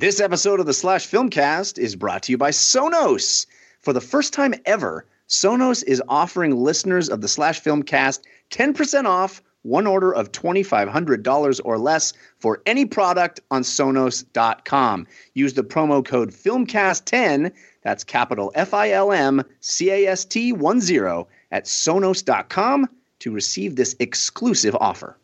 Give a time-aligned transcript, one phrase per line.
[0.00, 3.44] This episode of the Slash Filmcast is brought to you by Sonos.
[3.80, 9.42] For the first time ever, Sonos is offering listeners of the Slash Filmcast 10% off
[9.60, 15.06] one order of $2,500 or less for any product on Sonos.com.
[15.34, 20.52] Use the promo code FILMCAST10, that's capital F I L M C A S T
[20.52, 22.88] 10 at Sonos.com
[23.18, 25.18] to receive this exclusive offer.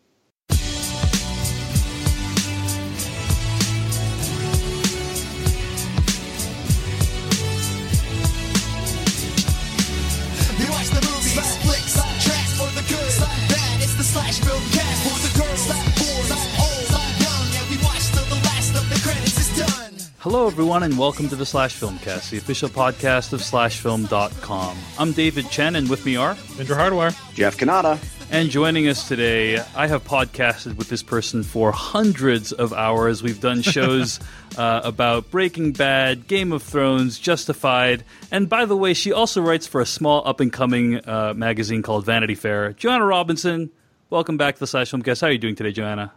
[20.36, 24.76] Hello, everyone, and welcome to the Slash Filmcast, the official podcast of SlashFilm.com.
[24.98, 27.16] I'm David Chen, and with me are, Andrew Hardawar.
[27.32, 27.98] Jeff Cannata.
[28.30, 33.22] and joining us today, I have podcasted with this person for hundreds of hours.
[33.22, 34.20] We've done shows
[34.58, 39.66] uh, about Breaking Bad, Game of Thrones, Justified, and by the way, she also writes
[39.66, 42.74] for a small up and coming uh, magazine called Vanity Fair.
[42.74, 43.70] Joanna Robinson,
[44.10, 45.22] welcome back to the Slash Filmcast.
[45.22, 46.12] How are you doing today, Joanna?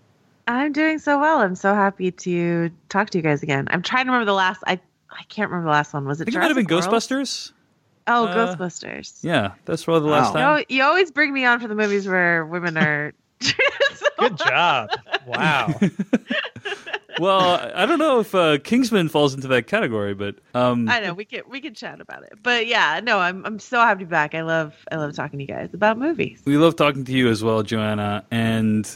[0.49, 1.39] I'm doing so well.
[1.41, 3.67] I'm so happy to talk to you guys again.
[3.71, 4.63] I'm trying to remember the last.
[4.67, 4.79] I
[5.11, 6.05] I can't remember the last one.
[6.05, 6.23] Was it?
[6.23, 6.83] I think it might have been World?
[6.85, 7.51] Ghostbusters.
[8.07, 9.19] Oh, Uh, Ghostbusters.
[9.23, 10.55] Yeah, that's probably the last Wow.
[10.55, 10.65] You, time.
[10.69, 13.13] you always bring me on for the movies where women are.
[14.19, 14.89] Good job.
[15.27, 15.73] Wow.
[17.19, 21.13] well, I don't know if uh, Kingsman falls into that category, but um, I know
[21.13, 24.05] we can we can chat about it, but yeah, no, I'm I'm so happy to
[24.05, 24.35] be back.
[24.35, 26.41] I love I love talking to you guys about movies.
[26.45, 28.25] we love talking to you as well, Joanna.
[28.31, 28.89] And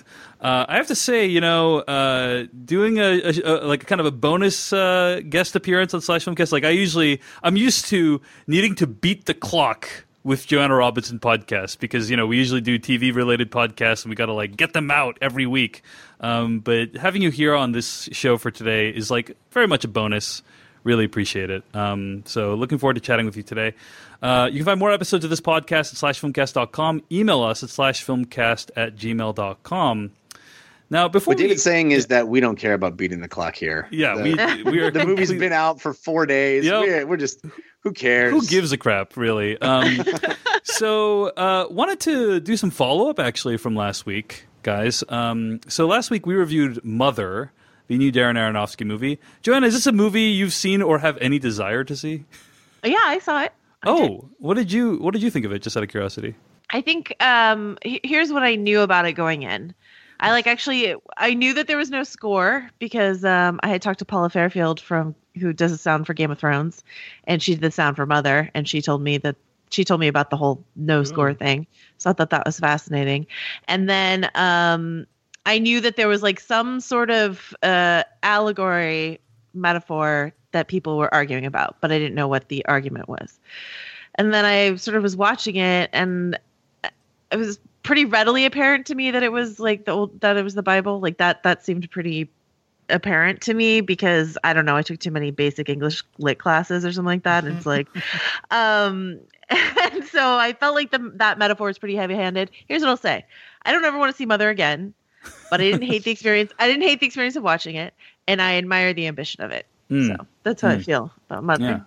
[0.44, 4.06] uh, I have to say, you know, uh, doing a, a, a like kind of
[4.06, 8.76] a bonus uh, guest appearance on Slash Filmcast, like I usually, I'm used to needing
[8.76, 9.90] to beat the clock
[10.24, 14.16] with Joanna Robinson podcast because you know we usually do TV related podcasts and we
[14.16, 15.82] got to like get them out every week.
[16.20, 19.88] Um, but having you here on this show for today is like very much a
[19.88, 20.42] bonus.
[20.84, 21.64] Really appreciate it.
[21.74, 23.74] Um, so looking forward to chatting with you today.
[24.22, 27.04] Uh, you can find more episodes of this podcast at slashfilmcast.com.
[27.12, 30.12] Email us at slashfilmcast at gmail.com.
[30.90, 33.56] Now, before What we, David's saying is that we don't care about beating the clock
[33.56, 33.88] here.
[33.92, 36.66] yeah, The- we, we are the movie's been out for four days.
[36.66, 36.82] Yep.
[36.82, 37.44] We're, we're just,
[37.82, 38.32] who cares?
[38.32, 39.58] Who gives a crap, really?
[39.60, 39.98] Um,
[40.64, 45.04] so, uh, wanted to do some follow up actually from last week, guys.
[45.10, 47.52] Um, so, last week we reviewed Mother,
[47.88, 49.20] the new Darren Aronofsky movie.
[49.42, 52.26] Joanna, is this a movie you've seen or have any desire to see?
[52.84, 53.52] Yeah, I saw it.
[53.84, 54.12] I did.
[54.12, 55.62] Oh, what did you what did you think of it?
[55.62, 56.36] Just out of curiosity.
[56.70, 59.74] I think um here's what I knew about it going in.
[60.24, 64.00] I like actually I knew that there was no score because um I had talked
[64.00, 66.82] to Paula Fairfield from who does the sound for Game of Thrones
[67.26, 69.36] and she did the sound for Mother and she told me that
[69.70, 71.68] she told me about the whole no score thing.
[71.98, 73.28] So I thought that was fascinating.
[73.68, 75.06] And then um
[75.46, 79.20] I knew that there was like some sort of uh allegory
[79.54, 83.40] metaphor that people were arguing about, but I didn't know what the argument was.
[84.16, 86.40] And then I sort of was watching it and
[87.32, 90.44] I was pretty readily apparent to me that it was like the old that it
[90.44, 91.00] was the Bible.
[91.00, 92.30] Like that that seemed pretty
[92.90, 96.86] apparent to me because I don't know, I took too many basic English lit classes
[96.86, 97.44] or something like that.
[97.44, 97.88] And it's like
[98.52, 102.50] um and so I felt like the that metaphor is pretty heavy handed.
[102.68, 103.26] Here's what I'll say.
[103.64, 104.94] I don't ever want to see Mother again,
[105.50, 106.52] but I didn't hate the experience.
[106.60, 107.94] I didn't hate the experience of watching it,
[108.28, 109.66] and I admire the ambition of it.
[109.90, 110.08] Mm.
[110.08, 111.86] So that's how I feel about Mother.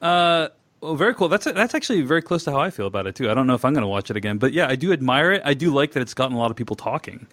[0.00, 0.06] Yeah.
[0.08, 0.48] Uh,
[0.80, 1.28] well, very cool.
[1.28, 3.30] That's that's actually very close to how I feel about it too.
[3.30, 5.32] I don't know if I'm going to watch it again, but yeah, I do admire
[5.32, 5.42] it.
[5.44, 7.26] I do like that it's gotten a lot of people talking.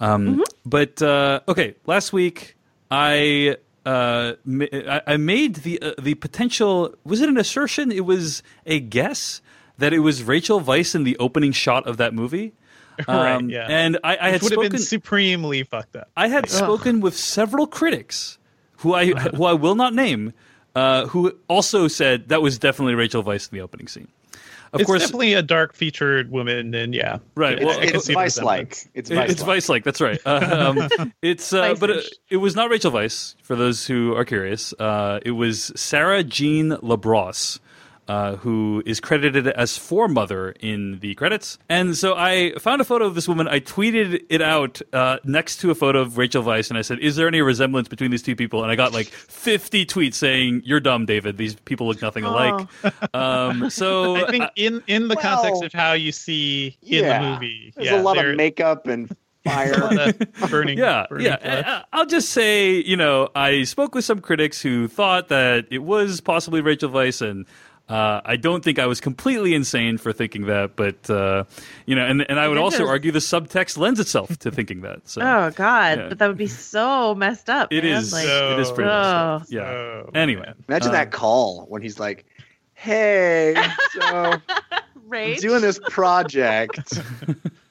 [0.00, 2.56] Um, But uh, okay, last week
[2.90, 3.56] I.
[3.84, 4.34] Uh,
[5.08, 6.94] I made the uh, the potential.
[7.02, 7.90] Was it an assertion?
[7.90, 9.42] It was a guess
[9.78, 12.52] that it was Rachel Weisz in the opening shot of that movie.
[13.08, 13.66] Right, Um, yeah.
[13.68, 14.62] And I, I had would spoken.
[14.64, 16.10] have been supremely fucked up.
[16.16, 18.38] I had spoken with several critics
[18.76, 20.32] who I who I will not name,
[20.74, 24.08] uh, who also said that was definitely Rachel Weisz in the opening scene.
[24.74, 28.40] Of it's course, definitely a dark featured woman, and yeah, Right, I- well, It's vice
[28.40, 28.78] like.
[28.94, 29.84] It's it- vice it's Vice like.
[29.84, 30.18] That's right.
[30.24, 33.34] Uh, um, it's uh, but it, it was not Rachel Weisz.
[33.42, 37.58] For those who are curious, uh, it was Sarah Jean Labrosse.
[38.12, 41.56] Uh, who is credited as foremother in the credits?
[41.70, 43.48] And so I found a photo of this woman.
[43.48, 46.98] I tweeted it out uh, next to a photo of Rachel Weisz, and I said,
[46.98, 50.60] "Is there any resemblance between these two people?" And I got like 50 tweets saying,
[50.64, 51.38] "You're dumb, David.
[51.38, 52.66] These people look nothing alike."
[53.14, 57.18] Um, so I think in in the Well, context of how you see in yeah.
[57.22, 59.08] the movie, There's yeah, a lot there- of makeup and
[59.44, 60.12] fire.
[60.50, 61.36] burning, yeah, burning yeah.
[61.38, 61.64] flesh.
[61.66, 65.82] I- I'll just say, you know, I spoke with some critics who thought that it
[65.82, 67.46] was possibly Rachel Weisz, and
[67.92, 71.44] Uh, I don't think I was completely insane for thinking that, but uh,
[71.84, 72.88] you know, and and I would It also is.
[72.88, 75.06] argue the subtext lends itself to thinking that.
[75.08, 76.08] So Oh God, yeah.
[76.08, 77.72] but that would be so messed up.
[77.72, 77.92] it man.
[77.98, 78.12] is.
[78.12, 78.88] Like, it is pretty.
[78.88, 79.42] messed up.
[79.42, 79.46] Oh.
[79.50, 79.62] Yeah.
[79.62, 80.52] Oh, Anyway.
[80.68, 82.24] Imagine Um, that call when he's like,
[82.74, 83.54] "Hey,
[83.92, 84.00] so
[85.12, 86.98] I'm doing this project.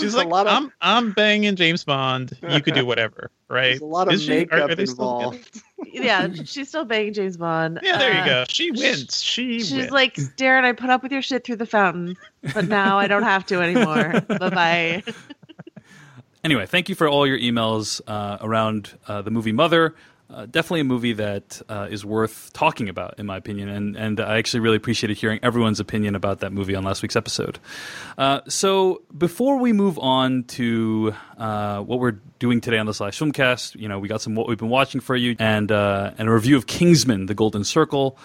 [0.00, 2.36] She's There's a like, lot of- I'm I'm banging James Bond.
[2.48, 3.70] You could do whatever, right?
[3.70, 5.62] There's a lot of Is she- are- makeup are they still involved."
[5.92, 7.80] Yeah, she's still banging James Bond.
[7.82, 8.44] Yeah, there Uh, you go.
[8.48, 9.22] She wins.
[9.22, 9.90] She She's wins.
[9.90, 12.16] like, Darren, I put up with your shit through the fountain,
[12.54, 14.20] but now I don't have to anymore.
[14.28, 15.02] bye bye.
[16.44, 19.94] anyway, thank you for all your emails uh, around uh, the movie Mother.
[20.32, 24.20] Uh, definitely a movie that uh, is worth talking about, in my opinion, and and
[24.20, 27.58] I actually really appreciated hearing everyone's opinion about that movie on last week's episode.
[28.16, 33.18] Uh, so before we move on to uh, what we're doing today on the Slash
[33.18, 36.28] Filmcast, you know, we got some what we've been watching for you, and uh, and
[36.28, 38.16] a review of Kingsman: The Golden Circle.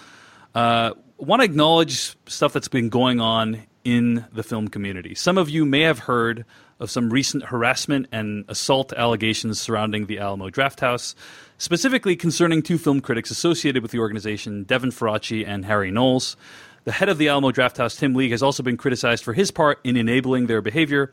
[0.54, 5.14] Uh, want to acknowledge stuff that's been going on in the film community.
[5.14, 6.44] Some of you may have heard
[6.78, 11.14] of some recent harassment and assault allegations surrounding the Alamo Drafthouse,
[11.58, 16.36] specifically concerning two film critics associated with the organization, Devin Faraci and Harry Knowles.
[16.84, 19.80] The head of the Alamo Drafthouse, Tim League, has also been criticized for his part
[19.82, 21.12] in enabling their behavior.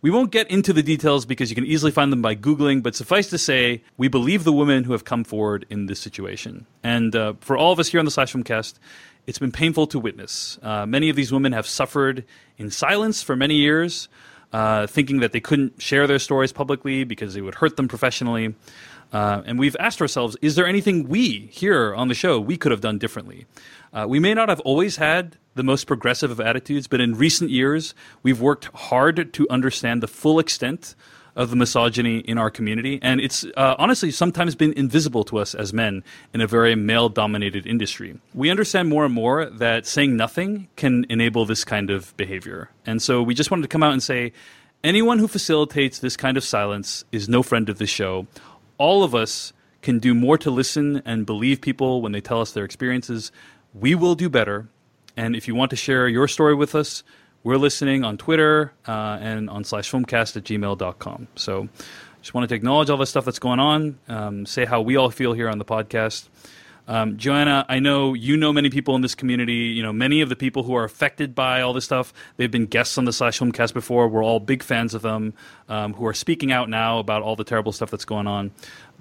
[0.00, 2.94] We won't get into the details because you can easily find them by Googling, but
[2.94, 6.66] suffice to say, we believe the women who have come forward in this situation.
[6.84, 8.74] And uh, for all of us here on the Slash Filmcast,
[9.26, 10.58] it's been painful to witness.
[10.62, 12.24] Uh, many of these women have suffered
[12.58, 14.08] in silence for many years,
[14.52, 18.54] uh, thinking that they couldn't share their stories publicly because it would hurt them professionally.
[19.12, 22.72] Uh, and we've asked ourselves, is there anything we here on the show we could
[22.72, 23.46] have done differently?
[23.92, 27.50] Uh, we may not have always had the most progressive of attitudes, but in recent
[27.50, 30.94] years, we've worked hard to understand the full extent
[31.38, 32.98] of the misogyny in our community.
[33.00, 36.02] And it's uh, honestly sometimes been invisible to us as men
[36.34, 38.18] in a very male dominated industry.
[38.34, 42.70] We understand more and more that saying nothing can enable this kind of behavior.
[42.84, 44.32] And so we just wanted to come out and say
[44.82, 48.26] anyone who facilitates this kind of silence is no friend of the show.
[48.78, 49.52] All of us
[49.82, 53.30] can do more to listen and believe people when they tell us their experiences.
[53.74, 54.68] We will do better.
[55.16, 57.02] And if you want to share your story with us,
[57.44, 61.28] we're listening on Twitter uh, and on slash filmcast at gmail.com.
[61.36, 61.68] So
[62.20, 65.10] just wanted to acknowledge all the stuff that's going on, um, say how we all
[65.10, 66.28] feel here on the podcast.
[66.88, 69.52] Um, Joanna, I know you know many people in this community.
[69.52, 72.12] You know many of the people who are affected by all this stuff.
[72.38, 74.08] They've been guests on the Slash Filmcast before.
[74.08, 75.34] We're all big fans of them,
[75.68, 78.50] um, who are speaking out now about all the terrible stuff that's going on.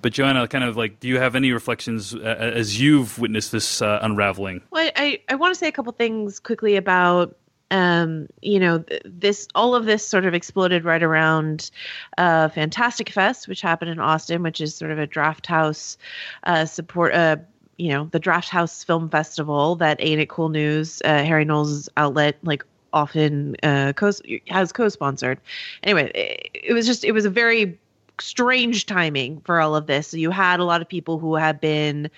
[0.01, 3.81] But Joanna, kind of like, do you have any reflections uh, as you've witnessed this
[3.81, 4.61] uh, unraveling?
[4.69, 7.35] Well, I, I want to say a couple things quickly about
[7.69, 11.69] um you know this all of this sort of exploded right around
[12.17, 15.97] uh fantastic fest which happened in austin which is sort of a draft house
[16.43, 17.35] uh support uh
[17.77, 21.89] you know the draft house film festival that ain't it cool news uh harry knowles
[21.97, 22.63] outlet like
[22.93, 24.11] often uh co-
[24.47, 25.39] has co-sponsored.
[25.83, 27.77] Anyway it, it was just it was a very
[28.19, 30.07] strange timing for all of this.
[30.07, 32.09] So you had a lot of people who had been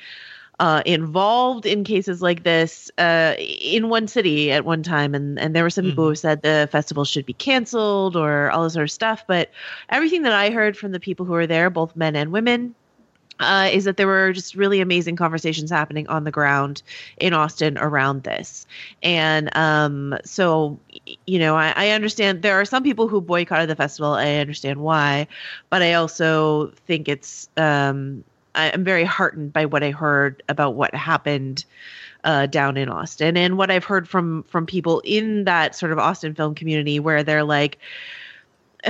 [0.59, 5.55] uh, involved in cases like this uh, in one city at one time, and and
[5.55, 8.83] there were some people who said the festival should be canceled or all this sort
[8.83, 9.23] of stuff.
[9.25, 9.51] But
[9.89, 12.75] everything that I heard from the people who were there, both men and women,
[13.39, 16.81] uh, is that there were just really amazing conversations happening on the ground
[17.17, 18.65] in Austin around this.
[19.01, 20.79] And um, so,
[21.25, 24.13] you know, I, I understand there are some people who boycotted the festival.
[24.13, 25.27] I understand why,
[25.69, 27.49] but I also think it's.
[27.57, 28.23] Um,
[28.55, 31.65] I- I'm very heartened by what I heard about what happened
[32.23, 35.99] uh, down in Austin and what I've heard from from people in that sort of
[35.99, 37.77] Austin film community where they're like,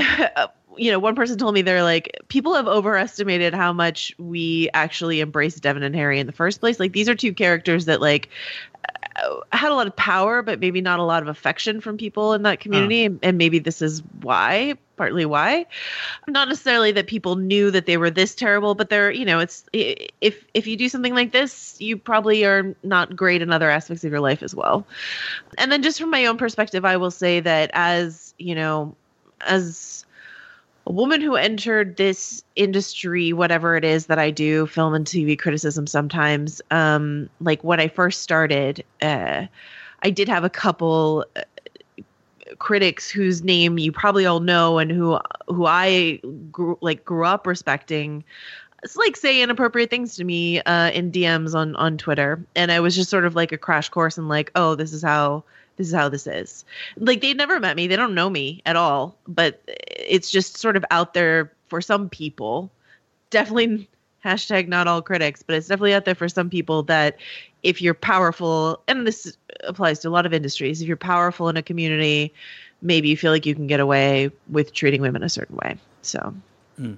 [0.80, 5.20] you know, one person told me they're like, people have overestimated how much we actually
[5.20, 6.80] embrace Devin and Harry in the first place.
[6.80, 8.30] Like these are two characters that like
[9.18, 12.34] uh, had a lot of power, but maybe not a lot of affection from people
[12.34, 15.66] in that community, and, and maybe this is why, partly why.
[16.28, 19.66] Not necessarily that people knew that they were this terrible, but they're, you know, it's
[19.74, 24.06] if if you do something like this, you probably are not great in other aspects
[24.06, 24.86] of your life as well.
[25.58, 28.96] And then just from my own perspective, I will say that as you know,
[29.42, 30.06] as
[30.90, 35.38] a woman who entered this industry, whatever it is that I do, film and TV
[35.38, 39.46] criticism sometimes, um, like when I first started, uh,
[40.02, 41.42] I did have a couple uh,
[42.58, 47.46] critics whose name you probably all know and who who I grew, like grew up
[47.46, 48.24] respecting.
[48.82, 52.80] It's like say inappropriate things to me uh, in DMs on on Twitter, and I
[52.80, 55.44] was just sort of like a crash course in like, oh, this is how
[55.80, 56.66] this is how this is.
[56.98, 60.76] Like they never met me, they don't know me at all, but it's just sort
[60.76, 62.70] of out there for some people.
[63.32, 63.88] Definitely
[64.26, 67.18] Hashtag not all critics, but it's definitely out there for some people that
[67.64, 71.56] if you're powerful, and this applies to a lot of industries, if you're powerful in
[71.56, 72.34] a community,
[72.82, 75.78] maybe you feel like you can get away with treating women a certain way.
[76.02, 76.34] So
[76.76, 76.96] Hmm.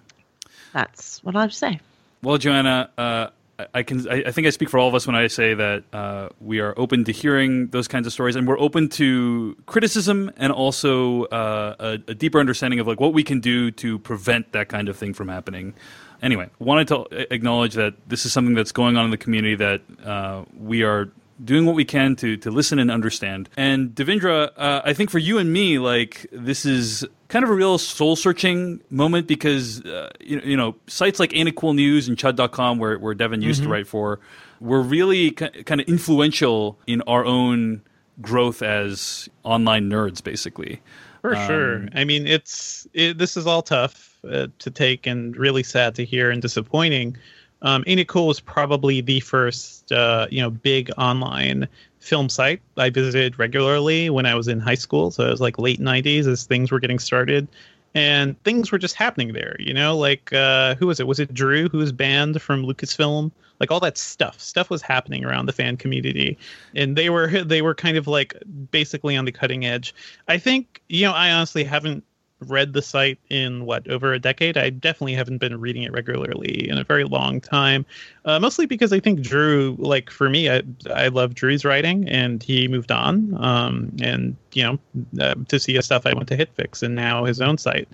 [0.73, 1.79] that's what I have to say.
[2.23, 3.27] Well, Joanna, uh,
[3.73, 4.07] I- can.
[4.09, 6.59] I, I think I speak for all of us when I say that uh, we
[6.59, 11.25] are open to hearing those kinds of stories, and we're open to criticism and also
[11.25, 14.89] uh, a, a deeper understanding of like what we can do to prevent that kind
[14.89, 15.73] of thing from happening.
[16.21, 19.81] Anyway, wanted to acknowledge that this is something that's going on in the community that
[20.05, 21.09] uh, we are
[21.43, 23.49] doing what we can to to listen and understand.
[23.57, 27.53] And Devindra, uh, I think for you and me, like this is kind of a
[27.53, 31.73] real soul searching moment because uh, you, know, you know sites like Ain't It Cool
[31.73, 34.19] News and Chud.com, where where Devin used to write for,
[34.59, 37.81] were really ki- kind of influential in our own
[38.21, 40.81] growth as online nerds, basically.
[41.21, 41.87] For Um, sure.
[41.95, 46.05] I mean, it's it, this is all tough uh, to take and really sad to
[46.05, 47.17] hear and disappointing.
[47.61, 51.67] Um, Ain't It Cool was probably the first, uh, you know, big online
[51.99, 55.11] film site I visited regularly when I was in high school.
[55.11, 57.47] So it was like late '90s as things were getting started,
[57.93, 59.55] and things were just happening there.
[59.59, 61.07] You know, like uh, who was it?
[61.07, 63.31] Was it Drew who was banned from Lucasfilm?
[63.59, 64.41] Like all that stuff.
[64.41, 66.37] Stuff was happening around the fan community,
[66.75, 68.33] and they were they were kind of like
[68.71, 69.93] basically on the cutting edge.
[70.27, 72.03] I think you know I honestly haven't
[72.41, 74.57] read the site in what over a decade.
[74.57, 77.85] I definitely haven't been reading it regularly in a very long time.
[78.25, 82.41] Uh, mostly because I think Drew, like for me, I I love Drew's writing, and
[82.41, 83.35] he moved on.
[83.43, 84.79] Um, and you know,
[85.23, 87.87] uh, to see his stuff, I went to HitFix, and now his own site.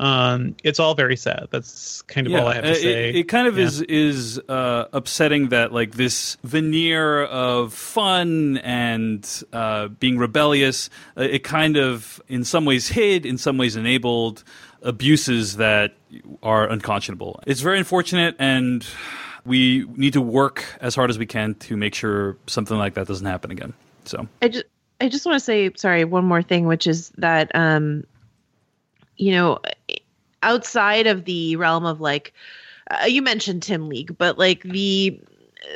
[0.00, 1.48] Um, it's all very sad.
[1.50, 3.08] That's kind of all I have to say.
[3.10, 3.64] It, it kind of Yeah.
[3.64, 11.22] is is uh, upsetting that like this veneer of fun and uh, being rebellious, uh,
[11.22, 14.44] it kind of in some ways hid, in some ways enabled
[14.82, 15.94] abuses that
[16.44, 17.40] are unconscionable.
[17.46, 18.86] It's very unfortunate, and
[19.44, 23.08] we need to work as hard as we can to make sure something like that
[23.08, 23.74] doesn't happen again.
[24.04, 24.28] So.
[24.42, 24.64] I just
[25.00, 28.04] I just want to say sorry one more thing, which is that um,
[29.16, 29.58] you know,
[30.42, 32.32] outside of the realm of like
[32.90, 35.20] uh, you mentioned Tim League, but like the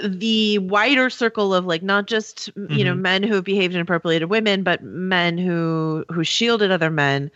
[0.05, 3.01] the wider circle of like not just you know Mhm.
[3.01, 7.31] men who have behaved inappropriately to women, but men who who shielded other men.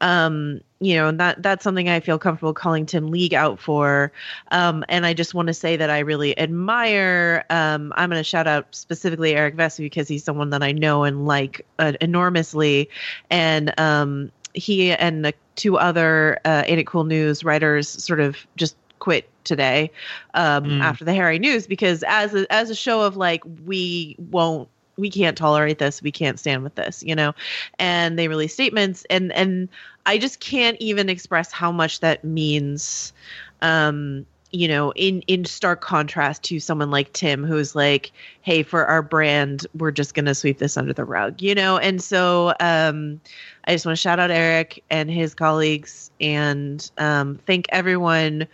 [0.00, 4.12] Um, you know, and that that's something I feel comfortable calling Tim League out for.
[4.50, 7.44] Um, and I just want to say that I really admire.
[7.48, 11.04] Um, I'm going to shout out specifically Eric Vespe because he's someone that I know
[11.04, 12.90] and like uh, enormously,
[13.30, 18.36] and um, he and the two other uh, Ain't It Cool News writers sort of
[18.56, 19.90] just quit today
[20.34, 20.80] um, Mm.
[20.82, 25.10] after the Harry news because as a, as a show of like we won't we
[25.10, 27.34] can't tolerate this we can't stand with this you know
[27.78, 29.68] and they release statements and and
[30.06, 33.12] I just can't even express how much that means
[33.62, 38.12] um you know in in stark contrast to someone like Tim who's like
[38.42, 42.02] hey for our brand we're just to sweep this under the rug you know and
[42.02, 43.20] so um
[43.64, 48.46] I just want to shout out Eric and his colleagues and um thank everyone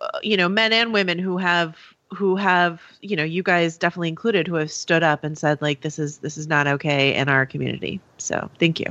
[0.00, 1.76] uh, you know men and women who have
[2.12, 5.80] who have you know you guys definitely included who have stood up and said like
[5.80, 8.86] this is this is not okay in our community so thank you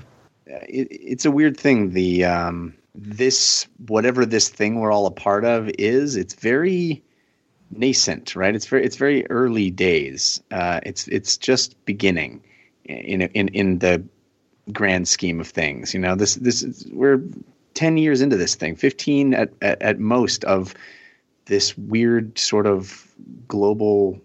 [0.47, 1.91] it, it's a weird thing.
[1.91, 7.03] The um, this whatever this thing we're all a part of is, it's very
[7.71, 8.55] nascent, right?
[8.55, 10.41] It's very it's very early days.
[10.51, 12.41] Uh, it's it's just beginning
[12.85, 14.03] in in in the
[14.71, 15.93] grand scheme of things.
[15.93, 17.21] You know, this this is, we're
[17.73, 20.73] ten years into this thing, fifteen at, at at most of
[21.45, 23.07] this weird sort of
[23.47, 24.21] global,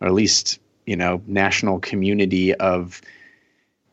[0.00, 0.60] or at least
[0.90, 3.00] you know, national community of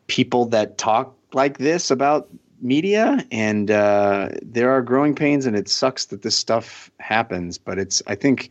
[0.08, 2.28] people that talk like this about
[2.60, 7.78] media and uh, there are growing pains and it sucks that this stuff happens but
[7.78, 8.50] it's i think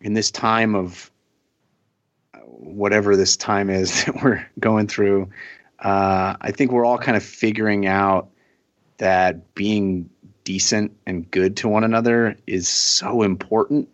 [0.00, 1.10] in this time of
[2.34, 5.28] uh, whatever this time is that we're going through
[5.80, 8.28] uh, i think we're all kind of figuring out
[8.98, 10.08] that being
[10.44, 13.92] decent and good to one another is so important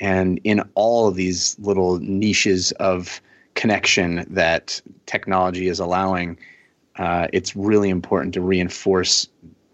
[0.00, 3.20] and in all of these little niches of
[3.54, 6.36] connection that technology is allowing
[6.96, 9.28] uh, it's really important to reinforce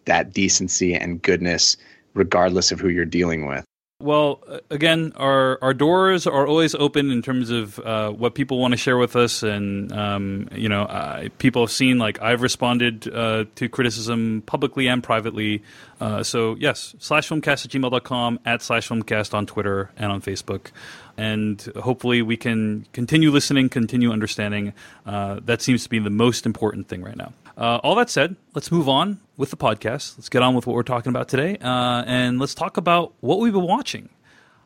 [0.05, 1.77] that decency and goodness
[2.15, 3.65] regardless of who you're dealing with.
[4.01, 8.61] Well, uh, again, our our doors are always open in terms of uh, what people
[8.61, 12.41] want to share with us, and um, you know, uh, people have seen like I've
[12.41, 15.65] responded uh, to criticism publicly and privately.
[16.01, 20.71] Uh, so yes, slashfilmcast at gmail.com, at slashfilmcast on Twitter and on Facebook,
[21.19, 24.73] and hopefully we can continue listening, continue understanding.
[25.05, 27.33] Uh, that seems to be the most important thing right now.
[27.59, 30.17] Uh, all that said, let's move on with the podcast.
[30.17, 33.41] Let's get on with what we're talking about today, uh, and let's talk about what
[33.41, 34.09] we've been watching.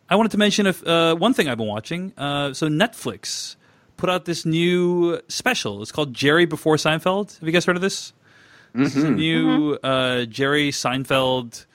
[0.09, 2.13] I wanted to mention if, uh, one thing I've been watching.
[2.19, 3.57] Uh, so Netflix
[3.97, 5.81] put out this new special.
[5.81, 7.39] It's called Jerry Before Seinfeld.
[7.39, 8.13] Have you guys heard of this?
[8.75, 11.67] This is a new uh, Jerry Seinfeld.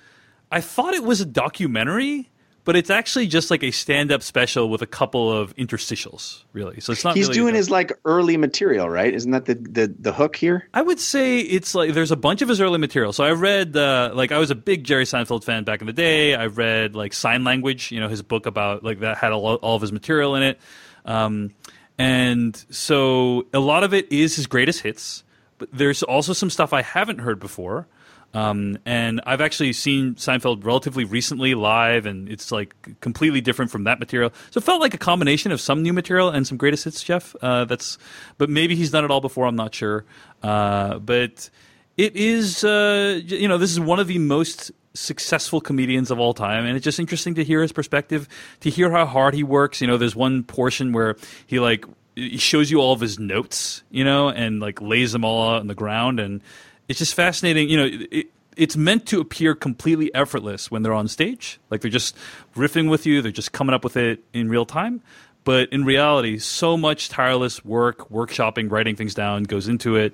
[0.52, 2.30] I thought it was a documentary,
[2.68, 6.44] but it's actually just like a stand-up special with a couple of interstitials.
[6.52, 7.16] Really, so it's not.
[7.16, 9.14] He's really doing a- his like early material, right?
[9.14, 10.68] Isn't that the the, the hook here?
[10.74, 13.14] I would say it's like there's a bunch of his early material.
[13.14, 15.94] So I read uh, like I was a big Jerry Seinfeld fan back in the
[15.94, 16.36] day.
[16.36, 19.82] I read like SeinLanguage, you know, his book about like that had all, all of
[19.82, 20.60] his material in it.
[21.06, 21.52] Um,
[21.98, 25.24] and so a lot of it is his greatest hits,
[25.58, 27.88] but there's also some stuff I haven't heard before.
[28.34, 33.86] Um, and I've actually seen Seinfeld relatively recently live, and it's like completely different from
[33.86, 34.32] that material.
[34.52, 37.36] So it felt like a combination of some new material and some greatest hits, Jeff.
[37.42, 37.98] Uh, that's,
[38.38, 39.48] but maybe he's done it all before.
[39.48, 40.06] I'm not sure.
[40.44, 41.50] Uh, but
[41.96, 46.34] it is, uh, you know, this is one of the most successful comedians of all
[46.34, 48.28] time, and it's just interesting to hear his perspective,
[48.60, 49.82] to hear how hard he works.
[49.82, 51.16] You know, there's one portion where
[51.46, 55.24] he like he shows you all of his notes, you know, and like lays them
[55.24, 56.42] all out on the ground, and
[56.88, 57.70] it's just fascinating.
[57.70, 61.92] You know, it, it's meant to appear completely effortless when they're on stage, like they're
[61.92, 62.16] just
[62.56, 65.02] riffing with you, they're just coming up with it in real time.
[65.44, 70.14] But in reality, so much tireless work, workshopping, writing things down goes into it.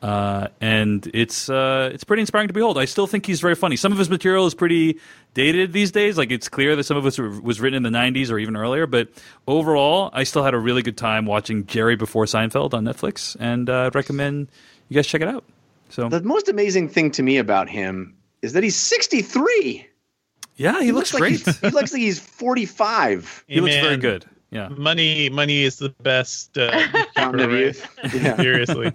[0.00, 2.78] Uh, and it's uh, it's pretty inspiring to behold.
[2.78, 3.74] I still think he's very funny.
[3.74, 5.00] Some of his material is pretty
[5.34, 6.16] dated these days.
[6.16, 8.86] Like it's clear that some of it was- written in the '90s or even earlier.
[8.86, 9.08] But
[9.48, 13.68] overall, I still had a really good time watching Jerry Before Seinfeld on Netflix, and
[13.68, 14.46] uh, I'd recommend
[14.88, 15.42] you guys check it out.
[15.88, 19.86] So The most amazing thing to me about him is that he's 63.
[20.56, 21.40] yeah, he, looks, like great.
[21.40, 23.44] he's- he looks like he's 45.
[23.48, 24.24] he looks very good.
[24.50, 24.68] Yeah.
[24.70, 26.56] Money, money is the best.
[26.56, 27.86] Uh, Fountain of youth.
[28.14, 28.34] Yeah.
[28.36, 28.92] Seriously,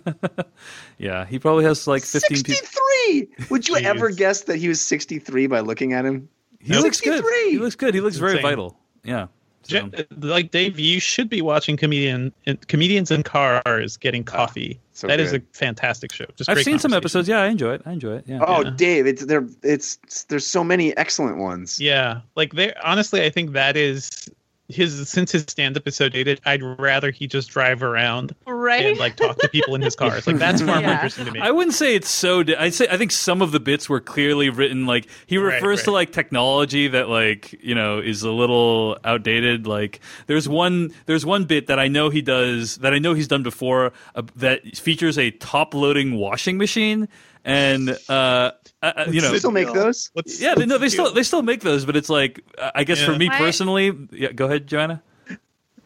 [0.97, 2.55] Yeah, he probably has like 15 people.
[2.55, 3.47] 63.
[3.49, 6.27] Would you ever guess that he was 63 by looking at him?
[6.59, 7.17] He looks good.
[7.23, 7.51] 63.
[7.51, 7.93] He looks good.
[7.93, 8.41] He looks very Insane.
[8.41, 8.77] vital.
[9.03, 9.27] Yeah.
[9.63, 9.89] So-
[10.19, 12.33] like Dave, you should be watching comedian
[12.67, 14.79] comedians in cars getting ah, coffee.
[14.91, 15.41] so That is good.
[15.41, 16.25] a fantastic show.
[16.35, 17.27] Just I've seen some episodes.
[17.27, 17.81] Yeah, I enjoy it.
[17.85, 18.25] I enjoy it.
[18.27, 18.39] Yeah.
[18.45, 18.69] Oh, Yeah.
[18.75, 19.47] Dave, it's there.
[19.63, 19.97] It's
[20.29, 21.79] there's so many excellent ones.
[21.79, 22.75] Yeah, like there.
[22.83, 24.29] Honestly, I think that is
[24.69, 25.09] his.
[25.09, 28.85] Since his stand-up is so dated, I'd rather he just drive around Right?
[28.85, 30.25] and like talk to people in his cars.
[30.25, 31.39] Like that's far more interesting to me.
[31.41, 32.43] I wouldn't say it's so.
[32.43, 34.85] Di- I'd say I think some of the bits were clearly written.
[34.85, 39.67] Like he Right, refers to like technology that like you know is a little outdated.
[39.67, 43.27] Like there's one there's one bit that I know he does that I know he's
[43.27, 47.07] done before uh, that features a top loading washing machine
[47.45, 48.51] and uh,
[48.81, 50.09] uh you know They still make those.
[50.13, 51.13] What's- yeah they, no they the still deal?
[51.13, 54.45] they still make those but it's like uh, I guess for me personally yeah go
[54.45, 55.01] ahead Joanna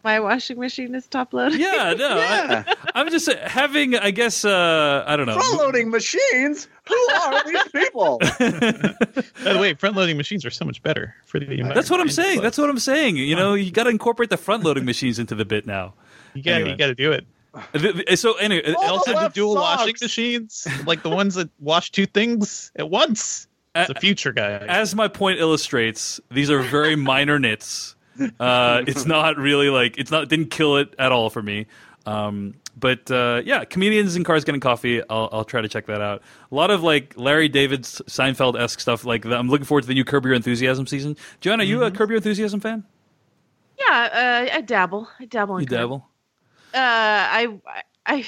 [0.04, 1.60] My washing machine is top loading.
[1.60, 2.62] yeah no Yeah.
[2.66, 6.68] I, I'm just uh, having I guess uh I don't know Front loading machines.
[6.88, 8.18] Who are these people?
[8.38, 11.74] By the way, front-loading machines are so much better for the environment.
[11.74, 12.40] That's what I'm saying.
[12.40, 13.16] That's what I'm saying.
[13.18, 15.92] You know, you got to incorporate the front loading machines into the bit now.
[16.32, 16.70] you got anyway.
[16.70, 17.26] you got to do it.
[17.72, 21.34] Th- th- So anyway, Oh, also, Also, the left dual washing machines, like the ones
[21.36, 23.46] that wash two things at once.
[23.74, 24.52] It's A- the future, guy.
[24.68, 27.94] as my point illustrates, these are very minor nits.
[28.40, 31.66] Uh, it's not really like it's not didn't kill it at all for me.
[32.06, 35.02] Um, but uh, yeah, comedians in cars getting coffee.
[35.10, 36.22] I'll, I'll try to check that out.
[36.50, 39.04] A lot of like Larry David's Seinfeld esque stuff.
[39.04, 41.16] Like the, I'm looking forward to the new Curb Your Enthusiasm season.
[41.40, 42.84] Joanna, are you a Curb Your Enthusiasm fan?
[43.78, 45.08] Yeah, uh, I dabble.
[45.20, 45.56] I dabble.
[45.56, 46.08] in You kind dabble.
[46.74, 47.60] Uh, I,
[48.06, 48.26] I,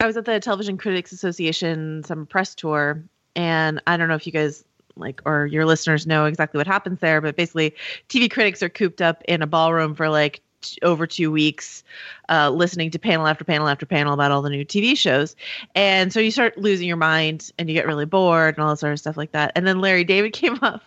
[0.00, 3.02] I was at the Television Critics Association some press tour,
[3.36, 4.64] and I don't know if you guys
[4.96, 7.74] like or your listeners know exactly what happens there, but basically,
[8.08, 11.82] TV critics are cooped up in a ballroom for like t- over two weeks,
[12.28, 15.34] uh, listening to panel after panel after panel about all the new TV shows,
[15.74, 18.78] and so you start losing your mind and you get really bored and all that
[18.78, 19.52] sort of stuff like that.
[19.56, 20.82] And then Larry David came up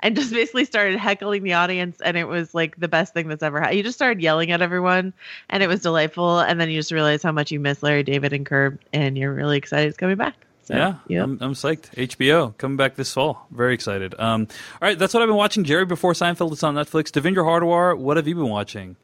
[0.00, 3.42] and just basically started heckling the audience and it was like the best thing that's
[3.42, 3.76] ever happened.
[3.76, 5.12] You just started yelling at everyone
[5.48, 8.32] and it was delightful and then you just realize how much you miss Larry David
[8.32, 10.34] and Curb and you're really excited it's coming back.
[10.64, 11.24] So, yeah, yep.
[11.24, 11.92] I'm, I'm psyched.
[11.94, 13.46] HBO coming back this fall.
[13.50, 14.14] Very excited.
[14.18, 14.46] Um,
[14.80, 15.64] all right, that's what I've been watching.
[15.64, 16.52] Jerry before Seinfeld.
[16.52, 17.10] It's on Netflix.
[17.10, 17.98] Devindra Hardawar.
[17.98, 18.96] What have you been watching?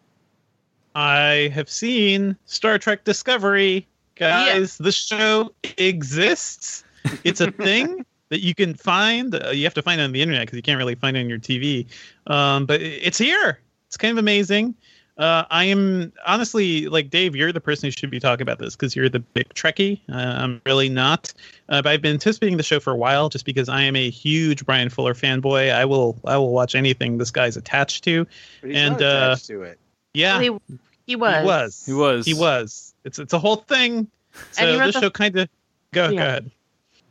[0.95, 3.87] I have seen Star Trek Discovery.
[4.15, 6.85] Guys, the show exists.
[7.25, 9.35] It's a thing that you can find.
[9.35, 11.21] Uh, you have to find it on the internet because you can't really find it
[11.21, 11.87] on your TV.
[12.27, 13.59] Um, but it's here.
[13.87, 14.75] It's kind of amazing.
[15.17, 17.35] Uh, I am honestly like Dave.
[17.35, 20.01] You're the person who should be talking about this because you're the big Trekkie.
[20.09, 21.33] Uh, I'm really not.
[21.69, 24.11] Uh, but I've been anticipating the show for a while just because I am a
[24.11, 25.73] huge Bryan Fuller fanboy.
[25.73, 28.27] I will I will watch anything this guy's attached to.
[28.61, 29.79] But he's And, not uh, attached to it.
[30.15, 31.41] Yeah, Well, he, he was.
[31.41, 31.87] he was.
[31.87, 32.27] He was.
[32.27, 32.95] He was.
[33.05, 34.07] It's it's a whole thing.
[34.53, 35.49] So And this the- show kind of
[35.93, 36.49] go, go ahead.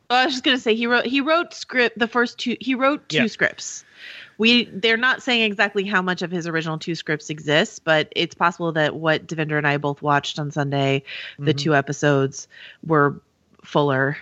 [0.10, 2.76] Well, I was just gonna say he wrote he wrote script the first two he
[2.76, 3.28] wrote two Yeah.
[3.28, 3.84] scripts,
[4.38, 8.34] we they're not saying exactly how much of his original two scripts exists, but it's
[8.36, 11.04] possible that what Devindra and I both watched on Sunday,
[11.40, 11.58] the Mhm.
[11.58, 12.48] two episodes
[12.86, 13.20] were
[13.66, 14.18] Fuller,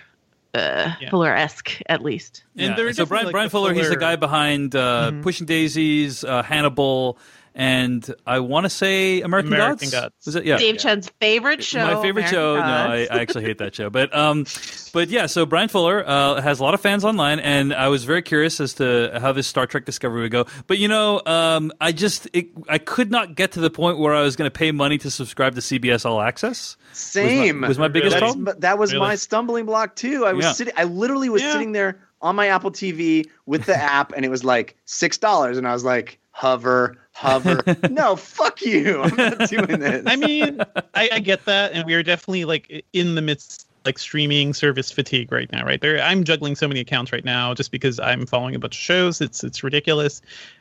[0.54, 1.10] uh, Yeah.
[1.10, 2.42] Fuller esque at least.
[2.56, 2.74] And Yeah.
[2.76, 5.22] they're So Bryan, like, Bryan the Fuller, he's the guy behind uh, Mhm.
[5.22, 7.16] Pushing Daisies, uh, Hannibal,
[7.56, 9.92] and I want to say American, American Gods.
[9.92, 10.14] Gods.
[10.26, 10.44] Was it?
[10.44, 10.58] Yeah.
[10.58, 11.78] Dave Chen's favorite show.
[11.84, 12.56] My favorite American show.
[12.56, 12.88] Gods.
[12.88, 13.88] No, I, I actually hate that show.
[13.90, 14.44] But um,
[14.92, 15.26] but yeah.
[15.26, 18.60] So Bryan Fuller uh, has a lot of fans online, and I was very curious
[18.60, 20.44] as to how this Star Trek Discovery would go.
[20.66, 24.14] But you know, um, I just it, I could not get to the point where
[24.14, 26.76] I was going to pay money to subscribe to CBS All Access.
[26.92, 27.62] Same.
[27.62, 28.54] was my biggest That's- problem.
[28.60, 29.06] that was Really?
[29.06, 30.24] my stumbling block too.
[30.26, 30.52] I was Yeah.
[30.52, 30.74] sitting.
[30.76, 31.52] I literally was Yeah.
[31.52, 35.58] sitting there on my Apple TV with the app, and it was like six dollars,
[35.58, 37.62] and I was like, hover, hover.
[37.90, 39.00] no, fuck you.
[39.00, 40.02] I'm not doing this.
[40.06, 40.60] I mean,
[40.94, 44.90] I, I get that, and we are definitely like in the midst like streaming service
[44.90, 45.80] fatigue right now, right?
[45.80, 48.80] There, I'm juggling so many accounts right now just because I'm following a bunch of
[48.80, 49.20] shows.
[49.22, 50.20] It's it's ridiculous.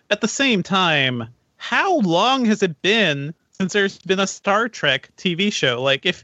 [0.09, 5.09] At the same time, how long has it been since there's been a Star Trek
[5.17, 5.81] TV show?
[5.83, 6.23] Like if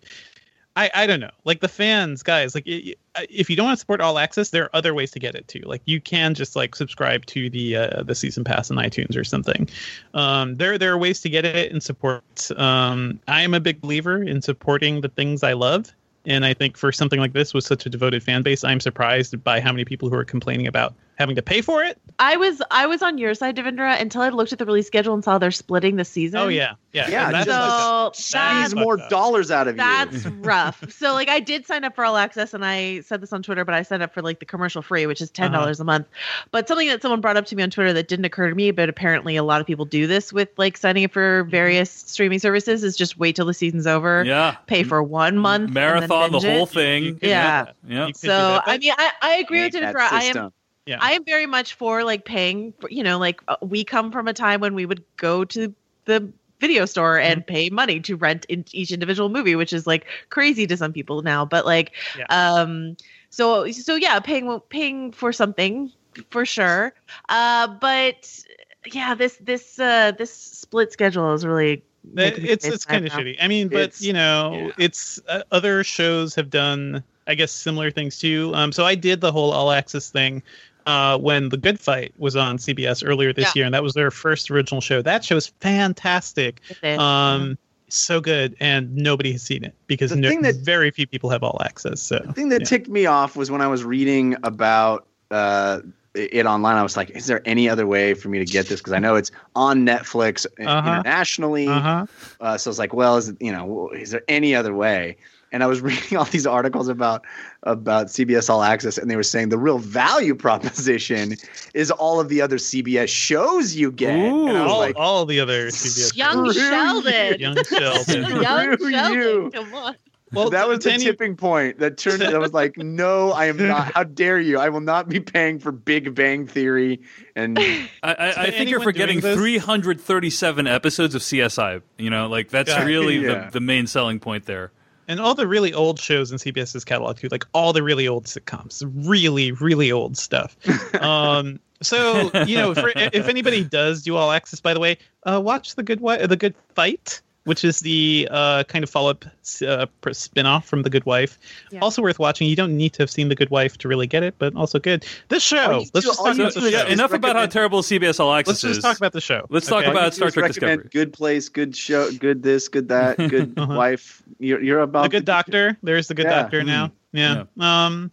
[0.78, 1.32] I, I don't know.
[1.44, 4.52] Like the fans, guys, like i- i- if you don't want to support all access,
[4.52, 5.62] there are other ways to get it too.
[5.66, 9.26] Like you can just like subscribe to the uh, the season pass on iTunes or
[9.26, 9.68] something.
[10.14, 12.24] Um, there there are ways to get it and support.
[12.58, 15.92] Um, I am a big believer in supporting the things I love,
[16.26, 19.44] and I think for something like this with such a devoted fan base, I'm surprised
[19.44, 22.00] by how many people who are complaining about having to pay for it.
[22.20, 25.14] I was I was on your side, Devindra, until I looked at the release schedule
[25.14, 26.40] and saw they're splitting the season.
[26.40, 28.16] Oh yeah, yeah, Yeah, that's just- fucked up.
[28.16, 29.10] So That Needs is that's more up.
[29.10, 29.78] dollars out of you.
[29.78, 30.92] That's rough.
[30.92, 33.66] So like I did sign up for all access and I said this on Twitter,
[33.66, 35.62] but I signed up for like the commercial free, which is ten uh-huh.
[35.62, 36.08] dollars a month.
[36.52, 38.72] But something that someone brought up to me on Twitter that didn't occur to me,
[38.72, 41.50] but apparently a lot of people do this with like signing up for mm-hmm.
[41.50, 44.58] various streaming services is just wait till the season's over, Yeah.
[44.68, 46.58] pay for one month, and then Marathon the binge it.
[46.58, 47.04] whole thing.
[47.04, 47.66] You could do Yeah.
[47.88, 48.08] Yeah.
[48.08, 50.00] You could do So I mean, I, I agree with Hate that Jennifer.
[50.00, 50.54] I am system.
[50.86, 50.98] Yeah.
[51.00, 52.74] I am very much for like paying.
[52.80, 55.74] For, you know, like uh, we come from a time when we would go to
[56.06, 57.32] the video store Mm-hmm.
[57.32, 60.94] and pay money to rent in each individual movie, which is like crazy to some
[60.94, 61.46] people now.
[61.46, 62.26] But like, Yeah.
[62.30, 62.98] um,
[63.30, 65.92] so so yeah, paying paying for something
[66.30, 66.94] for sure.
[67.30, 68.44] Uh, but
[68.92, 71.84] yeah, this this uh this split schedule is really
[72.16, 73.38] it's it's kind of shitty.
[73.40, 74.86] I mean, but It's- you know, yeah.
[74.86, 78.52] it's uh, other shows have done, I guess, similar things too.
[78.56, 80.42] Um, so I did the whole all access thing
[80.86, 83.60] uh, when The Good Fight was on CBS earlier this Yeah.
[83.62, 85.02] year, and that was their first original show.
[85.02, 87.00] That show is fantastic, with it.
[87.00, 87.58] um,
[87.90, 91.30] so good, and nobody has seen it because The no, thing that- very few people
[91.30, 92.02] have all access.
[92.02, 92.66] So The thing that yeah.
[92.68, 95.80] ticked me off was when I was reading about uh,
[96.14, 96.76] it online.
[96.76, 99.00] I was like, "Is there any other way for me to get this?" Because I
[99.00, 100.90] know it's on Netflix uh, Uh-huh.
[100.90, 101.68] internationally.
[101.70, 102.06] uh huh.
[102.42, 105.16] Uh, so it's like, well, is it, you know, is there any other way?
[105.52, 107.26] And I was reading all these articles about
[107.64, 111.36] about CBS All Access, and they were saying the real value proposition
[111.74, 114.12] is all of the other CBS shows you get.
[114.16, 117.40] and I was All, like, all the other CBS Young Screw Sheldon.
[117.40, 118.24] Young Sheldon.
[118.42, 119.14] Young Screw Sheldon.
[119.20, 119.52] you.
[119.54, 119.96] Come on.
[120.34, 122.24] Well, that was the any- tipping point that turned.
[122.24, 123.92] I was like, no, I am not.
[123.94, 124.60] How dare you?
[124.60, 127.02] I will not be paying for Big Bang Theory.
[127.36, 131.82] And I, I, I think you're forgetting 337 episodes of CSI.
[131.98, 132.86] You know, like that's Yeah.
[132.86, 133.46] really Yeah.
[133.48, 134.72] the, the main selling point there.
[135.12, 138.26] And all the really old shows in CBS's catalog too, like all the really old
[138.26, 140.56] sitcoms, really, really old stuff.
[141.02, 145.42] um, so you know, for, if anybody does do all access, by the way, uh,
[145.44, 149.26] watch the good Wi- the Good Fight, which is the uh, kind of follow up
[149.68, 151.40] uh, spin-off from the Good Wife.
[151.72, 151.80] Yeah.
[151.80, 152.48] Also worth watching.
[152.48, 154.78] You don't need to have seen the Good Wife to really get it, but also
[154.80, 155.06] good.
[155.30, 155.80] This show.
[155.80, 156.86] Let's do- just talk about the show.
[156.88, 159.46] enough about how terrible CBS All Access Let's just talk about the show.
[159.50, 160.88] Let's talk about Star Trek Discovery.
[160.92, 163.74] Good place, good show, good this, good that, good Uh-huh.
[163.76, 164.22] wife.
[164.40, 165.78] You're, you're about the good doctor.
[165.84, 166.42] There's the good Yeah.
[166.44, 166.92] doctor now.
[167.12, 167.44] Yeah.
[167.60, 168.12] Um,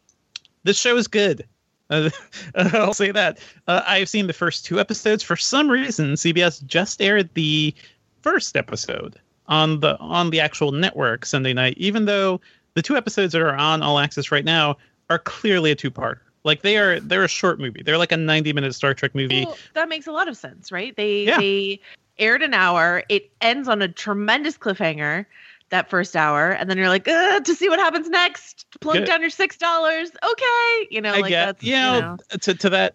[0.64, 1.46] this show is good.
[1.90, 2.10] Uh,
[2.54, 3.38] I'll say that.
[3.66, 5.22] Uh, I've seen the first two episodes.
[5.22, 7.74] For some reason, CBS just aired the
[8.22, 12.40] first episode on the on the actual network Sunday night, even though
[12.74, 14.76] the two episodes that are on All Access right now
[15.11, 16.20] are clearly a two-parter.
[16.44, 17.83] Like they are, they're a short movie.
[17.83, 19.44] They're like a ninety-minute Star Trek movie.
[19.44, 20.94] Well, that makes a lot of sense, right?
[20.96, 21.38] They Yeah.
[21.38, 21.81] they
[22.18, 23.02] aired an hour.
[23.09, 25.26] It ends on a tremendous cliffhanger.
[25.70, 28.64] That first hour, and then you're like, to see what happens next.
[28.81, 29.04] Plunk Good.
[29.04, 30.11] down your six dollars.
[30.24, 32.94] Okay, you know, I like get, that's you know, to to that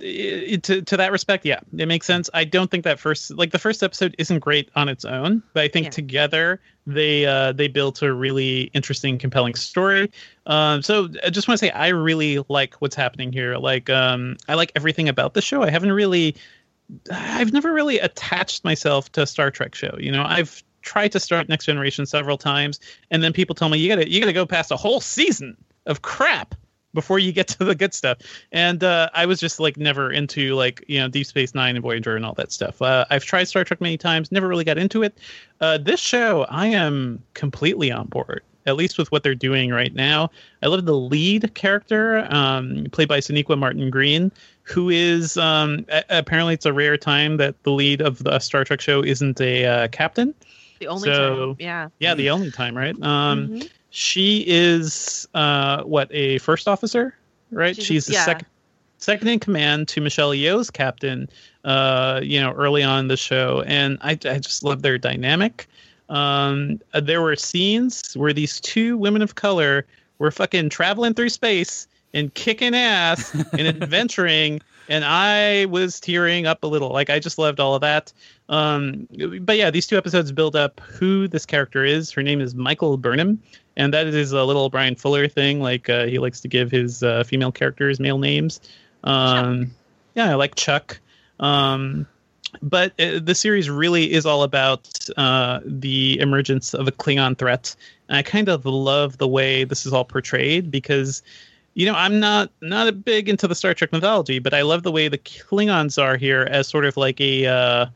[0.00, 2.30] to to that respect, yeah, it makes sense.
[2.32, 5.62] I don't think that first like the first episode isn't great on its own, but
[5.64, 5.90] I think Yeah.
[5.90, 10.10] together they uh they built a really interesting, compelling story.
[10.46, 13.56] Um, so I just want to say I really like what's happening here.
[13.58, 15.62] Like, um, I like everything about the show.
[15.62, 16.36] I haven't really,
[17.12, 19.94] I've never really attached myself to a Star Trek show.
[20.00, 23.78] You know, I've tried to start Next Generation several times, and then people tell me
[23.78, 26.54] you gotta you gotta go past a whole season of crap
[26.94, 28.18] before you get to the good stuff.
[28.50, 31.82] And uh, I was just like never into like you know Deep Space Nine and
[31.82, 32.80] Voyager and all that stuff.
[32.80, 35.18] Uh, I've tried Star Trek many times, never really got into it.
[35.60, 38.42] Uh, this show, I am completely on board.
[38.64, 40.30] At least with what they're doing right now.
[40.62, 44.30] I love the lead character, um, played by Sonequa Martin Green,
[44.62, 48.62] who is um, a- apparently it's a rare time that the lead of the Star
[48.62, 50.32] Trek show isn't a uh, captain.
[50.82, 51.56] The only So- time.
[51.60, 51.88] Yeah.
[52.00, 53.00] Yeah, the only time, right?
[53.02, 53.70] Um, Mhm.
[53.90, 57.14] she is uh what a first officer
[57.50, 58.24] right She's- she's, the yeah.
[58.24, 58.46] second
[58.96, 61.28] second in command to michelle yeoh's captain
[61.64, 65.68] uh you know early on in the show and i, I just love their dynamic
[66.08, 69.84] um uh, there were scenes where these two women of color
[70.18, 76.62] were fucking traveling through space and kicking ass and adventuring and i was tearing up
[76.64, 78.10] a little like i just loved all of that
[78.52, 79.08] um
[79.40, 82.10] but yeah these two episodes build up who this character is.
[82.12, 83.42] Her name is michael burnham
[83.76, 87.02] and that is a little bryan fuller thing like uh, he likes to give his
[87.02, 88.60] uh, female characters male names.
[89.02, 89.72] Um
[90.14, 91.00] yeah i like chuck.
[91.40, 92.06] Um
[92.60, 97.74] but uh, the series really is all about uh, the emergence of a Klingon threat,
[98.08, 101.22] and I kind of love the way this is all portrayed because,
[101.74, 104.82] you know, I'm not not a big into the Star Trek mythology, but I love
[104.82, 107.86] the way the Klingons are here as sort of like a uh,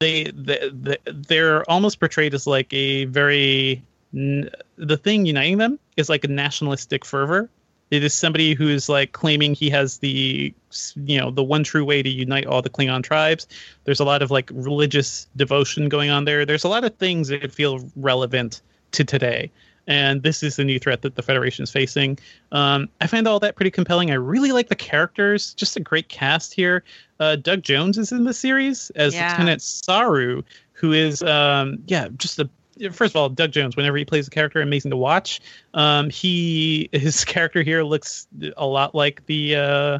[0.00, 6.08] they, they they they're almost portrayed as like a very the thing uniting them is
[6.08, 7.50] like a nationalistic fervor.
[7.90, 10.54] It is somebody who is like claiming he has the
[10.96, 13.46] you know the one true way to unite all the klingon tribes.
[13.84, 16.46] There's a lot of like religious devotion going on there.
[16.46, 19.50] There's a lot of things that feel relevant to today
[19.86, 22.18] and this is the new threat that the federation is facing.
[22.52, 24.10] Um, i find all that pretty compelling.
[24.10, 25.54] I really like the characters.
[25.54, 26.84] Just a great cast here.
[27.20, 29.28] Uh, doug jones is in the series as Yeah.
[29.28, 30.42] lieutenant saru
[30.72, 32.48] who is um, yeah just a
[32.92, 35.40] first of all doug jones whenever he plays a character amazing to watch.
[35.74, 39.98] Um, he his character here looks a lot like the uh,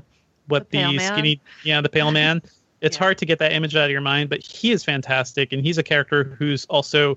[0.49, 2.42] what The the, skinny yeah the pale man.
[2.81, 3.05] It's Yeah.
[3.05, 5.79] hard to get that image out of your mind but he is fantastic and he's
[5.79, 7.16] a character who's also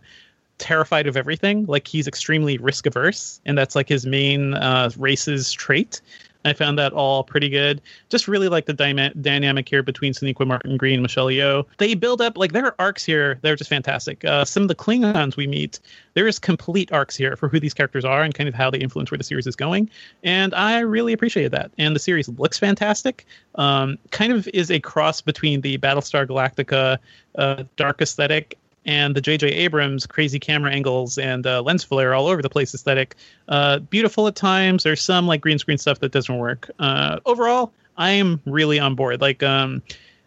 [0.57, 5.51] terrified of everything like he's extremely risk averse and that's like his main uh, race's
[5.51, 6.01] trait
[6.47, 7.81] I found that all pretty good.
[8.09, 11.65] Just really like the dyma- dynamic here between Sonequa Martin Green and Michelle Yeoh.
[11.77, 13.37] They build up like there are arcs here.
[13.41, 14.23] They're just fantastic.
[14.23, 15.79] Uh, some of the Klingons we meet,
[16.13, 18.79] there is complete arcs here for who these characters are and kind of how they
[18.79, 19.89] influence where the series is going.
[20.23, 21.71] And I really appreciated that.
[21.77, 23.25] And the series looks fantastic.
[23.55, 26.97] Um, kind of is a cross between the Battlestar Galactica
[27.35, 29.49] uh, dark aesthetic and the J.J.
[29.49, 33.15] Abrams crazy camera angles and uh, lens flare all over the place aesthetic.
[33.49, 34.83] Uh, beautiful at times.
[34.83, 36.71] There's some like green screen stuff that doesn't work.
[36.79, 39.21] Uh, overall, I am really on board.
[39.21, 39.83] Like, um,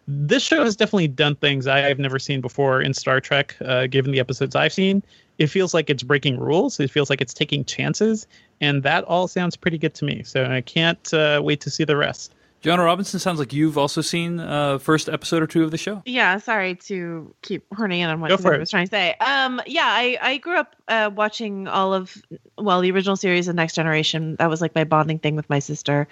[0.07, 3.57] this show has definitely done things I have never seen before in Star Trek.
[3.65, 5.03] Uh, given the episodes I've seen,
[5.39, 6.81] it feels like it's breaking rules.
[6.81, 8.27] It feels like it's taking chances,
[8.61, 10.23] and that all sounds pretty good to me.
[10.25, 12.35] So I can't uh, wait to see the rest.
[12.61, 16.03] Joanna Robinson sounds like you've also seen uh, first episode or two of the show.
[16.05, 18.61] Yeah, sorry to keep horning in on what Go Samantha for it.
[18.61, 19.15] was trying to say.
[19.21, 22.21] Um, yeah, I, I grew up uh, watching all of
[22.59, 24.37] well the original series of Next Generation.
[24.39, 26.07] That was like my bonding thing with my sister.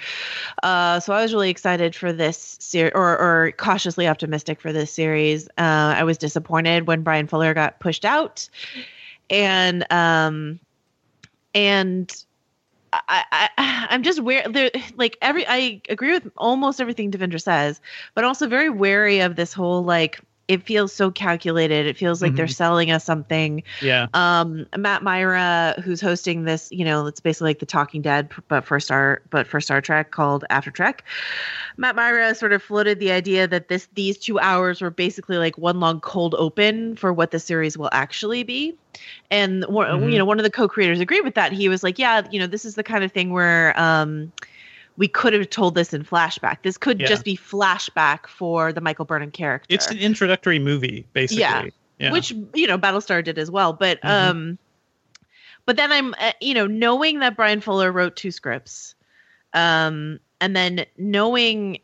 [0.62, 4.90] Uh, so I was really excited for this series, or or cautiously optimistic for this
[4.90, 5.48] series.
[5.58, 8.48] Uh, I was disappointed when Bryan Fuller got pushed out,
[9.28, 10.60] and um,
[11.54, 12.24] and
[13.08, 17.80] I, I I'm just where there like every I agree with almost everything Devindra says,
[18.14, 21.86] but also very wary of this whole like it feels so calculated.
[21.86, 22.54] It feels like they're Mhm.
[22.54, 23.62] selling us something.
[23.82, 24.06] Yeah.
[24.14, 28.64] Um, Matt Mira, who's hosting this, you know, it's basically like the Talking Dead, but
[28.64, 31.04] for Star, but for Star Trek called After Trek.
[31.76, 35.58] Matt Mira sort of floated the idea that this these two hours were basically like
[35.58, 38.74] one long cold open for what the series will actually be.
[39.30, 40.12] And one, Mhm.
[40.12, 41.52] you know, one of the co-creators agreed with that.
[41.52, 44.32] He was like, "Yeah, you know, this is the kind of thing where." Um,
[44.98, 46.58] we could have told this in flashback.
[46.62, 47.06] This could Yeah.
[47.06, 51.40] just be flashback for the Michael Burnham character It's an introductory movie, basically.
[51.40, 51.64] Yeah.
[52.00, 52.12] Yeah.
[52.12, 53.72] which you know Battlestar did as well.
[53.72, 54.08] But Mhm.
[54.10, 54.58] um,
[55.66, 58.94] but then I'm uh, you know knowing that Bryan Fuller wrote two scripts,
[59.54, 61.78] um, and then knowing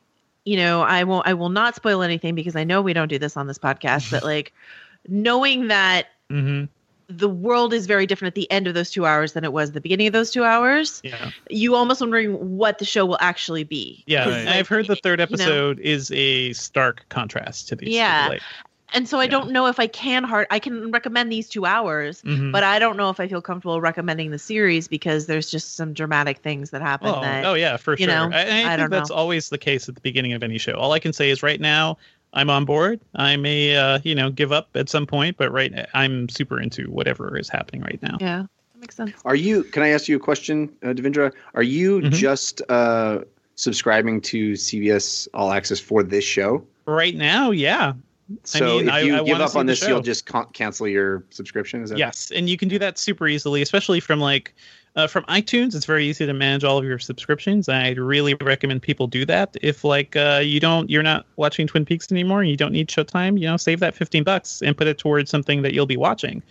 [0.44, 3.18] you know I won't I will not spoil anything because I know we don't do
[3.18, 4.10] this on this podcast.
[4.10, 4.52] but like
[5.08, 6.68] knowing that Mhm.
[7.08, 9.70] The world is very different at the end of those two hours than it was
[9.70, 11.00] at the beginning of those two hours.
[11.04, 11.30] Yeah.
[11.50, 14.02] You almost wondering what the show will actually be.
[14.06, 14.28] Yeah.
[14.28, 14.48] Right.
[14.48, 17.90] I've heard the third you know, episode is a stark contrast to these.
[17.90, 18.28] Yeah.
[18.30, 18.42] Like,
[18.92, 19.30] and so I Yeah.
[19.30, 22.52] don't know if I can hard I can recommend these two hours, mhm.
[22.52, 25.94] but I don't know if I feel comfortable recommending the series because there's just some
[25.94, 28.06] dramatic things that happen Oh, that oh yeah, for you sure.
[28.06, 29.16] know, I, I think don't that's know.
[29.16, 30.74] always the case at the beginning of any show.
[30.74, 31.98] All I can say is right now
[32.34, 33.00] I'm on board.
[33.14, 36.90] I may, uh, you know, give up at some point, but right, I'm super into
[36.90, 38.18] whatever is happening right now.
[38.20, 38.42] yeah.
[38.74, 39.12] That makes sense.
[39.24, 39.62] Are you?
[39.64, 41.32] Can I ask you a question, uh, Devindra?
[41.54, 42.12] Are you Mhm.
[42.12, 43.20] just uh,
[43.54, 46.66] subscribing to CBS All Access for this show?
[46.86, 47.94] Right now, yeah.
[48.42, 49.88] So mean, if you I give wanna up on this, show.
[49.88, 51.82] you'll just con- cancel your subscription.
[51.82, 54.54] Is that Yes, and you can do that super easily, especially from like
[54.96, 55.74] uh, from iTunes.
[55.74, 57.68] It's very easy to manage all of your subscriptions.
[57.68, 59.56] I really recommend people do that.
[59.62, 62.88] If like uh, you don't, you're not watching Twin Peaks anymore, and you don't need
[62.88, 65.96] Showtime, you know, save that fifteen bucks and put it towards something that you'll be
[65.96, 66.42] watching.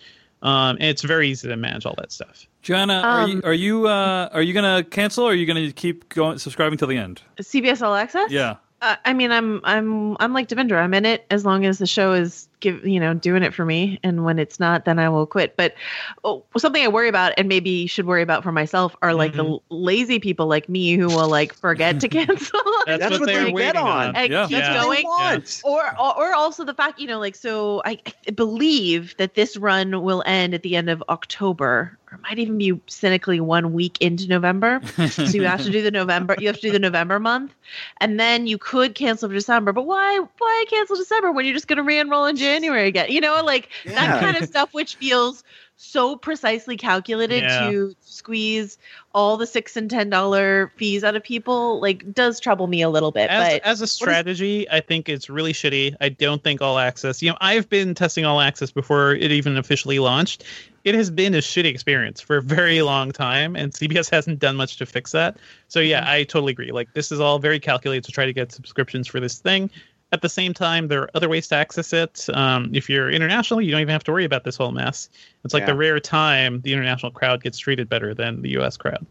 [0.42, 2.48] Um, and it's very easy to manage all that stuff.
[2.62, 5.72] Joanna, are you Um, are you uh, are you gonna cancel or are you gonna
[5.72, 7.22] keep going subscribing till the end?
[7.38, 8.30] CBS All Access.
[8.30, 8.58] Yeah.
[8.82, 10.82] Uh, I mean, I'm I'm I'm like Devindra.
[10.82, 13.65] I'm in it as long as the show is give you know doing it for
[13.65, 15.56] me, and when it's not, then I will quit.
[15.56, 15.76] But
[16.23, 19.43] oh, something I worry about, and maybe should worry about for myself, are like the
[19.43, 19.65] mm-hmm.
[19.69, 22.60] lazy people like me who will like forget to cancel.
[22.88, 24.08] That's, That's what, what they're waiting bet on.
[24.10, 24.15] on.
[24.15, 24.47] and Yeah.
[24.47, 24.82] keep Yeah.
[24.82, 25.04] going.
[25.04, 25.62] want?
[25.63, 29.58] Or, or or also the fact you know like so I, I believe that this
[29.58, 33.97] run will end at the end of October or might even be cynically one week
[33.99, 37.19] into November so you have to do the November you have to do the November
[37.19, 37.54] month
[37.97, 41.78] and then you could cancel December but why why cancel December when you're just going
[41.78, 43.94] to re-enroll in January again you know like Yeah.
[43.94, 45.44] that kind of stuff which feels
[45.76, 47.70] so precisely calculated Yeah.
[47.70, 48.78] to squeeze
[49.13, 52.89] all the six and ten dollar fees out of people like does trouble me a
[52.89, 55.96] little bit as, but as a strategy, I think it's really shitty.
[56.00, 57.22] I don't think all access.
[57.22, 60.44] You know, I've been testing all access before it even officially launched.
[60.84, 64.56] It has been a shitty experience for a very long time, and CBS hasn't done
[64.56, 65.38] much to fix that.
[65.68, 66.10] So yeah, mm-hmm.
[66.10, 66.72] I totally agree.
[66.72, 69.70] Like this is all very calculated to try to get subscriptions for this thing.
[70.13, 72.28] At the same time, there are other ways to access it.
[72.36, 75.10] Um, if you're international, you don't even have to worry about this whole mess.
[75.43, 75.67] It's like Yeah.
[75.71, 78.78] the rare time the international crowd gets treated better than the U.S.
[78.78, 79.06] crowd.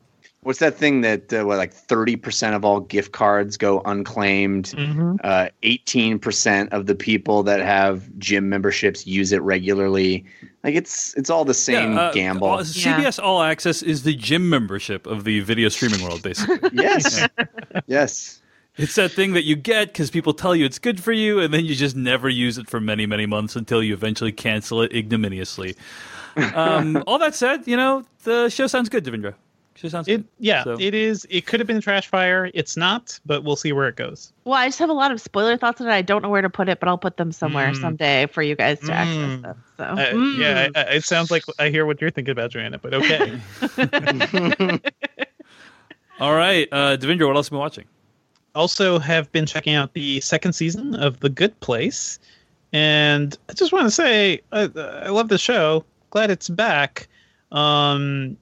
[0.45, 4.67] What's that thing that uh, what like thirty percent of all gift cards go unclaimed?
[4.77, 5.17] Mm-hmm.
[5.23, 10.25] Uh, Eighteen percent of the people that have gym memberships use it regularly.
[10.65, 12.49] Like it's it's all the same Yeah, uh, gamble.
[12.49, 16.71] all- CBS All Access is the gym membership of the video streaming world, basically.
[16.73, 17.27] yes,
[17.87, 18.42] yes.
[18.79, 21.53] It's that thing that you get because people tell you it's good for you, and
[21.53, 24.95] then you just never use it for many, many months until you eventually cancel it
[24.95, 25.77] ignominiously.
[26.55, 29.35] Um, all that said, you know the show sounds good, Devindra.
[29.75, 30.29] Show sounds It good.
[30.39, 31.27] yeah, So- it is.
[31.29, 32.51] It could have been trash fire.
[32.55, 34.33] It's not, but we'll see where it goes.
[34.45, 35.91] Well, I just have a lot of spoiler thoughts on it.
[35.93, 37.81] I don't know where to put it, but I'll put them somewhere Mm.
[37.81, 38.91] someday for you guys to Mm.
[38.91, 39.63] access them.
[39.77, 40.39] So, Uh, mm.
[40.39, 42.79] Yeah, I, I- it sounds like I hear what you're thinking about, Joanna.
[42.79, 43.39] But okay.
[46.21, 47.85] All right, uh, Devindra, what else have you been watching?
[48.55, 52.19] Also, have been checking out the second season of The Good Place,
[52.73, 55.85] and I just want to say I, I love the show.
[56.11, 57.09] Glad it's back.
[57.51, 58.37] Um,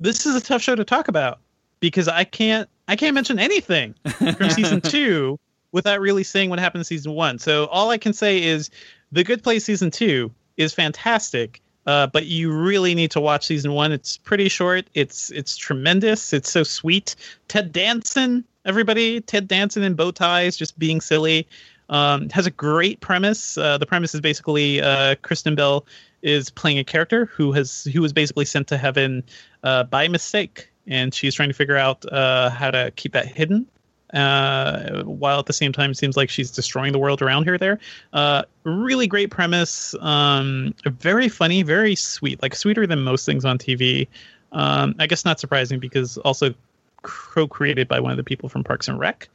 [0.00, 1.40] this is a tough show to talk about
[1.80, 5.38] because I can't I can't mention anything from season two
[5.72, 7.38] without really saying what happened in season one.
[7.38, 8.70] So all I can say is
[9.12, 11.60] The Good Place season two is fantastic.
[11.88, 13.92] Uh, but you really need to watch season one.
[13.92, 14.86] It's pretty short.
[14.92, 16.34] It's it's tremendous.
[16.34, 17.16] It's so sweet.
[17.48, 19.22] Ted Danson, everybody.
[19.22, 21.48] Ted Danson in bow ties, just being silly.
[21.88, 23.56] Um, has a great premise.
[23.56, 25.86] Uh, the premise is basically uh, Kristen Bell
[26.20, 29.24] is playing a character who has who was basically sent to heaven
[29.62, 33.66] uh, by mistake, and she's trying to figure out uh, how to keep that hidden.
[34.14, 37.58] Uh, while at the same time, seems like she's destroying the world around her.
[37.58, 37.78] There,
[38.12, 39.94] uh, really great premise.
[40.00, 44.08] Um, very funny, very sweet, like sweeter than most things on TV.
[44.52, 46.54] Um, I guess not surprising because also
[47.02, 49.28] co-created by one of the people from Parks and Rec.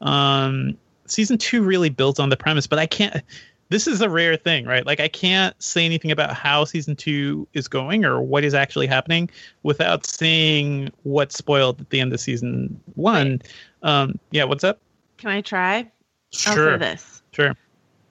[0.00, 3.22] Um, season two really builds on the premise, but I can't.
[3.68, 4.86] This is a rare thing, right?
[4.86, 8.86] Like I can't say anything about how season two is going or what is actually
[8.86, 9.28] happening
[9.64, 13.42] without seeing what's spoiled at the end of season one.
[13.82, 14.78] Um, yeah, what's up?
[15.18, 15.78] Can I try?
[15.78, 17.22] I'll Sure, say this.
[17.32, 17.56] sure.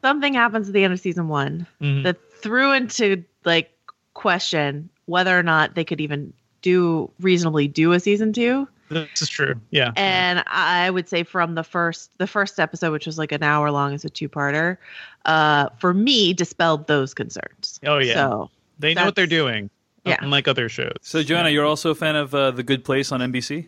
[0.01, 2.03] Something happens at the end of season one Mhm.
[2.03, 3.71] that threw into like
[4.13, 8.67] question whether or not they could even do reasonably do a season two.
[8.89, 9.55] This is true.
[9.71, 9.91] Yeah.
[9.95, 13.71] And I would say from the first the first episode, which was like an hour
[13.71, 14.77] long as a two parter,
[15.25, 17.79] uh, for me dispelled those concerns.
[17.85, 18.13] Oh yeah.
[18.13, 19.69] So they know what they're doing.
[20.05, 20.17] yeah.
[20.21, 20.93] Unlike other shows.
[21.01, 23.67] So, Joanna, you're also a fan of uh, The Good Place on NBC?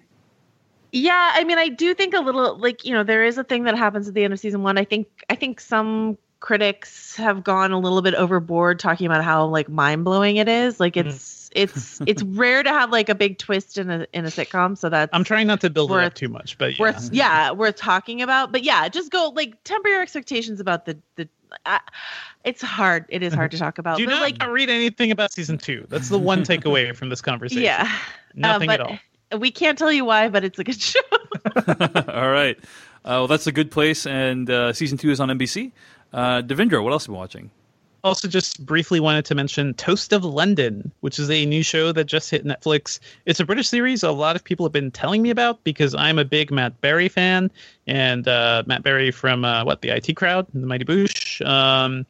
[0.92, 3.64] Yeah, I mean, I do think a little like you know there is a thing
[3.64, 4.78] that happens at the end of season one.
[4.78, 9.46] I think I think some critics have gone a little bit overboard talking about how
[9.48, 10.80] like mind blowing it is.
[10.80, 14.30] Like it's it's it's rare to have like a big twist in a in a
[14.30, 14.78] sitcom.
[14.78, 16.82] So that's I'm trying not to build it Worth- up too much, but yeah.
[16.82, 18.52] worth yeah worth talking about.
[18.52, 21.28] But yeah, just go like temper your expectations about the the.
[21.66, 21.80] Uh,
[22.44, 23.06] it's hard.
[23.10, 23.98] It is hard to talk about.
[23.98, 25.86] Do but not like read anything about season two.
[25.90, 27.64] That's the one takeaway from this conversation.
[27.64, 27.92] yeah,
[28.36, 28.90] Nothing uh, at but
[29.34, 29.40] all.
[29.40, 31.00] We can't tell you why, but it's a good show.
[32.08, 32.58] All right.
[33.04, 35.74] Uh, well, that's a Good Place, and uh, season two is on NBC.
[36.14, 37.52] Uh, Devindra, what else have you been watching?
[38.08, 42.06] Also just briefly wanted to mention Toast of London, which is a new show that
[42.06, 43.00] just hit Netflix.
[43.26, 46.18] It's a British series a lot of people have been telling me about because I'm
[46.18, 47.52] a big Matt Berry fan,
[47.86, 51.46] and uh, Matt Berry from uh, what the IT Crowd, the Mighty Boosh.
[51.46, 52.06] Um,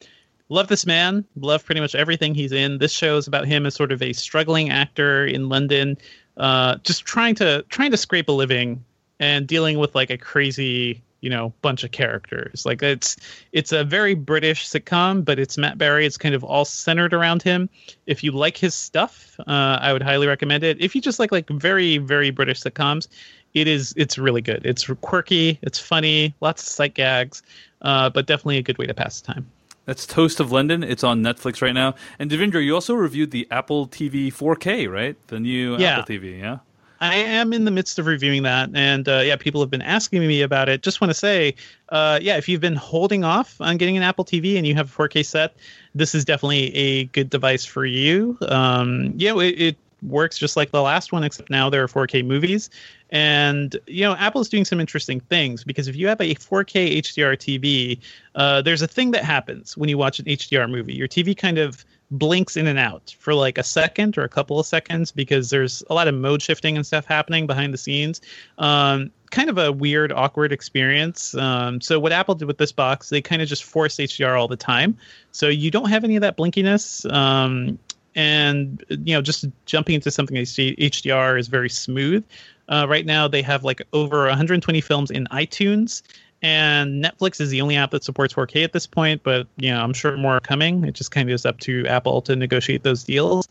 [0.50, 1.26] love this man.
[1.36, 2.78] Love pretty much everything he's in.
[2.78, 5.98] This show is about him as sort of a struggling actor in London,
[6.38, 8.84] uh, just trying to trying to scrape a living
[9.20, 13.18] and dealing with like a crazy you know bunch of characters like it's
[13.51, 17.41] it's a very british sitcom but it's matt berry it's kind of all centered around
[17.41, 17.70] him
[18.05, 21.32] if you like his stuff uh, i would highly recommend it if you just like
[21.32, 23.07] like very very british sitcoms
[23.53, 27.41] it is it's really good it's quirky it's funny lots of sight gags
[27.82, 29.45] uh, but definitely a good way to pass the time
[29.86, 30.84] That's Toast of London.
[30.84, 31.95] It's on Netflix right now.
[32.20, 35.15] And Devindra, you also reviewed the Apple TV 4K, right?
[35.28, 35.99] The new Yeah.
[35.99, 36.57] Apple TV, yeah?
[37.00, 40.26] I am in the midst of reviewing that, and uh, yeah, people have been asking
[40.28, 40.82] me about it.
[40.82, 41.56] Just want to say,
[41.89, 44.91] uh, yeah, if you've been holding off on getting an Apple TV and you have
[44.91, 45.56] a 4K set,
[45.95, 48.38] this is definitely a good device for you.
[48.48, 52.26] Um, know, it, it works just like the last one, except now there are 4K
[52.26, 52.70] movies.
[53.10, 57.38] And you know, Apple's doing some interesting things because if you have a 4K HDR
[57.38, 58.00] TV,
[58.36, 60.93] uh, there's a thing that happens when you watch an HDR movie.
[60.93, 64.60] Your TV kind of blinks in and out for like a second or a couple
[64.60, 68.22] of seconds because there's a lot of mode shifting and stuff happening behind the scenes.
[68.58, 71.36] Um, kind of a weird, awkward experience.
[71.36, 74.47] Um, so what Apple did with this box, they kind of just force HDR all
[74.47, 74.97] the time,
[75.32, 77.12] so you don't have any of that blinkiness.
[77.12, 77.78] Um,
[78.16, 82.26] and you know, just jumping into something HD HDR is very smooth.
[82.70, 86.01] Uh, right now, they have like over 120 films in iTunes,
[86.42, 89.24] and Netflix is the only app that supports 4K at this point.
[89.24, 90.84] But you know, I'm sure more are coming.
[90.84, 93.48] It just kind of is up to Apple to negotiate those deals.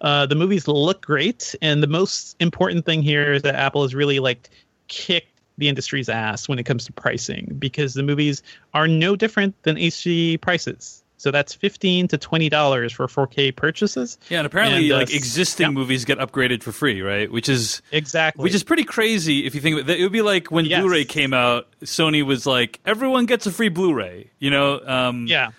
[0.00, 3.94] Uh, the movies look great, and the most important thing here is that Apple has
[3.94, 4.50] really like
[4.88, 8.42] kicked the industry's ass when it comes to pricing because the movies
[8.74, 11.02] are no different than HD prices.
[11.18, 14.18] So that's fifteen to twenty dollars for 4K purchases.
[14.28, 15.70] Yeah, and apparently, And, uh, like existing yeah.
[15.70, 17.30] movies get upgraded for free, right?
[17.32, 18.42] Which is Exactly.
[18.42, 19.88] which is pretty crazy if you think it.
[19.88, 20.80] It would be like when Yes.
[20.82, 21.68] Blu-ray came out.
[21.84, 24.30] Sony was like, everyone gets a free Blu-ray.
[24.38, 24.80] You know?
[24.86, 25.50] Um, yeah.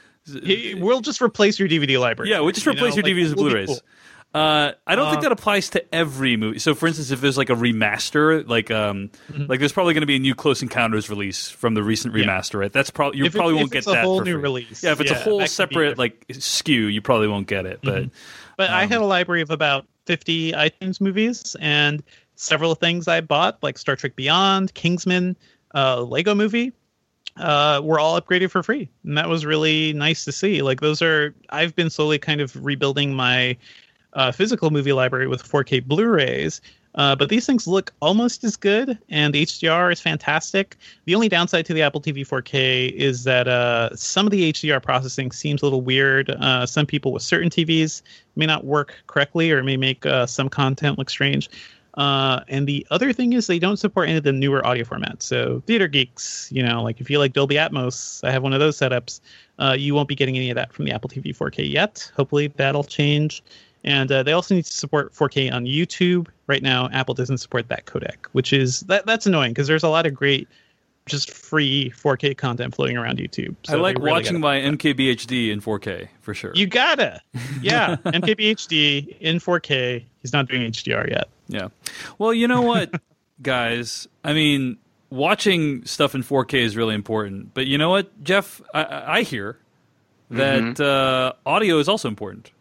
[0.75, 2.29] We'll just replace your DVD library.
[2.31, 3.67] Yeah, we'll just you replace know, your like, DVDs with Blu-rays.
[3.67, 3.79] cool.
[4.34, 6.59] Uh, I don't think Uh, that applies to every movie.
[6.59, 10.07] So, for instance, if there's like a remaster, like um, like there's probably going to
[10.07, 12.23] be a new Close Encounters release from the recent Mm-hmm.
[12.30, 12.38] Yeah.
[12.39, 12.71] remaster, right?
[12.71, 14.41] That's probably you If probably if won't get it's a that whole new free.
[14.41, 17.65] release, Yeah, if it's yeah, a whole that separate like SKU, you probably won't get
[17.65, 17.80] it.
[17.82, 18.09] But
[18.57, 22.03] But I Um, had a library of about 50 iTunes movies and
[22.36, 25.36] several things I bought, like Star Trek Beyond, Kingsman,
[25.73, 26.73] uh, Lego Movie,
[27.38, 28.89] uh, were all upgraded for free.
[29.03, 30.61] And that was really nice to see.
[30.61, 33.57] Like, those are, I've been slowly kind of rebuilding my
[34.18, 36.59] uh, physical movie library with 4K Blu rays.
[36.95, 40.76] Uh, but these things look almost as good, and HDR is fantastic.
[41.05, 44.82] The only downside to the Apple TV 4K is that uh, some of the HDR
[44.82, 46.32] processing seems a little weird.
[46.32, 48.01] Uh, some people with certain TVs
[48.36, 51.51] may not work correctly or may make uh, some content look strange.
[51.97, 55.24] Uh, and the other thing is they don't support any of the newer audio formats.
[55.24, 58.59] So theater geeks, you know, like if you like Dolby Atmos, I have one of
[58.59, 59.20] those setups.
[59.59, 62.11] Uh, you won't be getting any of that from the Apple TV 4K yet.
[62.15, 63.43] Hopefully that'll change.
[63.88, 66.27] And uh, they also need to support 4K on YouTube.
[66.47, 69.89] Right now, Apple doesn't support that codec, which is that that's annoying because there's a
[69.89, 70.47] lot of great,
[71.05, 73.55] just free 4K content floating around YouTube.
[73.63, 76.51] So I like really watching gotta- my MKBHD in 4K for sure.
[76.53, 77.21] You gotta,
[77.61, 80.03] yeah, MKBHD in 4K.
[80.21, 81.29] He's not doing HDR yet.
[81.47, 81.69] Yeah.
[82.17, 82.91] Well, you know what,
[83.41, 84.07] guys?
[84.23, 84.77] I mean,
[85.09, 87.53] watching stuff in 4K is really important.
[87.53, 88.61] But you know what, Jeff?
[88.73, 89.57] I- I, I hear
[90.31, 90.83] that Mm-hmm.
[90.83, 92.51] uh, audio is also important.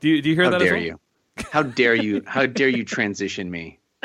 [0.00, 0.62] Do you, do you hear How that?
[0.62, 0.82] as dare well?
[0.82, 1.00] you?
[1.52, 2.22] How dare you?
[2.26, 3.78] How dare you transition me?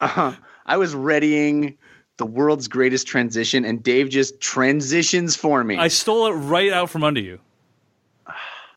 [0.00, 0.34] uh,
[0.66, 1.76] I was readying
[2.16, 5.76] the world's greatest transition, and Dave just transitions for me.
[5.76, 7.40] I stole it right out from under you.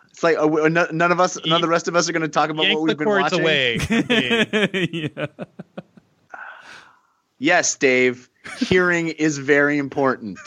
[0.10, 2.12] it's like uh, w- none none of us, none of the rest of us are
[2.14, 3.42] going to talk about Yank what we've the been cords watching.
[3.42, 3.78] away.
[5.18, 5.26] yeah.
[7.38, 8.30] Yes, Dave.
[8.60, 10.40] Hearing is very important.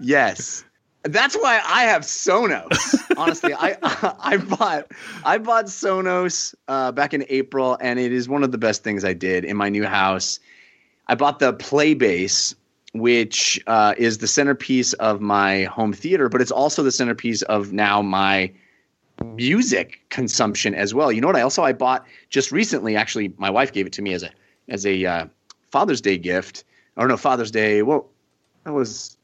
[0.00, 0.64] Yes.
[1.04, 2.94] That's why I have Sonos.
[3.16, 3.76] Honestly, I
[4.20, 4.86] I bought
[5.24, 9.04] I bought Sonos uh, back in April, and it is one of the best things
[9.04, 10.38] I did in my new house.
[11.08, 12.54] I bought the Playbase,
[12.92, 17.72] which uh, is the centerpiece of my home theater, but it's also the centerpiece of
[17.72, 18.52] now my
[19.24, 21.10] music consumption as well.
[21.10, 21.36] You know what?
[21.36, 22.96] I also I bought just recently.
[22.96, 24.30] Actually, my wife gave it to me as a
[24.68, 25.26] as a uh,
[25.72, 26.64] Father's Day gift.
[26.96, 27.82] Or no, Father's Day.
[27.82, 28.06] Well,
[28.64, 29.16] that was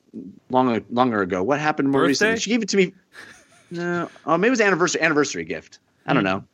[0.51, 1.43] long longer ago.
[1.43, 2.09] What happened more Birthday?
[2.33, 2.41] recently?
[2.41, 2.93] She gave it to me.
[3.71, 5.79] No, oh, maybe it was anniversary anniversary gift.
[6.07, 6.45] I don't know.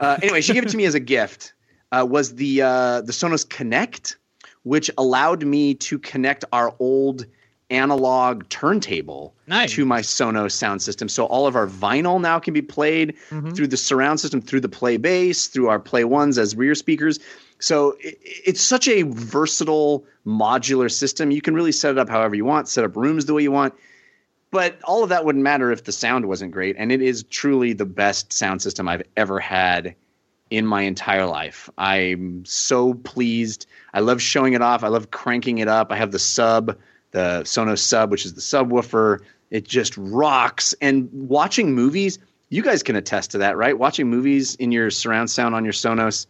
[0.00, 1.54] Uh, anyway, she gave it to me as a gift.
[1.90, 4.16] Uh, was the uh, the Sonos Connect,
[4.64, 7.24] which allowed me to connect our old
[7.70, 9.72] analog turntable Nice.
[9.74, 11.08] to my Sonos sound system.
[11.08, 13.54] So all of our vinyl now can be played Mhm.
[13.54, 17.18] through the surround system, through the Playbase, through our Play Ones as rear speakers.
[17.58, 21.30] So it, it's such a versatile modular system.
[21.30, 23.52] You can really set it up however you want, set up rooms the way you
[23.52, 23.74] want.
[24.50, 26.76] But all of that wouldn't matter if the sound wasn't great.
[26.78, 29.94] And it is truly the best sound system I've ever had
[30.50, 31.68] in my entire life.
[31.76, 33.66] I'm so pleased.
[33.92, 34.82] I love showing it off.
[34.82, 35.92] I love cranking it up.
[35.92, 36.78] I have the sub,
[37.10, 39.20] the Sonos sub, which is the subwoofer.
[39.50, 40.74] It just rocks.
[40.80, 43.78] And watching movies, you guys can attest to that, right?
[43.78, 46.26] Watching movies in your surround sound on your Sonos,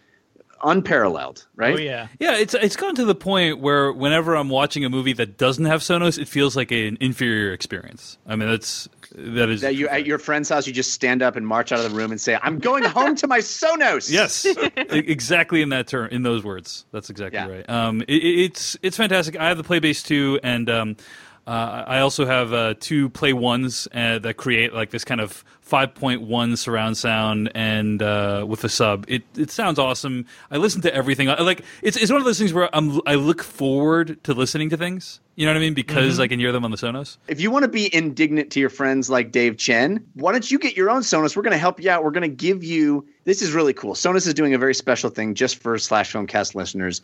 [0.62, 1.74] unparalleled, right?
[1.74, 2.08] Oh yeah.
[2.18, 5.64] Yeah, it's it's gotten to the point where whenever I'm watching a movie that doesn't
[5.64, 8.18] have Sonos, it feels like an inferior experience.
[8.26, 11.36] I mean, that's that is That you at your friend's house, you just stand up
[11.36, 14.44] and march out of the room and say, "I'm going home to my Sonos." Yes,
[14.76, 16.84] exactly in that term, in those words.
[16.92, 17.48] That's exactly Yeah.
[17.48, 17.68] right.
[17.70, 19.36] Um, it, it- it's it's fantastic.
[19.38, 20.96] I have the Playbase too, and um,
[21.46, 25.44] uh, I also have uh, two Play Ones uh, that create like this kind of
[25.68, 30.24] 5.1 surround sound, and uh, with a sub, it it sounds awesome.
[30.50, 31.28] I listen to everything.
[31.28, 34.70] I like it's it's one of those things where I'm I look forward to listening
[34.70, 35.20] to things.
[35.36, 35.74] You know what I mean?
[35.74, 37.18] Because I can hear them on the Sonos.
[37.28, 40.58] If you want to be indignant to your friends like Dave Chen, why don't you
[40.58, 41.36] get your own Sonos?
[41.36, 42.02] We're going to help you out.
[42.02, 43.94] We're going to give you this is really cool.
[43.94, 47.02] Sonos is doing a very special thing just for slash filmcast listeners.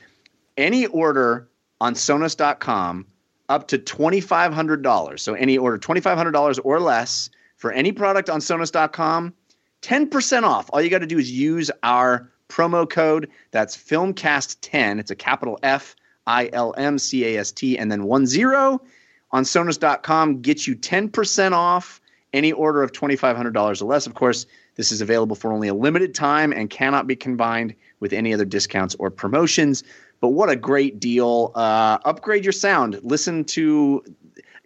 [0.56, 1.48] Any order
[1.80, 3.06] on Sonos.com
[3.48, 5.20] up to $2,500.
[5.20, 7.30] So any order $2,500 or less
[7.64, 9.32] for any product on Sonos.com,
[9.80, 10.68] 10% off.
[10.70, 13.30] All you got to do is use our promo code.
[13.52, 15.00] That's Filmcast10.
[15.00, 15.96] It's a capital F
[16.26, 18.82] I L M C A S T and then one zero
[19.30, 22.02] on Sonos.com gets you 10% off
[22.34, 24.06] any order of $2,500 or less.
[24.06, 24.44] Of course,
[24.74, 28.44] this is available for only a limited time and cannot be combined with any other
[28.44, 29.82] discounts or promotions.
[30.20, 31.50] But what a great deal.
[31.54, 33.00] Uh, upgrade your sound.
[33.02, 34.04] Listen to,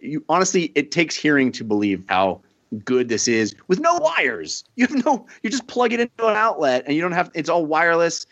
[0.01, 2.41] you, honestly, it takes hearing to believe how
[2.83, 4.63] good this is with no wires.
[4.75, 7.49] You have no, you just plug it into an outlet and you don't have, it's
[7.49, 8.25] all wireless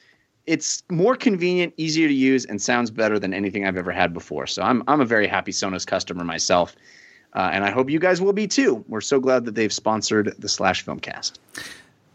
[0.48, 4.48] it's more convenient, easier to use, and sounds better than anything I've ever had before.
[4.48, 6.76] So I'm I'm a very happy Sonos customer myself,
[7.34, 8.84] uh, and I hope you guys will be too.
[8.88, 11.34] We're so glad that they've sponsored the Slash Filmcast.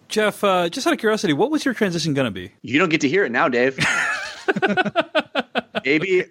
[0.09, 2.53] Jeff, uh, just out of curiosity, what was your transition going to be?
[2.62, 3.79] You don't get to hear it now, Dave.
[5.84, 6.24] maybe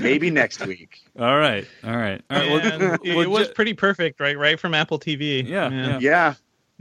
[0.00, 1.00] maybe next week.
[1.18, 2.64] All right, all right, all right.
[2.64, 4.38] And well, it, well, it was Je- pretty perfect, right?
[4.38, 5.46] Right from Apple TV.
[5.46, 5.98] Yeah, yeah.
[5.98, 6.34] Yeah,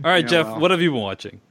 [0.04, 0.46] all right, Yeah, Jeff.
[0.48, 0.60] well.
[0.60, 1.42] What have you been watching?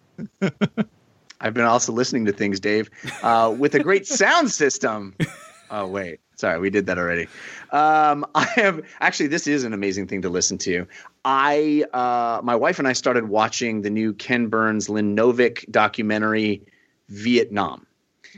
[1.40, 2.88] I've been also listening to things, Dave,
[3.22, 5.14] uh, with a great sound system.
[5.70, 7.26] Oh wait, sorry, we did that already.
[7.72, 9.28] Um, I have actually.
[9.28, 10.86] This is an amazing thing to listen to.
[11.24, 16.62] I, uh, my wife and I started watching the new Ken Burns, Lynn Novick documentary,
[17.08, 17.86] Vietnam.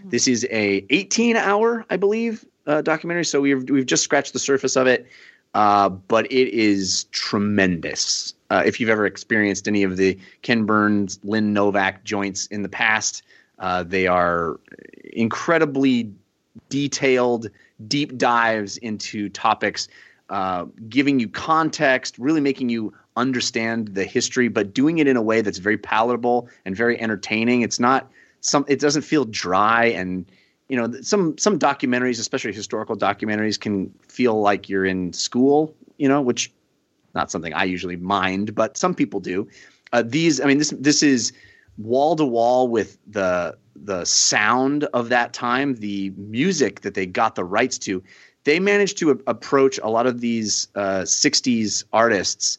[0.04, 3.24] This is a 18 hour, I believe, uh, documentary.
[3.24, 5.06] So we've we've just scratched the surface of it,
[5.54, 8.34] uh, but it is tremendous.
[8.50, 12.68] Uh, if you've ever experienced any of the Ken Burns, Lynn Novick joints in the
[12.68, 13.22] past,
[13.58, 14.60] uh, they are
[15.12, 16.12] incredibly
[16.68, 17.48] detailed,
[17.88, 19.88] deep dives into topics,
[20.30, 25.22] uh, giving you context, really making you understand the history, but doing it in a
[25.22, 27.62] way that's very palatable and very entertaining.
[27.62, 28.10] It's not
[28.46, 28.64] some.
[28.68, 30.30] It doesn't feel dry and
[30.68, 35.74] you know some some documentaries, especially historical documentaries, can feel like you're in school.
[35.98, 36.52] You know, which
[37.14, 39.48] not something I usually mind, but some people do.
[39.92, 41.32] Uh, these, I mean, this this is
[41.78, 47.34] wall to wall with the the sound of that time, the music that they got
[47.34, 48.02] the rights to.
[48.44, 52.58] They managed to a- approach a lot of these uh, '60s artists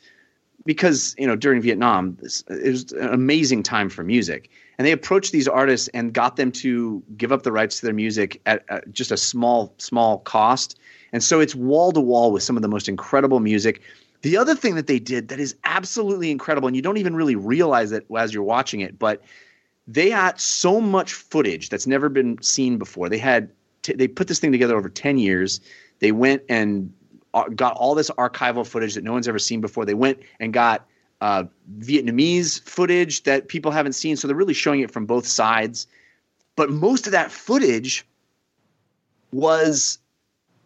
[0.66, 4.92] because you know during Vietnam this, it was an amazing time for music, and they
[4.92, 8.64] approached these artists and got them to give up the rights to their music at,
[8.94, 10.80] just a small small cost.
[11.14, 13.82] And so it's wall to wall with some of the most incredible music.
[14.22, 17.36] The other thing that they did that is absolutely incredible, and you don't even really
[17.36, 19.22] realize it as you're watching it, but
[19.88, 23.10] they had so much footage that's never been seen before.
[23.10, 23.50] They had
[23.84, 25.62] t- they put this thing together over 10 years.
[26.00, 26.94] They went and
[27.34, 29.86] uh, got all this archival footage that no one's ever seen before.
[29.86, 30.86] They went and got
[31.22, 31.46] uh,
[31.80, 34.16] Vietnamese footage that people haven't seen.
[34.16, 35.88] So they're really showing it from both sides.
[36.56, 38.06] But most of that footage
[39.32, 40.00] was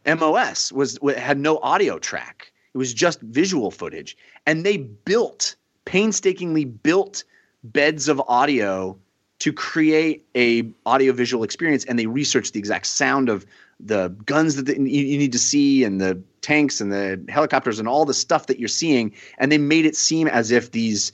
[0.06, 2.52] MOS was had no audio track.
[2.74, 7.24] It was just visual footage, and they built painstakingly built
[7.64, 8.98] beds of audio
[9.40, 13.46] to create a audiovisual experience, and they researched the exact sound of
[13.86, 18.06] the guns that you need to see, and the tanks, and the helicopters, and all
[18.06, 21.12] the stuff that you're seeing, and they made it seem as if these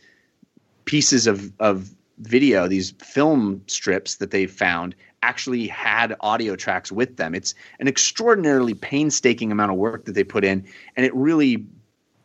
[0.86, 1.90] pieces of of
[2.20, 7.36] video, these film strips that they found, actually had audio tracks with them.
[7.36, 10.66] It's an extraordinarily painstaking amount of work that they put in,
[10.96, 11.66] and it really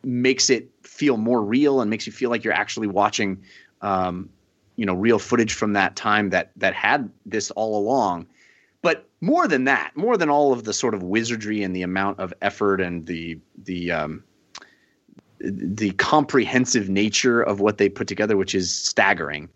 [0.05, 3.43] makes it feel more real and makes you feel like you're actually watching,
[3.81, 4.29] um,
[4.77, 8.27] you know, real footage from that time that that had this all along.
[9.23, 12.35] More than that, more than all of the sort of wizardry and the amount of
[12.43, 14.25] effort and the the um,
[15.39, 19.49] the comprehensive nature of what they put together, which is staggering.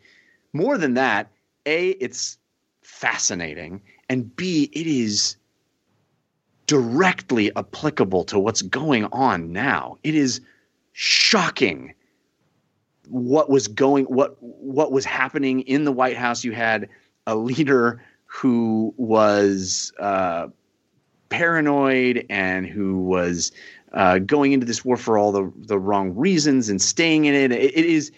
[0.52, 1.32] More than that,
[1.66, 2.38] a it's
[2.82, 5.34] fascinating, and b it is
[6.68, 9.98] directly applicable to what's going on now.
[10.04, 10.40] It is
[10.92, 11.92] shocking
[13.08, 16.44] what was going what what was happening in the White House.
[16.44, 16.88] You had
[17.26, 18.00] a leader
[18.36, 20.46] who was uh,
[21.30, 23.50] paranoid and who was
[23.92, 27.50] uh, going into this war for all the the wrong reasons and staying in it.
[27.50, 28.12] It, it is.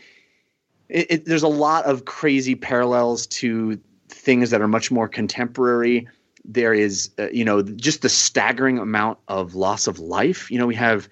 [0.89, 6.09] It, it, there's a lot of crazy parallels to things that are much more contemporary.
[6.45, 10.51] There is, uh, you know, just the staggering amount of loss of life.
[10.51, 11.09] You know, we have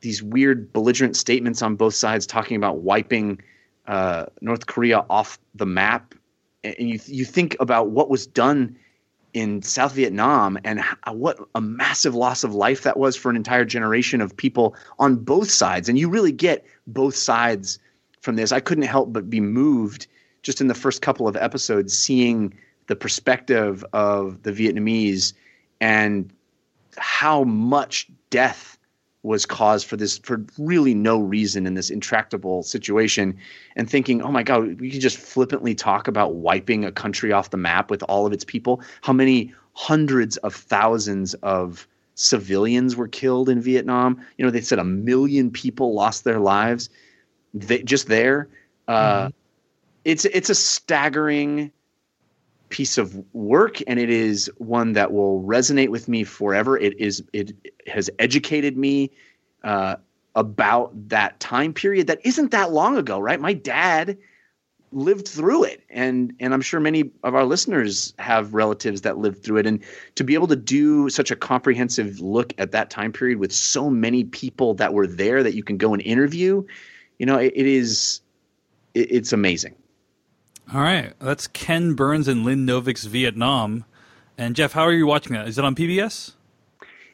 [0.00, 3.40] these weird belligerent statements on both sides talking about wiping
[3.86, 6.14] uh, North Korea off the map,
[6.78, 8.76] and you you think about what was done
[9.34, 13.28] in South Vietnam and how, uh, what a massive loss of life that was for
[13.28, 17.78] an entire generation of people on both sides, and you really get both sides
[18.20, 18.52] from this.
[18.52, 20.06] I couldn't help but be moved
[20.42, 22.54] just in the first couple of episodes, seeing
[22.86, 25.32] the perspective of the Vietnamese
[25.80, 26.32] and
[26.96, 28.75] how much death
[29.26, 33.36] was caused for this for really no reason in this intractable situation
[33.74, 37.50] and thinking oh my god we can just flippantly talk about wiping a country off
[37.50, 38.80] the map with all of its people.
[39.02, 44.24] How many hundreds of thousands of civilians were killed in Vietnam?
[44.38, 46.88] You know they said a million people lost their lives
[47.52, 48.48] they, just there.
[48.86, 49.30] Uh,
[50.04, 51.72] it's it's a staggering
[52.68, 56.76] piece of work and it is one that will resonate with me forever.
[56.76, 57.52] It is it
[57.86, 59.10] has educated me
[59.64, 59.96] uh,
[60.34, 63.40] about that time period that isn't that long ago right?
[63.40, 64.18] My dad
[64.92, 69.42] lived through it and and i'm sure many of our listeners have relatives that lived
[69.42, 69.66] through it.
[69.66, 69.82] And
[70.14, 73.90] to be able to do such a comprehensive look at that time period with so
[73.90, 76.64] many people that were there that you can go and interview
[77.18, 78.20] you know it, it is
[78.94, 79.74] it, it's amazing
[80.74, 83.84] All right, that's Ken Burns and Lynn Novick's Vietnam.
[84.36, 85.46] And Jeff, how are you watching that?
[85.46, 86.32] Is it on PBS?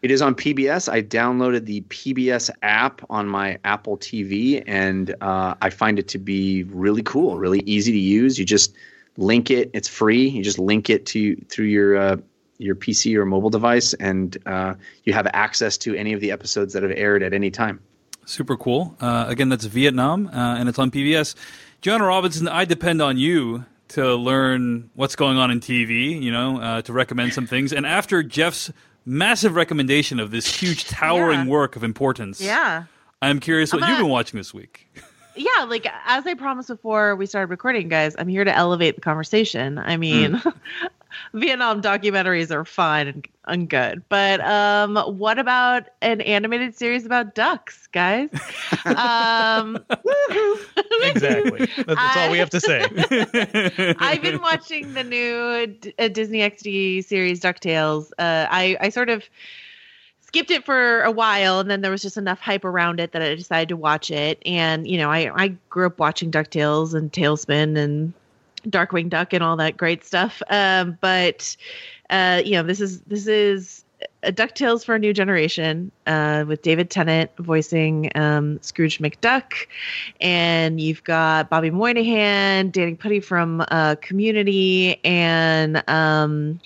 [0.00, 0.90] It is on PBS.
[0.90, 6.18] I downloaded the PBS app on my Apple TV, and uh, I find it to
[6.18, 8.38] be really cool, really easy to use.
[8.38, 8.74] You just
[9.18, 10.28] link it; it's free.
[10.28, 12.16] You just link it to through your uh,
[12.56, 14.74] your PC or mobile device, and uh,
[15.04, 17.80] you have access to any of the episodes that have aired at any time.
[18.24, 18.96] Super cool.
[19.00, 21.34] Uh, again, that's Vietnam, uh, and it's on PBS.
[21.80, 26.60] Joanna Robinson, I depend on you to learn what's going on in TV, you know,
[26.60, 27.72] uh, to recommend some things.
[27.72, 28.70] And after Jeff's
[29.04, 31.46] massive recommendation of this huge, towering Yeah.
[31.46, 32.84] work of importance, Yeah.
[33.20, 34.88] I'm curious what I'm you've been watching this week.
[35.34, 39.00] Yeah, like as I promised before we started recording, guys, I'm here to elevate the
[39.00, 39.78] conversation.
[39.78, 40.42] I mean,
[41.34, 47.34] Vietnam documentaries are fine and, and good, but um, what about an animated series about
[47.34, 48.30] ducks, guys?
[48.86, 49.84] um,
[51.04, 51.66] Exactly.
[51.76, 52.88] That's, that's all we have to say.
[53.98, 58.10] I've been watching the new D- uh, Disney XD series DuckTales.
[58.18, 59.24] Uh, I I sort of
[60.20, 63.22] skipped it for a while, and then there was just enough hype around it that
[63.22, 64.40] I decided to watch it.
[64.46, 68.12] And you know, I I grew up watching DuckTales and TaleSpin and
[68.66, 70.42] Darkwing Duck and all that great stuff.
[70.48, 71.56] Um, but
[72.10, 73.84] uh, you know, this is this is
[74.22, 79.52] a DuckTales for a new generation uh, with David Tennant voicing um, Scrooge McDuck.
[80.20, 86.60] And you've got Bobby Moynihan, Danny Pudi from uh, Community, and um,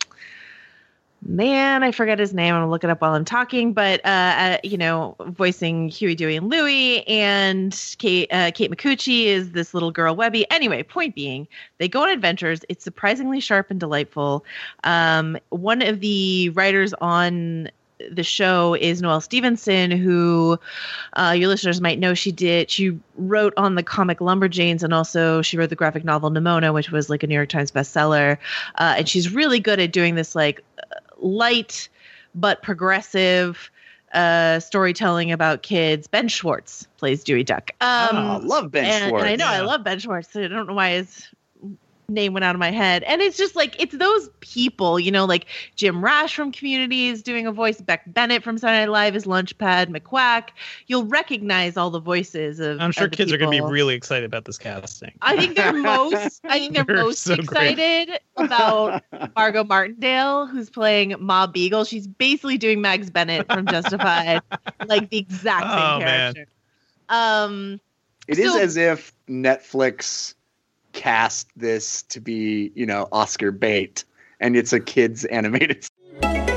[1.22, 2.54] man, I forget his name.
[2.54, 3.72] I'm gonna look it up while I'm talking.
[3.72, 9.24] But uh, uh, you know, voicing Huey, Dewey, and Louie, and Kate uh, Kate Micucci
[9.24, 10.48] is this little girl Webby.
[10.50, 11.48] Anyway, point being,
[11.78, 12.60] they go on adventures.
[12.68, 14.44] It's surprisingly sharp and delightful.
[14.84, 17.70] Um, one of the writers on
[18.10, 20.58] the show is Noelle Stevenson, who
[21.14, 22.14] uh, your listeners might know.
[22.14, 22.70] She did.
[22.70, 26.90] She wrote on the comic Lumberjanes, and also she wrote the graphic novel Nimona, which
[26.90, 28.38] was like a New York Times bestseller.
[28.76, 30.62] Uh, and she's really good at doing this like
[31.18, 31.88] light
[32.34, 33.70] but progressive
[34.12, 36.06] uh, storytelling about kids.
[36.06, 37.70] Ben Schwartz plays Dewey Duck.
[37.80, 39.24] Um, oh, love Ben and, Schwartz.
[39.24, 40.34] and I know I love Ben Schwartz.
[40.36, 41.28] I don't know why his
[42.08, 43.02] name went out of my head.
[43.04, 47.22] And it's just like it's those people, you know, like Jim Rash from Community is
[47.22, 50.50] doing a voice, Beck Bennett from Saturday Night Live is Launchpad McQuack.
[50.86, 52.80] You'll recognize all the voices of.
[52.80, 55.12] I'm sure of the kids are going to be really excited about this casting.
[55.22, 56.40] I think they're most.
[56.44, 57.78] I think they're, They're most so great.
[57.78, 59.02] excited about
[59.36, 61.84] Margot Martindale, who's playing Ma Beagle.
[61.84, 64.40] She's basically doing Mags Bennett from Justified,
[64.86, 66.34] like the exact same Oh, man.
[66.34, 66.52] character.
[67.08, 67.80] Um,
[68.28, 70.34] It is So- as if Netflix
[70.96, 74.04] cast this to be, you know, Oscar bait,
[74.40, 75.86] and it's a kids animated.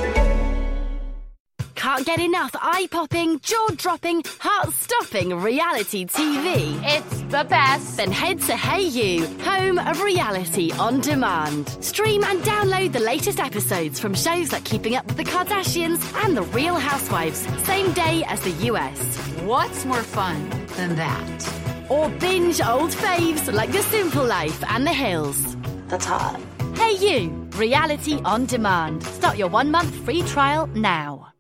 [1.76, 6.78] Can't get enough eye popping, jaw dropping, heart stopping reality TV?
[6.84, 7.96] It's the best.
[7.96, 11.70] Then head to Hey You, home of reality on demand.
[11.84, 16.36] Stream and download the latest episodes from shows like Keeping Up with the Kardashians and
[16.36, 19.00] The Real Housewives, same day as the US.
[19.44, 21.69] What's more fun than that?
[21.90, 25.58] Or binge old faves like The Simple Life and The Hills.
[25.88, 26.40] That's hot.
[26.76, 29.04] Hey You, reality on demand.
[29.04, 31.34] Start your one month free trial now.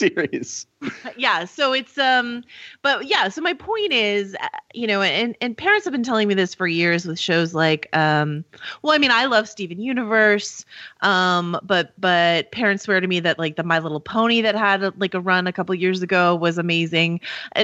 [0.00, 0.66] Series.
[1.18, 2.42] yeah so it's um
[2.80, 6.26] but yeah so my point is uh, you know and and parents have been telling
[6.26, 8.42] me this for years with shows like um
[8.80, 10.64] well i mean i love steven universe
[11.02, 14.82] um but but parents swear to me that like the my little pony that had
[14.82, 17.20] a, like a run a couple years ago was amazing.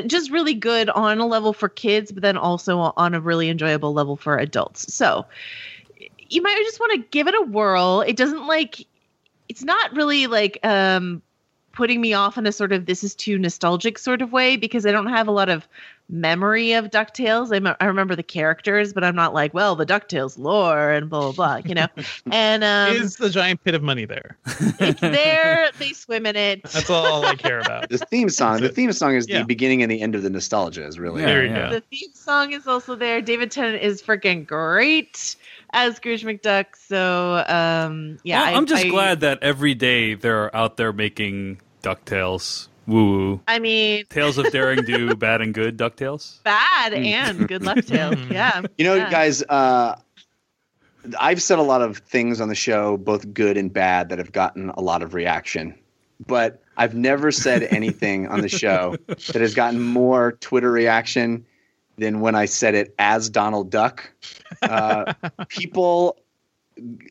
[0.06, 3.92] Just really good on a level for kids but then also on a really enjoyable
[3.92, 4.92] level for adults.
[4.92, 5.24] So
[6.28, 8.02] you might just want to give it a whirl.
[8.02, 8.86] It doesn't like
[9.48, 11.22] it's not really like um
[11.76, 14.84] putting me off in a sort of this is too nostalgic sort of way because
[14.86, 15.68] I don't have a lot of
[16.08, 17.52] memory of DuckTales.
[17.80, 21.32] I, remember the characters, but I'm not like, well, the DuckTales lore and blah, blah,
[21.32, 21.88] blah, you know?
[22.32, 24.36] and um, Is the giant pit of money there?
[24.80, 25.70] it's there.
[25.78, 26.62] They swim in it.
[26.72, 27.88] That's all I care about.
[27.90, 28.60] The theme song.
[28.60, 29.40] The theme song is Yeah.
[29.40, 30.86] the beginning and the end of the nostalgia.
[30.86, 31.68] Is really Yeah, There you yeah.
[31.68, 31.74] go.
[31.74, 33.20] The theme song is also there.
[33.20, 35.34] David Tennant is freaking great
[35.72, 36.66] as Scrooge McDuck.
[36.78, 38.42] So, um, yeah.
[38.42, 42.68] Well, I- I'm just I- glad that every day they're out there making Ducktales.
[42.86, 43.40] Woo woo.
[43.48, 46.42] I mean, Tales of Daring Do, Bad and Good Ducktales.
[46.44, 48.16] bad and good luck tales.
[48.30, 48.62] Yeah.
[48.78, 49.10] You know, yeah.
[49.10, 49.96] guys, uh,
[51.18, 54.32] I've said a lot of things on the show, both good and bad, that have
[54.32, 55.74] gotten a lot of reaction.
[56.24, 61.44] But I've never said anything on the show that has gotten more Twitter reaction
[61.98, 64.08] than when I said it as Donald Duck.
[64.62, 65.12] Uh,
[65.48, 66.16] people,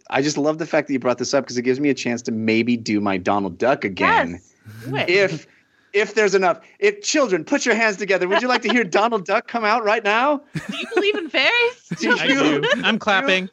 [0.10, 1.94] I just love the fact that you brought this up because it gives me a
[1.94, 4.52] chance to maybe do my Donald Duck again Yes.
[4.86, 5.48] Do if
[5.94, 6.60] if there's enough.
[6.80, 8.28] If children, put your hands together.
[8.28, 10.42] Would you like to hear Donald Duck come out right now?
[10.54, 11.92] Do you believe in fairies?
[12.20, 12.64] I do.
[12.84, 13.50] I'm clapping.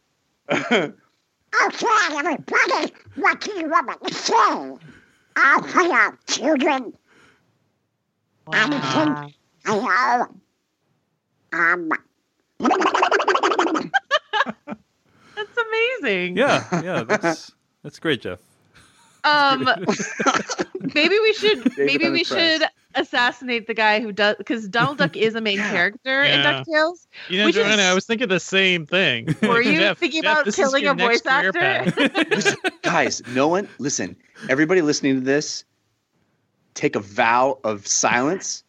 [1.66, 1.86] Okay,
[2.16, 4.32] everybody, what do you want me to say?
[5.36, 6.94] I'll play out children.
[8.46, 9.28] Wow.
[9.66, 10.26] Hello.
[11.52, 11.90] Um,
[15.36, 15.58] That's
[16.00, 16.36] amazing.
[16.38, 17.52] Yeah, yeah, that's
[17.82, 18.38] that's great, Jeff.
[19.24, 19.68] Um,
[20.94, 22.28] maybe we should David maybe we unimpressed.
[22.28, 22.62] should
[22.94, 27.06] assassinate the guy who does because Donald Duck is a main character in Ducktales.
[27.28, 29.34] You know, We should- Joanna, I was thinking the same thing.
[29.42, 31.52] Were you Jeff, thinking Jeff, about this killing a voice actor?
[31.52, 32.56] path.
[32.82, 34.16] Guys, no one listen.
[34.48, 35.64] Everybody listening to this,
[36.74, 38.64] take a vow of silence.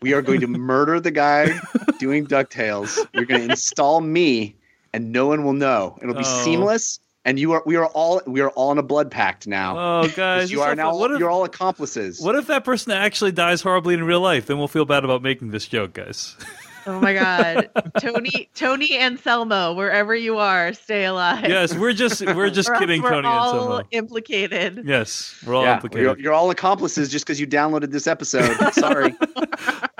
[0.00, 1.50] We are going to murder the guy
[1.98, 2.96] doing DuckTales.
[3.12, 4.56] You're going to install me,
[4.94, 5.98] and no one will know.
[6.02, 6.42] It'll be Oh.
[6.44, 6.98] seamless.
[7.28, 9.76] And you are we are all we are all in a blood pact now.
[9.78, 12.22] Oh, guys, you are now What if, you're all accomplices.
[12.22, 14.46] what if that person actually dies horribly in real life?
[14.46, 16.36] Then we'll feel bad about making this joke, guys.
[16.86, 17.68] oh my God,
[18.00, 21.44] Tony, Tony Anselmo, wherever you are, stay alive.
[21.46, 23.84] yes, we're just we're just Or else kidding, we're Tony and all Selma.
[23.90, 24.84] implicated.
[24.86, 26.04] Yes, we're all yeah, implicated.
[26.04, 28.56] you're, you're all accomplices just because you downloaded this episode.
[28.72, 29.14] Sorry.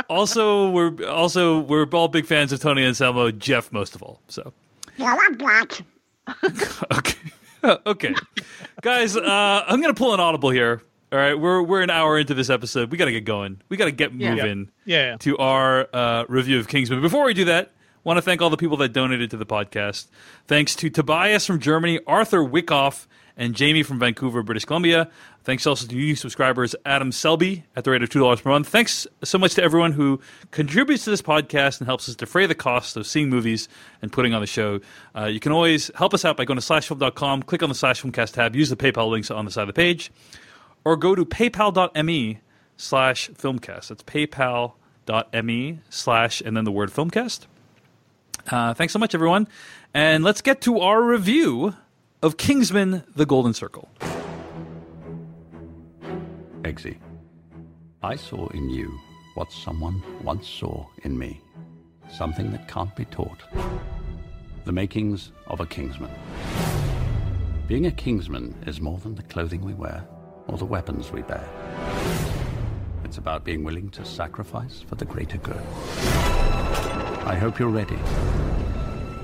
[0.09, 3.31] Also, we're also we're all big fans of Tony Anselmo.
[3.33, 4.23] Jeff, most of all.
[4.29, 4.55] So
[4.97, 5.83] no, I'm not.
[6.93, 7.19] okay,
[7.87, 8.15] okay,
[8.83, 9.17] guys.
[9.17, 10.83] Uh, I'm gonna pull an audible here.
[11.11, 12.91] All right, we're we're an hour into this episode.
[12.91, 13.63] We got to get going.
[13.71, 14.35] We got to get Yeah.
[14.35, 14.71] moving.
[14.85, 15.17] Yeah.
[15.21, 17.01] to our uh, review of Kingsman.
[17.01, 17.73] Before we do that,
[18.05, 20.09] want to thank all the people that donated to the podcast.
[20.47, 23.07] Thanks to Tobias from Germany, Arthur Wickoff,
[23.39, 25.09] and Jamie from Vancouver, British Columbia.
[25.45, 28.69] Thanks also to new subscribers, Adam Selby, at the rate of $2 per month.
[28.69, 30.21] Thanks so much to everyone who
[30.51, 33.69] contributes to this podcast and helps us defray the cost of seeing movies
[34.03, 34.81] and putting on the show.
[35.17, 38.03] Uh, you can always help us out by going to slashfilm.com, click on the slash
[38.03, 40.11] filmcast tab, use the PayPal links on the side of the page,
[40.85, 42.41] or go to paypal.me
[42.77, 43.89] slash filmcast.
[43.89, 47.47] That's paypal.me slash and then the word filmcast.
[48.51, 49.47] Uh, thanks so much, everyone.
[49.95, 51.75] And let's get to our review
[52.21, 53.89] of Kingsman The Golden Circle.
[56.63, 56.99] Eggsy,
[58.03, 58.99] I saw in you
[59.35, 61.41] what someone once saw in me.
[62.11, 63.43] something that can't be taught.
[64.65, 66.11] The makings of a Kingsman.
[67.67, 70.07] Being a Kingsman is more than the clothing we wear
[70.47, 71.47] or the weapons we bear.
[73.05, 75.63] It's about being willing to sacrifice for the greater good.
[77.25, 77.97] I hope you're ready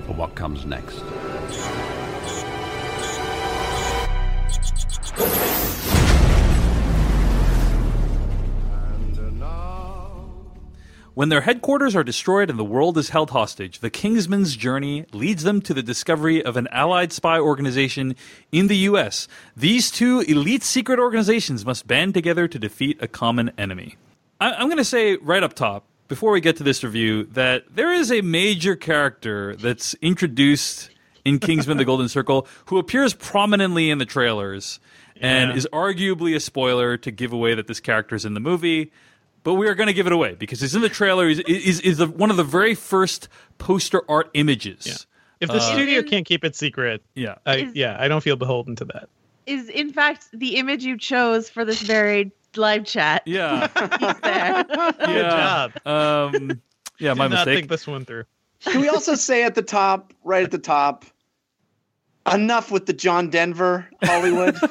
[0.06, 1.02] for what comes next.
[11.14, 15.44] When their headquarters are destroyed and the world is held hostage, the Kingsman's journey leads
[15.44, 18.16] them to the discovery of an allied spy organization
[18.50, 19.28] in the U.S.
[19.56, 23.94] These two elite secret organizations must band together to defeat a common enemy.
[24.40, 27.76] I- I'm going to say right up top, before we get to this review, that
[27.76, 30.90] there is a major character that's introduced
[31.24, 34.80] in Kingsman the Golden Circle who appears prominently in the trailers
[35.20, 35.56] and Yeah.
[35.56, 38.92] is arguably a spoiler to give away that this character is in the movie.
[39.42, 41.28] But we are going to give it away because he's in the trailer.
[41.28, 45.06] He's is is the, one of the very first poster art images.
[45.40, 47.34] If the studio can't keep it secret, Yeah.
[47.44, 49.08] I, Is- yeah, I don't feel beholden to that.
[49.46, 53.22] Is in fact the image you chose for this very live chat.
[53.26, 53.68] Yeah.
[54.00, 54.64] He's there.
[54.64, 55.72] Good job.
[55.86, 56.62] Um,
[56.98, 57.56] yeah, my Did not mistake.
[57.58, 58.24] think this one through.
[58.60, 61.04] Can we also say at the top, right at the top,
[62.32, 64.56] enough with the John Denver Hollywood?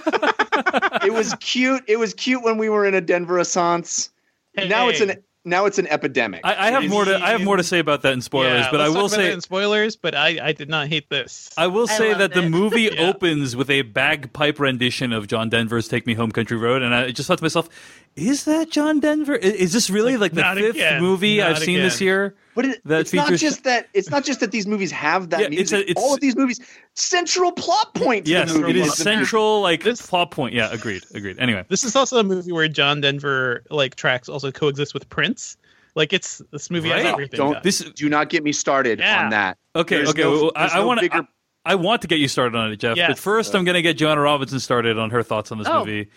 [1.03, 1.83] it was cute.
[1.87, 4.09] It was cute when we were in a Denver Assance.
[4.55, 6.41] now it's an now it's an epidemic.
[6.45, 8.71] I, I have more to I have more to say about that in spoilers, Yeah,
[8.71, 9.95] but I let's will talk about say in spoilers.
[9.97, 11.49] But I, I did not hate this.
[11.57, 13.09] I will say loved that the movie Yeah.
[13.09, 17.11] opens with a bagpipe rendition of John Denver's "Take Me Home, Country Road," and I
[17.11, 17.67] just thought to myself,
[18.15, 19.35] "Is that John Denver?
[19.35, 22.35] I- Is this really like, Like, the fifth again, movie not I've seen this year?"
[22.55, 23.87] but it, that it's not just that.
[23.93, 25.79] It's not just that these movies have that Yeah, it's music.
[25.87, 26.59] a- it's- All of these movies,
[26.93, 28.25] central plot point.
[28.25, 30.53] To Yes, the movie it is central like This- plot point.
[30.53, 31.37] Yeah, agreed, agreed.
[31.39, 35.57] Anyway, This is also a movie where John Denver like tracks also coexist with Prince.
[35.95, 37.37] Like it's this movie has everything.
[37.37, 37.63] Don't guys.
[37.63, 39.23] this Do not get me started Yeah.
[39.23, 39.57] on that.
[39.75, 40.21] okay, There's okay.
[40.23, 41.05] no- well, I, I no want to.
[41.05, 41.27] bigger-
[41.65, 42.91] I, I want to get you started on it, Jeff.
[42.95, 43.19] But Yes.
[43.19, 45.79] first, I'm going to get Joanna Robinson started on her thoughts on this Oh.
[45.79, 46.09] movie.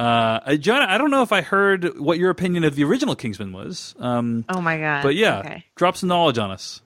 [0.00, 3.14] Uh, uh, Joanna, I don't know if I heard what your opinion of the original
[3.14, 3.94] Kingsman was.
[3.98, 5.02] Um, Oh my god.
[5.02, 5.64] but yeah, Okay.
[5.76, 6.80] drop some knowledge on us.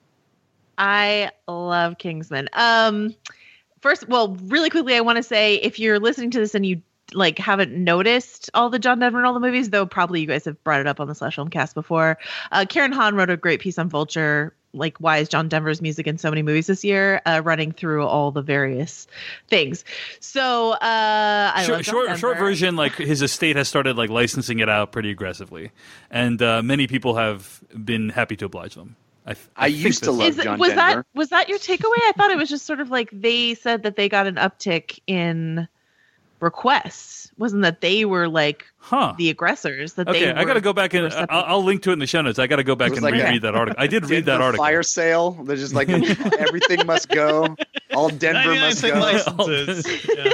[0.77, 2.49] I love Kingsman.
[2.53, 3.15] Um,
[3.81, 6.81] first, well, really quickly, I want to say if you're listening to this and you
[7.13, 10.43] like haven't noticed all the John Denver and all the movies, though probably you guys
[10.45, 12.17] have brought it up on the Slash Film Cast before.
[12.51, 14.53] Uh, Karen Han wrote a great piece on Vulture.
[14.75, 17.21] Like, why is John Denver's music in so many movies this year?
[17.25, 19.07] Uh, running through all the various
[19.47, 19.83] things.
[20.19, 24.59] So, uh, I short, love short, short version, like his estate has started like licensing
[24.59, 25.71] it out pretty aggressively,
[26.11, 28.95] and uh, many people have been happy to oblige them.
[29.25, 31.05] I, th- I think used to love Is John was that Denver.
[31.15, 31.97] was that your takeaway?
[32.03, 34.99] I thought it was just sort of like they said that they got an uptick
[35.07, 35.67] in
[36.39, 37.31] requests.
[37.37, 39.13] Wasn't that they were like Huh.
[39.17, 39.93] the aggressors?
[39.93, 41.99] That Okay, they I got to go back and I'll, I'll link to it in
[41.99, 42.39] the show notes.
[42.39, 43.81] I got to go back and like a- reread that article.
[43.81, 44.63] I did read that Denver article.
[44.65, 45.31] Fire sale.
[45.31, 45.89] They're just like
[46.39, 47.55] everything must go.
[47.93, 48.89] All Denver must go.
[48.93, 50.07] licenses.
[50.15, 50.31] yeah.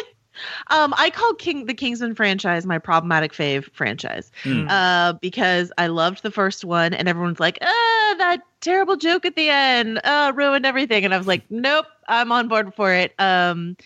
[0.67, 4.67] Um, I call King the Kingsman franchise my problematic fave franchise Hmm.
[4.69, 9.35] uh, because I loved the first one, and everyone's like, "Ah, that terrible joke at
[9.35, 13.13] the end, uh, ruined everything," and I was like, "Nope, I'm on board for it."
[13.19, 13.77] Um,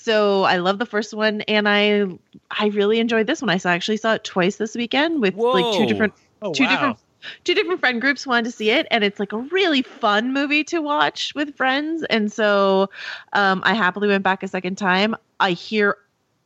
[0.00, 2.06] so I love the first one, and I
[2.50, 3.50] I really enjoyed this one.
[3.50, 6.68] I saw actually saw it twice this weekend with like two different Oh two wow.
[6.70, 6.98] different
[7.44, 10.62] two different friend groups wanted to see it and it's like a really fun movie
[10.62, 12.88] to watch with friends and so
[13.32, 15.96] um, i happily went back a second time i hear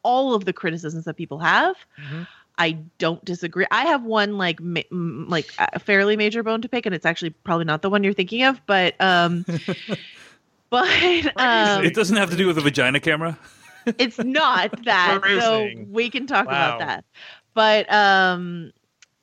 [0.03, 2.27] all of the criticisms that people have Mhm.
[2.57, 6.71] i don't disagree i have one like ma- m- like a fairly major bone to
[6.71, 9.45] pick and it's actually probably not the one you're thinking of but um
[10.73, 10.89] but
[11.37, 13.39] um, It doesn't have to do with a vagina camera.
[13.99, 16.53] it's not that so we can talk Wow.
[16.53, 17.05] about that
[17.55, 18.73] but um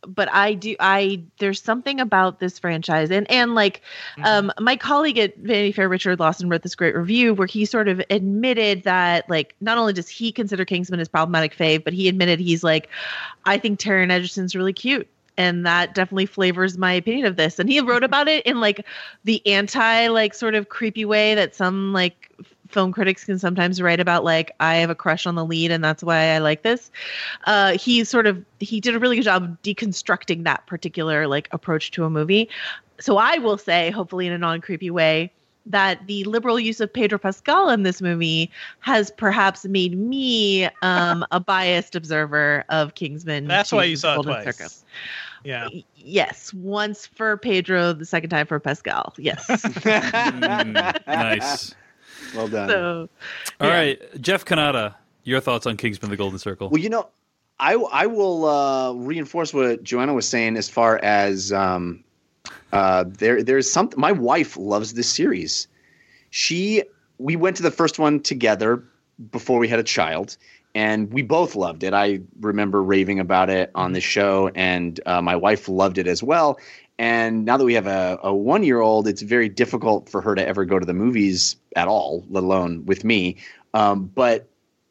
[0.07, 3.81] but i do i there's something about this franchise and and like
[4.23, 7.87] um my colleague at vanity fair richard lawson wrote this great review where he sort
[7.87, 12.07] of admitted that like not only does he consider kingsman as problematic fave but he
[12.09, 12.89] admitted he's like
[13.45, 15.07] i think Taron Egerton's really cute
[15.39, 18.85] and that definitely flavors my opinion of this and he wrote about it in like
[19.23, 22.29] the anti like sort of creepy way that some like
[22.67, 25.83] film critics can sometimes write about like i have a crush on the lead and
[25.83, 26.91] that's why i like this
[27.45, 31.89] uh he sort of he did a really good job deconstructing that particular like approach
[31.89, 32.49] to a movie
[32.99, 35.31] so i will say hopefully in a non-creepy way
[35.65, 41.23] that the liberal use of Pedro Pascal in this movie has perhaps made me um,
[41.31, 43.45] a biased observer of Kingsman.
[43.45, 44.45] That's why you saw it twice.
[44.45, 44.69] Circle.
[45.43, 45.67] Yeah.
[45.95, 49.13] Yes, once for Pedro, the second time for Pascal.
[49.17, 49.45] Yes.
[49.49, 50.73] Mm,
[51.07, 51.73] nice.
[52.35, 52.69] well done.
[52.69, 53.09] so
[53.61, 53.73] All Yeah.
[53.73, 56.69] right, Jeff Cannata, your thoughts on Kingsman: The Golden Circle?
[56.69, 57.07] Well, you know,
[57.59, 62.03] I I will uh, reinforce what Joanna was saying as far as um,
[62.71, 63.99] Uh, there, there's something.
[63.99, 65.67] My wife loves this series.
[66.29, 66.83] She,
[67.17, 68.83] we went to the first one together
[69.31, 70.37] before we had a child,
[70.75, 71.93] and we both loved it.
[71.93, 76.21] I remember raving about it on the show, and uh, my wife loved it as
[76.23, 76.59] well.
[76.97, 80.35] And now that we have a, a one year old, it's very difficult for her
[80.35, 83.37] to ever go to the movies at all, let alone with me.
[83.73, 84.47] Um, but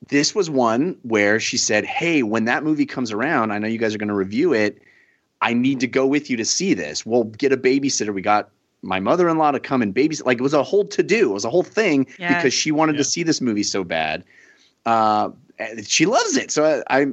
[0.09, 3.79] this was one where she said, Hey, when that movie comes around, I know you
[3.79, 4.81] guys are going to review it.
[5.43, 7.05] I need to go with you to see this.
[7.05, 8.13] We'll get a babysitter.
[8.15, 8.49] We got
[8.81, 10.25] my mother in law to come and babysit.
[10.25, 11.31] Like it was a whole to do.
[11.31, 12.37] It was a whole thing Yes.
[12.37, 12.99] because she wanted Yeah.
[12.99, 14.25] to see this movie so bad.
[14.87, 15.31] Uh,
[15.85, 16.51] she loves it.
[16.51, 17.07] So I, I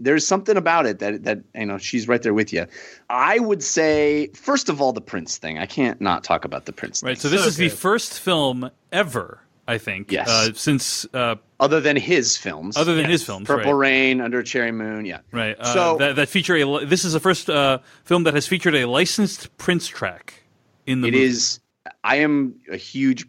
[0.00, 2.66] there's something about it that that you know she's right there with you.
[3.10, 5.58] I would say first of all the Prince thing.
[5.58, 7.10] I can't not talk about the Prince Right.
[7.10, 7.20] thing.
[7.20, 10.28] So this So is the first film ever, I think, Yes.
[10.28, 13.90] uh, since uh, other than his films, other than his films, Purple right?
[13.90, 15.20] Rain, Under a Cherry Moon, yeah.
[15.30, 15.56] Right.
[15.58, 16.84] Uh, So- that, that feature a.
[16.86, 20.42] This is the first uh, film that has featured a licensed Prince track
[20.86, 21.08] in the.
[21.08, 21.24] It movie.
[21.24, 21.60] is.
[22.02, 23.26] I am a huge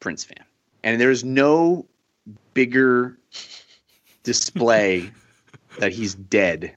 [0.00, 0.44] Prince fan,
[0.84, 1.86] and there's no
[2.54, 3.18] bigger
[4.24, 5.10] display
[5.78, 6.74] that he's dead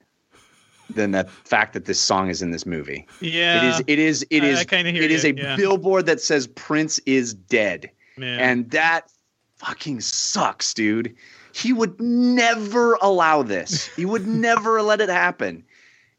[0.94, 3.06] than the fact that this song is in this movie.
[3.20, 3.58] Yeah.
[3.58, 3.80] It is.
[3.86, 4.26] It is.
[4.30, 4.66] It I- is.
[4.70, 5.56] I hear it is you, a yeah.
[5.56, 8.40] billboard that says Prince is dead, Man.
[8.40, 9.10] and that
[9.56, 11.14] fucking sucks, dude.
[11.52, 13.88] He would never allow this.
[13.96, 15.64] He would never let it happen,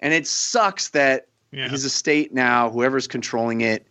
[0.01, 1.69] and it sucks that yeah.
[1.69, 3.87] his estate now, whoever's controlling it,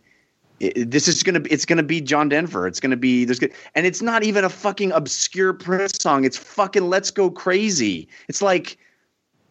[0.61, 2.67] i- i- this is gonna be it's gonna be John Denver.
[2.67, 6.25] It's gonna be there's good and it's not even a fucking obscure Prince song.
[6.25, 8.07] It's fucking Let's Go Crazy.
[8.27, 8.77] It's like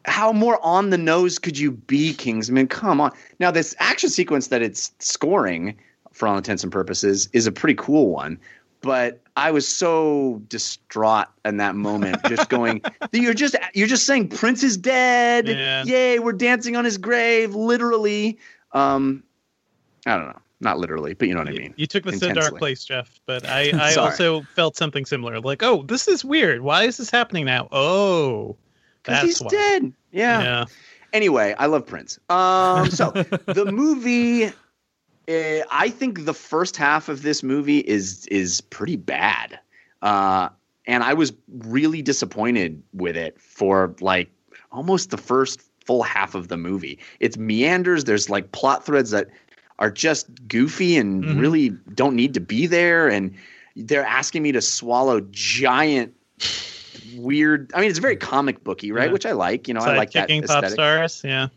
[0.05, 2.67] how more on the nose could you be, Kingsman?
[2.69, 3.13] Come on.
[3.41, 5.77] Now this action sequence that it's scoring,
[6.13, 8.39] for all intents and purposes, is a pretty cool one.
[8.81, 12.81] But I was so distraught in that moment, just going,
[13.13, 15.49] "You're just you're just saying Prince is dead.
[15.49, 15.83] Yeah.
[15.85, 18.39] Yay, we're dancing on his grave, literally."
[18.73, 19.23] Um,
[20.07, 21.75] I don't know, not literally, but you know what I mean.
[21.77, 23.21] You took this to a dark place, Jeff.
[23.27, 25.41] But I, I also felt something similar.
[25.41, 26.63] Like, oh, this is weird.
[26.63, 27.69] Why is this happening now?
[27.71, 28.57] Oh,
[29.03, 29.49] Because that's he's why.
[29.51, 29.93] dead.
[30.11, 30.43] Yeah.
[30.43, 30.65] Yeah.
[31.13, 32.19] Anyway, I love Prince.
[32.29, 33.11] Um, so
[33.47, 34.53] the movie,
[35.29, 39.59] eh, I think the first half of this movie is is pretty bad,
[40.03, 40.51] uh,
[40.87, 44.29] and I was really disappointed with it for like
[44.71, 46.99] almost the first full half of the movie.
[47.21, 48.05] It's meanders.
[48.05, 49.29] There's like plot threads that
[49.79, 51.41] are just goofy and Mhm.
[51.41, 53.33] really don't need to be there, and
[53.77, 56.13] they're asking me to swallow giant.
[57.17, 57.71] Weird.
[57.75, 59.07] I mean, it's very comic booky, right?
[59.07, 59.13] Yeah.
[59.13, 59.67] Which I like.
[59.69, 60.71] You know, I like that kicking pop aesthetic.
[60.75, 61.23] stars.
[61.25, 61.49] Yeah.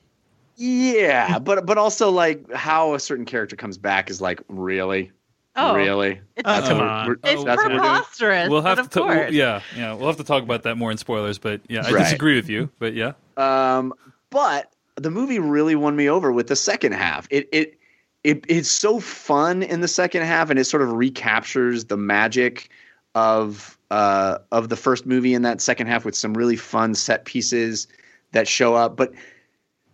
[0.55, 5.11] Yeah, but but also like how a certain character comes back is like really,
[5.55, 6.21] Oh, really.
[6.35, 7.07] it's, Oh, That's come what on.
[7.07, 7.79] we're- it's that's what we're doing?
[7.81, 8.49] preposterous.
[8.49, 9.01] We'll have but to.
[9.01, 9.93] of ta- we'll- yeah, yeah.
[9.93, 12.03] We'll have to talk about that more in spoilers, but yeah, I Right.
[12.03, 12.69] disagree with you.
[12.79, 13.93] But yeah, Um,
[14.29, 17.27] but the movie really won me over with the second half.
[17.31, 17.77] It it
[18.23, 22.69] it it's so fun in the second half, and it sort of recaptures the magic
[23.15, 27.25] of uh of the first movie in that second half with some really fun set
[27.25, 27.87] pieces
[28.31, 28.95] that show up.
[28.95, 29.11] But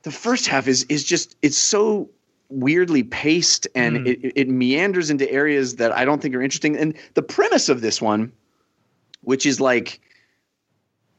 [0.03, 2.09] the first half is is just it's so
[2.49, 4.07] weirdly paced and Mm.
[4.07, 6.77] it, it meanders into areas that I don't think are interesting.
[6.77, 8.31] And the premise of this one,
[9.21, 9.99] which is like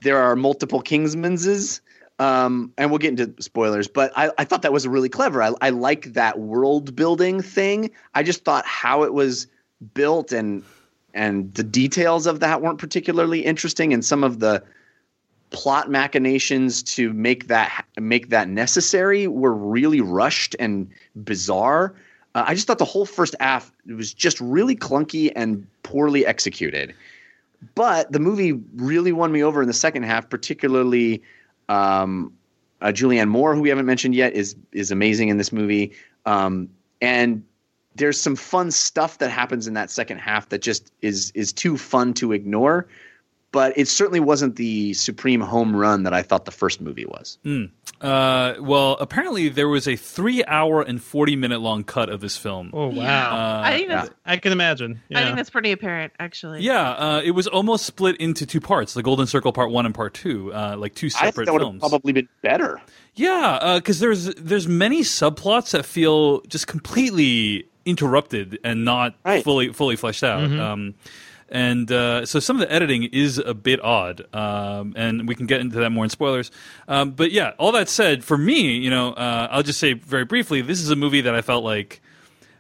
[0.00, 1.80] there are multiple Kingsmanses,
[2.19, 5.43] um, and we'll get into spoilers, but I, I thought that was really clever.
[5.43, 7.91] I, I like that world building thing.
[8.14, 9.47] I just thought how it was
[9.95, 10.64] built and
[11.14, 14.62] and the details of that weren't particularly interesting, and some of the
[15.51, 20.91] plot machinations to make that make that necessary were really rushed and
[21.25, 21.95] bizarre.
[22.35, 26.95] Uh, I just thought the whole first half was just really clunky and poorly executed.
[27.75, 31.23] But the movie really won me over in the second half, particularly
[31.69, 32.33] um,
[32.81, 35.93] uh, Julianne Moore, who we haven't mentioned yet, is is amazing in this movie.
[36.27, 36.69] Um,
[37.01, 37.45] and
[37.95, 41.77] there's some fun stuff that happens in that second half that just is is too
[41.77, 42.87] fun to ignore.
[43.51, 47.38] But it certainly wasn't the supreme home run that I thought the first movie was.
[48.03, 52.70] uh, well, apparently there was a three-hour and forty-minute long cut of this film.
[52.74, 52.92] Oh wow.
[52.92, 53.28] Yeah.
[53.30, 55.01] Uh, I think that's I can imagine.
[55.09, 55.20] Yeah.
[55.20, 56.61] I think that's pretty apparent, actually.
[56.61, 59.94] Yeah, uh, it was almost split into two parts: the Golden Circle Part One and
[59.94, 61.80] Part Two, uh, like two I separate think that would have films.
[61.80, 62.82] probably been better.
[63.14, 69.42] Yeah, because there's there's many subplots that feel just completely interrupted and not Right.
[69.42, 70.42] fully fully fleshed out.
[70.53, 70.94] Um,
[71.49, 75.46] and uh, so some of the editing is a bit odd, um, and we can
[75.46, 76.51] get into that more in spoilers.
[76.86, 80.24] Um, but yeah, all that said, for me, you know, uh, I'll just say very
[80.24, 82.01] briefly, this is a movie that I felt like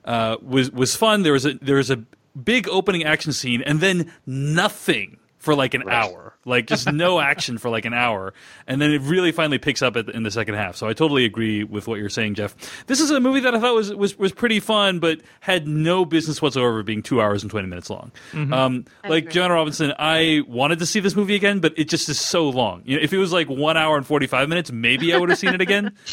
[0.04, 1.22] uh, was was fun.
[1.22, 2.04] There was a there was a
[2.42, 7.58] big opening action scene, and then nothing for like an hour, like just no action
[7.58, 8.34] for like an hour,
[8.66, 10.76] and then it really finally picks up at the, in the second half.
[10.76, 12.56] So I totally agree with what you're saying, Jeff.
[12.86, 16.04] This is a movie that I thought was was, was pretty fun, but had no
[16.04, 18.12] business whatsoever being two hours and twenty minutes long.
[18.34, 19.32] Um, like agree.
[19.32, 22.82] Joanna Robinson, I wanted to see this movie again, but it just is so long.
[22.84, 25.30] You know, if it was like one hour and forty five minutes, maybe I would
[25.30, 25.94] have seen it again.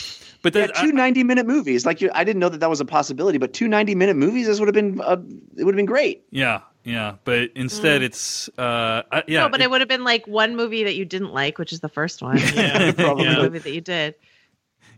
[0.46, 1.88] But Yeah, then two 90 minute movies.
[1.88, 4.46] Like you, I didn't know that that was a possibility, but two 90 minute movies,
[4.46, 5.18] this would have been, uh,
[5.58, 6.24] it would have been great.
[6.30, 9.42] Yeah, yeah, but instead it's uh I, yeah.
[9.42, 11.74] no, but it- it would have been like one movie that you didn't like, which
[11.74, 12.38] is the first one.
[12.38, 13.26] Yeah, Probably.
[13.26, 13.42] yeah.
[13.42, 14.16] Movie that you did.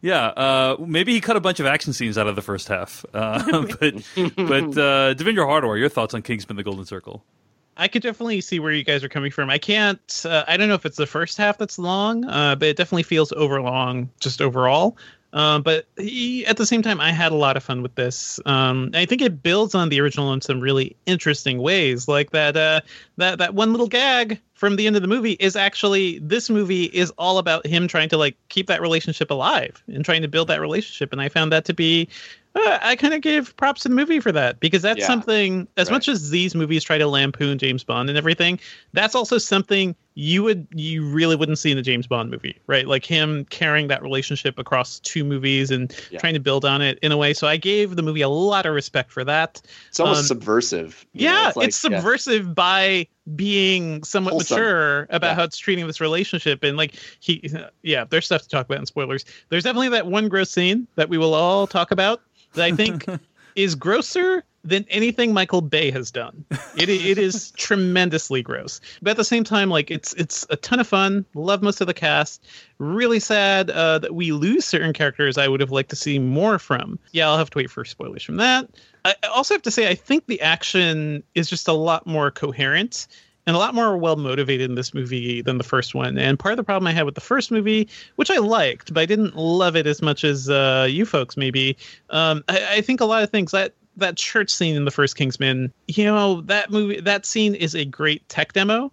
[0.01, 3.03] yeah, uh maybe he cut a bunch of action scenes out of the first half.
[3.13, 3.41] Uh
[3.79, 3.93] but
[4.35, 7.23] but uh Devindra Hardawar, your thoughts on Kingsman the Golden Circle?
[7.79, 9.51] I could definitely see where you guys are coming from.
[9.51, 10.23] I can't.
[10.25, 13.03] Uh, I don't know if it's the first half that's long, uh, but it definitely
[13.03, 14.97] feels overlong just overall.
[15.33, 18.39] Um, but he, at the same time, I had a lot of fun with this.
[18.45, 22.55] Um, I think it builds on the original in some really interesting ways, like that.
[22.55, 22.81] Uh,
[23.17, 26.85] that that one little gag from the end of the movie is actually this movie
[26.85, 30.47] is all about him trying to like keep that relationship alive and trying to build
[30.47, 31.11] that relationship.
[31.11, 32.07] And I found that to be.
[32.55, 35.05] Uh, I kind of gave props to the movie for that because that's Yeah.
[35.05, 35.95] something as Right.
[35.97, 38.59] much as these movies try to lampoon James Bond and everything,
[38.93, 42.87] that's also something you would you really wouldn't see in a James Bond movie, right?
[42.87, 46.17] Like him carrying that relationship across two movies and Yeah.
[46.17, 47.35] trying to build on it in a way.
[47.35, 49.61] So I gave the movie a lot of respect for that.
[49.89, 51.05] It's almost Um, subversive.
[51.13, 51.99] you know, Yeah, like- it's yeah.
[51.99, 53.05] subversive by
[53.35, 54.57] being somewhat Wholesome.
[54.57, 55.35] mature about Yeah.
[55.35, 57.47] how it's treating this relationship and like he
[57.83, 61.09] yeah there's stuff to talk about in spoilers there's definitely that one gross scene that
[61.09, 62.21] we will all talk about
[62.53, 63.05] that i think
[63.55, 66.45] is grosser than anything michael bay has done.
[66.75, 68.81] It, it is tremendously gross.
[69.01, 71.25] But at the same time like it's it's a ton of fun.
[71.33, 72.45] Love most of the cast.
[72.77, 76.59] Really sad uh, that we lose certain characters i would have liked to see more
[76.59, 76.99] from.
[77.11, 78.69] Yeah i'll have to wait for spoilers from that.
[79.05, 83.07] I also have to say, I think the action is just a lot more coherent
[83.47, 86.17] and a lot more well motivated in this movie than the first one.
[86.17, 87.87] And part of the problem I had with the first movie,
[88.17, 91.77] which I liked, but I didn't love it as much as uh, you folks maybe.
[92.09, 95.15] Um, I, I think a lot of things that that church scene in the first
[95.15, 98.91] Kingsman, you know, that movie, that scene is a great tech demo.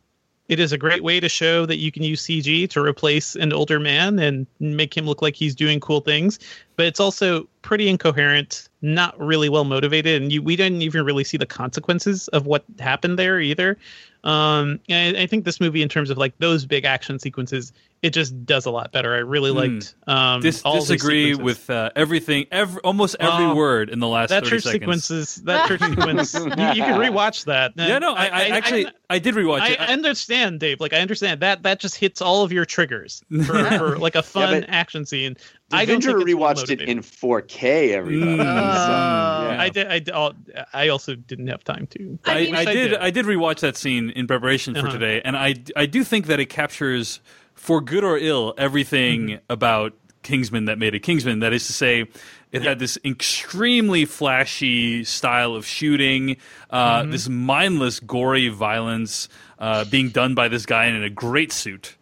[0.48, 3.54] It is a great way to show that you can use CG to replace an
[3.54, 6.38] older man and make him look like he's doing cool things.
[6.76, 11.24] But it's also pretty incoherent, not really well motivated, and you we didn't even really
[11.24, 13.78] see the consequences of what happened there either.
[14.24, 17.72] Um, and I, I think this movie, in terms of like those big action sequences,
[18.04, 19.14] it just does a lot better.
[19.14, 19.94] I really liked.
[20.06, 21.44] Um, Dis- all those disagree sequences.
[21.44, 24.80] with uh, everything, every, almost every Oh, word in the last that 30 church seconds.
[25.06, 25.34] sequences.
[25.44, 26.34] That church sequence.
[26.34, 26.50] You, you
[26.84, 27.72] can rewatch that.
[27.76, 29.80] Yeah, no, I, I, actually I, did rewatch I it.
[29.80, 30.80] I- understand, Dave.
[30.80, 34.22] Like I understand that that just hits all of your triggers for, for like a
[34.22, 35.36] fun but action scene.
[35.72, 37.92] I don't Devindra think rewatched it in 4K.
[37.92, 38.36] Everybody.
[38.36, 38.36] Mm.
[38.38, 39.50] So, Oh.
[39.50, 39.56] yeah.
[39.60, 40.10] I did.
[40.10, 42.18] I, I'll- also didn't have time to.
[42.26, 42.94] I, I mean- I did.
[42.94, 44.92] I did rewatch that scene in preparation for Uh-huh.
[44.92, 47.20] today, and I I do think that it captures,
[47.54, 49.44] for good or ill, everything Mm-hmm.
[49.52, 49.92] about
[50.22, 51.40] Kingsman that made it Kingsman.
[51.40, 52.06] That is to say,
[52.50, 56.36] it had this extremely flashy style of shooting,
[56.70, 57.10] uh, Mm-hmm.
[57.10, 59.28] this mindless, gory violence
[59.58, 61.96] uh, being done by this guy in a great suit,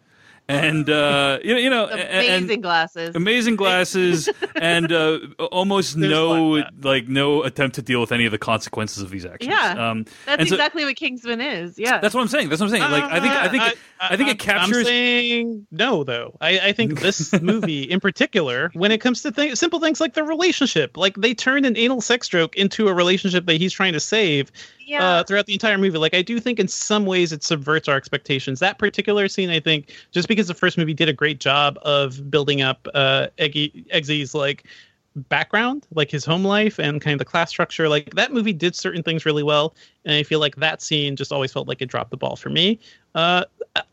[0.49, 3.15] and uh, you know, you know, and- Amazing glasses.
[3.15, 5.19] amazing glasses and uh,
[5.51, 9.25] almost There's no like no attempt to deal with any of the consequences of these
[9.25, 9.51] actions.
[9.53, 9.89] Yeah.
[9.91, 11.79] um, That's so- exactly what Kingsman is.
[11.79, 11.99] Yeah.
[11.99, 12.49] that's what I'm saying.
[12.49, 12.91] That's what I'm saying.
[12.91, 14.85] Like I think I think it, I, think it I'm captures.
[14.85, 16.35] saying no, though.
[16.41, 20.13] I, I think this movie, in particular, when it comes to th- simple things like
[20.13, 23.93] the relationship, like they turn an anal sex joke into a relationship that he's trying
[23.93, 24.51] to save
[24.85, 25.03] yeah.
[25.03, 25.97] uh, throughout the entire movie.
[25.97, 28.59] Like I do think in some ways it subverts our expectations.
[28.59, 32.29] That particular scene, I think, just because the first movie did a great job of
[32.29, 34.65] building up uh, Eggy, Eggsy's like
[35.15, 37.87] background, like his home life and kind of the class structure.
[37.87, 39.75] Like that movie did certain things really well,
[40.05, 42.49] and I feel like that scene just always felt like it dropped the ball for
[42.49, 42.79] me.
[43.15, 43.45] Uh,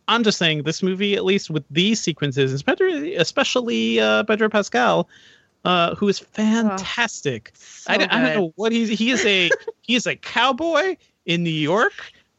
[0.08, 5.08] I'm just saying this movie, at least with these sequences, especially especially uh, Pedro Pascal.
[5.64, 7.52] Uh, who is fantastic?
[7.54, 8.88] So I, don't, I don't know what he's.
[8.88, 9.50] He is a
[9.82, 10.96] he is a cowboy
[11.26, 11.92] in New York,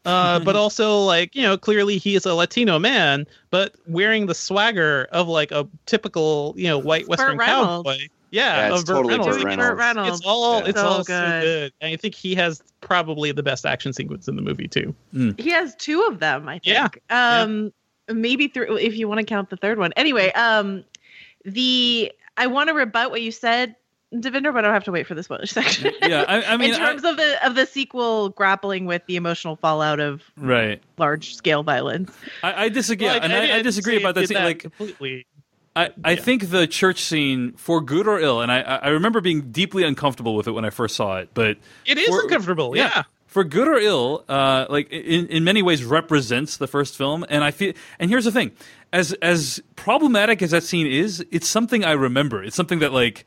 [0.04, 4.34] uh, but also like you know clearly he is a Latino man, but wearing the
[4.34, 7.88] swagger of like a typical you know white Burt Western Reynolds.
[7.88, 8.08] cowboy.
[8.32, 9.36] Yeah, Yeah, it's of Burt totally Reynolds.
[9.36, 9.78] Burt Reynolds.
[9.78, 10.18] Reynolds.
[10.18, 10.66] It's all Yeah.
[10.66, 11.42] it's So all so good.
[11.42, 11.72] good.
[11.82, 14.94] And I think he has probably the best action sequence in the movie too.
[15.38, 16.98] He has two of them, I think.
[17.10, 17.42] Yeah.
[17.42, 17.72] Um
[18.08, 19.92] maybe three if you want to count the third one.
[19.96, 20.82] Anyway, um
[21.44, 23.76] the I want to rebut what you said,
[24.14, 25.92] Devindra, but I don't have to wait for the spoiler section.
[26.02, 29.56] yeah, I, I mean, in terms of the of the sequel grappling with the emotional
[29.56, 30.82] fallout of right.
[30.98, 32.12] large scale violence.
[32.42, 34.44] I, I disagree, Well, and I, I, didn't disagree about it that did scene.
[34.44, 35.26] Like, completely.
[35.74, 39.50] I, I think the church scene, for good or ill, and I, I remember being
[39.52, 41.56] deeply uncomfortable with it when I first saw it, but
[41.86, 42.76] It is for- uncomfortable.
[42.76, 43.04] Yeah.
[43.26, 47.24] for good or ill, uh, like in in many ways represents the first film.
[47.30, 48.52] And I feel, and here's the thing,
[48.92, 52.42] as as problematic as that scene is, it's something I remember.
[52.42, 53.24] It's something that like.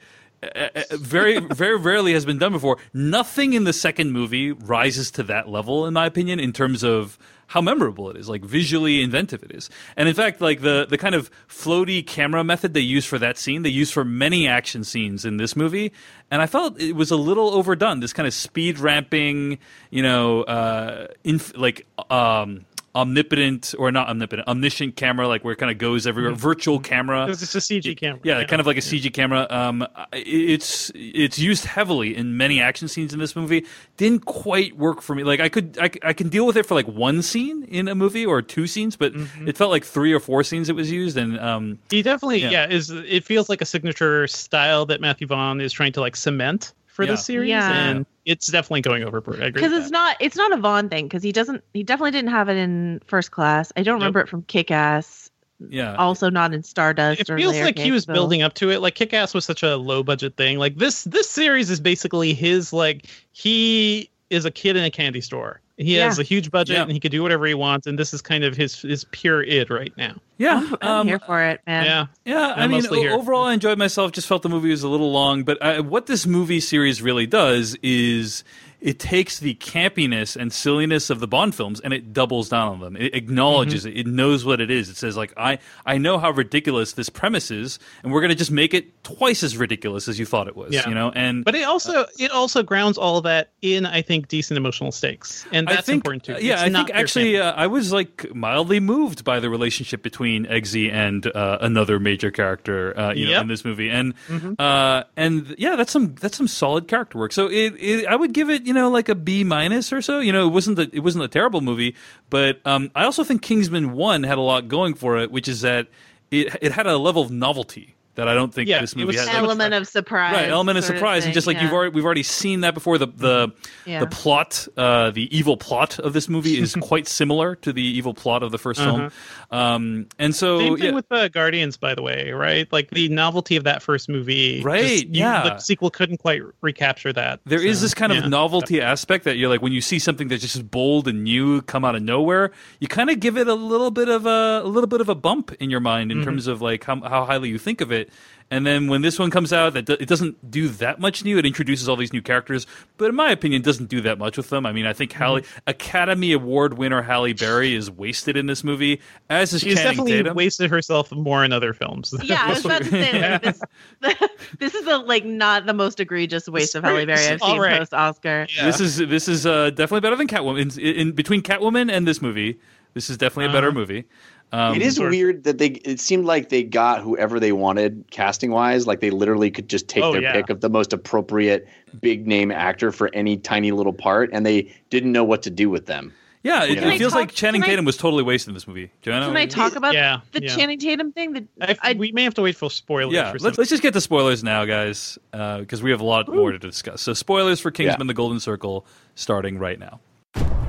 [0.92, 5.50] very very rarely has been done before nothing in the second movie rises to that
[5.50, 7.18] level in my opinion in terms of
[7.48, 10.98] how memorable it is like visually inventive it is and in fact like the the
[10.98, 14.84] kind of floaty camera method they use for that scene they use for many action
[14.84, 15.92] scenes in this movie
[16.30, 19.58] and i felt it was a little overdone this kind of speed ramping
[19.90, 22.66] you know uh inf- like um
[22.96, 27.28] omnipotent or not omnipotent omniscient camera like where it kind of goes everywhere virtual camera
[27.30, 28.20] It's just a CG camera.
[28.24, 29.46] yeah, kind of like a CG camera.
[29.50, 33.66] Um, it's it's used heavily in many action scenes in this movie.
[33.98, 35.24] Didn't quite work for me.
[35.24, 37.96] Like I could I, I can deal with it for like one scene in a
[37.96, 39.14] movie or two scenes, but
[39.46, 41.18] it felt like three or four scenes it was used.
[41.18, 42.50] And um, He definitely, Yeah.
[42.52, 42.70] yeah.
[42.70, 46.74] is it feels like a signature style that Matthew Vaughn is trying to like cement
[46.88, 47.12] for Yeah.
[47.12, 47.90] the series, Yeah.
[47.90, 49.42] and it's definitely going overboard.
[49.42, 49.62] I agree.
[49.62, 49.94] because it's that.
[49.94, 53.02] not it's not a Vaughn thing because he doesn't he definitely didn't have it in
[53.06, 53.72] First Class.
[53.78, 55.30] I don't remember it from Kick Ass.
[55.70, 57.22] yeah, Also not in Stardust.
[57.22, 58.80] It or feels Layer like he was so- building up to it.
[58.82, 60.58] Like Kick Ass was such a low budget thing.
[60.58, 62.74] Like this, this series is basically his.
[62.74, 65.62] Like he is a kid in a candy store.
[65.78, 66.84] He has a huge budget Yeah.
[66.84, 67.86] and he can do whatever he wants.
[67.86, 70.16] And this is kind of his his pure id right now.
[70.38, 70.58] yeah.
[70.66, 71.84] I'm, I'm um, here for it, man.
[71.86, 74.14] Yeah, Yeah, I I'm mean, o- overall, I enjoyed myself.
[74.14, 77.28] Just felt the movie was a little long, but uh, what this movie series really
[77.28, 78.44] does is
[78.86, 82.80] it takes the campiness and silliness of the Bond films and it doubles down on
[82.80, 82.96] them.
[82.96, 83.98] It acknowledges Mm-hmm.
[83.98, 83.98] it.
[84.02, 84.90] It knows what it is.
[84.90, 88.52] It says like, I I know how ridiculous this premise is, and we're gonna just
[88.52, 90.74] make it twice as ridiculous as you thought it was.
[90.74, 90.88] Yeah.
[90.88, 94.28] You know, and but it also it also grounds all of that in I think
[94.28, 96.36] decent emotional stakes, and that's think, important too.
[96.36, 100.04] uh, yeah, It's I think actually uh, I was like mildly moved by the relationship
[100.04, 104.14] between Eggsy and uh, another major character, uh, you know, in this movie, and
[104.60, 107.32] uh, and yeah, that's some that's some solid character work.
[107.34, 110.20] So it, it I would give it you know like a B minus or so.
[110.20, 111.96] You know, it wasn't the, it wasn't a terrible movie,
[112.30, 115.62] but um, I also think Kingsman One had a lot going for it, which is
[115.62, 115.88] that
[116.30, 119.08] it it had a level of novelty that I don't think Yeah, this it movie
[119.08, 119.28] was has.
[119.28, 120.34] Like, Element of surprise.
[120.34, 122.74] right element of sort surprise and thing, just like you've already we've already seen that
[122.74, 123.52] before the the
[123.86, 124.00] Yeah.
[124.00, 128.14] the plot uh the evil plot of this movie is quite similar to the evil
[128.14, 129.12] plot of the 1st film
[129.52, 132.72] um and so Same thing yeah, with the Guardians, by the way, right?
[132.72, 135.44] Like the novelty of that first movie, Right, just- you- yeah.
[135.44, 137.40] The sequel couldn't quite recapture that.
[137.46, 138.28] there is so, this kind of yeah.
[138.28, 141.86] novelty aspect that you're like when you see something that's just bold and new come
[141.86, 144.88] out of nowhere you kind of give it a little bit of a, a little
[144.88, 146.20] bit of a bump in your mind Mm-hmm.
[146.20, 148.05] in terms of like how, how highly you think of it
[148.52, 151.46] and then when this one comes out that it doesn't do that much new it
[151.48, 152.68] introduces all these new characters
[152.98, 155.42] but in my opinion doesn't do that much with them i mean i think Halle,
[155.42, 155.60] Mm-hmm.
[155.68, 159.02] academy award winner halle berry is wasted in this movie
[159.32, 162.14] as is She's channing definitely tatum wasted herself more in other films.
[162.24, 163.42] Yeah, I was about to say like,
[164.02, 164.30] this.
[164.60, 167.80] this is the like not the most egregious waste of Halle Berry I've seen right.
[167.80, 168.46] post Oscar.
[168.56, 168.66] Yeah.
[168.68, 170.78] This is this is uh, definitely better than Catwoman.
[170.78, 172.60] In, in between Catwoman and this movie,
[172.94, 173.80] this is definitely a better Uh-huh.
[173.80, 174.06] movie.
[174.52, 175.68] Um, it is sort weird that they.
[175.68, 178.88] It seemed like they got whoever they wanted casting wise.
[178.88, 180.32] Like they literally could just take Oh, their yeah.
[180.34, 181.68] pick of the most appropriate
[182.02, 185.70] big name actor for any tiny little part, and they didn't know what to do
[185.70, 186.14] with them.
[186.44, 188.68] Yeah, it, it feels talk- like Channing can I- Tatum was totally wasted in this
[188.68, 188.92] movie.
[189.02, 190.56] Joanna, Can I talk about Yeah, the yeah.
[190.56, 191.34] Channing Tatum thing?
[191.34, 193.14] The, I, I, we may have to wait for spoilers.
[193.16, 196.28] Yeah, for let's, let's just get to spoilers now, guys, because we have a lot
[196.32, 197.02] more to discuss.
[197.02, 198.10] So, spoilers for Kingsman: Yeah.
[198.10, 198.86] The Golden Circle,
[199.16, 200.00] starting right now.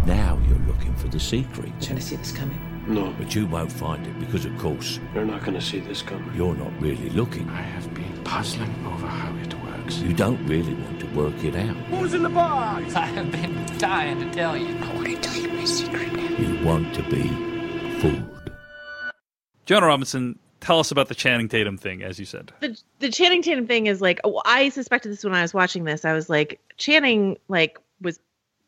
[0.07, 1.71] Now you're looking for the secret.
[1.83, 2.59] Trying to see this coming.
[2.87, 3.13] No.
[3.19, 6.35] But you won't find it because, of course, You're not going to see this coming.
[6.37, 7.49] you're not really looking.
[7.51, 9.99] I have been puzzling over how it works.
[9.99, 11.77] You don't really want to work it out.
[11.89, 12.95] Who's in the box?
[12.95, 14.77] I have been dying to tell you.
[14.83, 16.29] Oh, I want to tell you my secret now.
[16.39, 17.29] You want to be
[18.01, 18.23] fooled.
[19.67, 22.53] Joanna Robinson, tell us about the Channing Tatum thing, as you said.
[22.61, 25.85] the the Channing Tatum thing is like oh, I suspected this when I was watching
[25.85, 26.05] this.
[26.05, 28.21] I was like Channing like was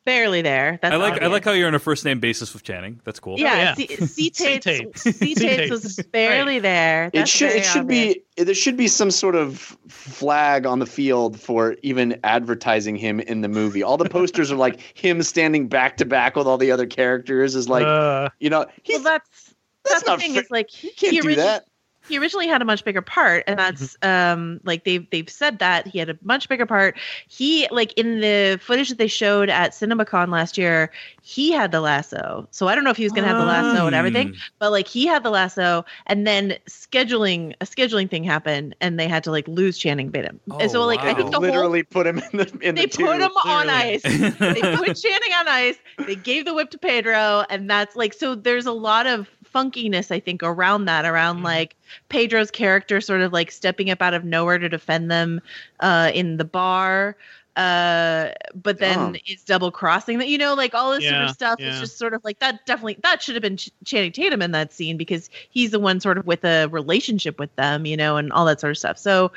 [0.09, 0.79] barely there.
[0.81, 3.01] That's I like I like how you're on a first name basis with Channing.
[3.05, 3.39] That's cool.
[3.39, 3.75] yeah, yeah.
[3.75, 5.03] C, C Tates, C-Tates.
[5.19, 6.03] C was C-Tates.
[6.11, 7.11] barely there.
[7.13, 8.15] it should it should obvious.
[8.37, 13.21] be there should be some sort of flag on the field for even advertising him
[13.21, 13.83] in the movie.
[13.83, 17.55] All the posters are like him standing back to back with all the other characters.
[17.55, 19.55] Is like Uh, you know Well, he's that's
[19.85, 20.33] that's that's, not the thing.
[20.35, 20.43] fair.
[20.43, 21.65] Is like he can't he do origi- that.
[22.09, 24.33] He originally had a much bigger part and that's Mm-hmm.
[24.43, 26.97] um like they've they've said that he had a much bigger part
[27.29, 30.91] he like in the footage that they showed at cinemacon last year
[31.23, 33.87] he had the lasso so i don't know if he was gonna have the lasso
[33.87, 34.37] and everything Mm.
[34.59, 39.09] but like he had the lasso and then scheduling a scheduling thing happened and they
[39.09, 41.83] had to like lose channing tatum and so Oh, like i think the whole Literally
[41.83, 43.21] put him in the in they the put tube.
[43.21, 44.03] him on ice.
[44.03, 44.31] they
[44.77, 45.77] put Channing on ice.
[46.07, 48.35] They gave the whip to Pedro, and that's like so.
[48.35, 51.45] There's a lot of funkiness, I think, around that, around Mm-hmm.
[51.45, 51.77] like
[52.09, 55.41] Pedro's character sort of like stepping up out of nowhere to defend them
[55.81, 57.17] uh, in the bar.
[57.57, 59.17] uh, but then Dumb.
[59.27, 60.29] is double crossing that.
[60.29, 62.65] You know, like all this sort of stuff is just sort of like that.
[62.67, 65.99] Definitely, that should have been Ch- Channing Tatum in that scene because he's the one
[65.99, 68.97] sort of with a relationship with them, you know, and all that sort of stuff.
[68.97, 69.33] So,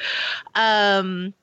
[0.53, 1.33] um,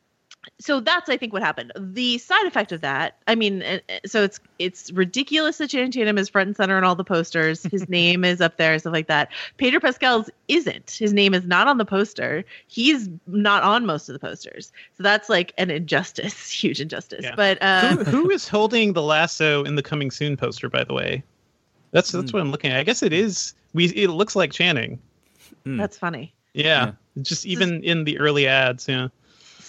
[0.61, 1.73] so that's I think what happened.
[1.77, 5.93] The side effect of that, I mean, uh, uh, so it's it's ridiculous that Channing
[5.93, 7.63] Tatum is front and center on all the posters.
[7.63, 9.29] His name is up there, stuff like that.
[9.57, 10.91] Pedro Pascal's isn't.
[10.91, 12.45] His name is not on the poster.
[12.67, 14.73] He's not on most of the posters.
[14.97, 17.25] So that's like an injustice, huge injustice.
[17.25, 17.37] Yeah.
[17.37, 20.69] But uh, who, who is holding the lasso in the coming soon poster?
[20.69, 21.23] By the way,
[21.93, 22.79] that's that's what I'm looking at.
[22.79, 23.55] I guess it is.
[23.75, 24.99] We it looks like Channing.
[25.65, 26.35] that's funny.
[26.53, 28.89] Yeah, just even in the early ads.
[28.89, 29.09] Yeah.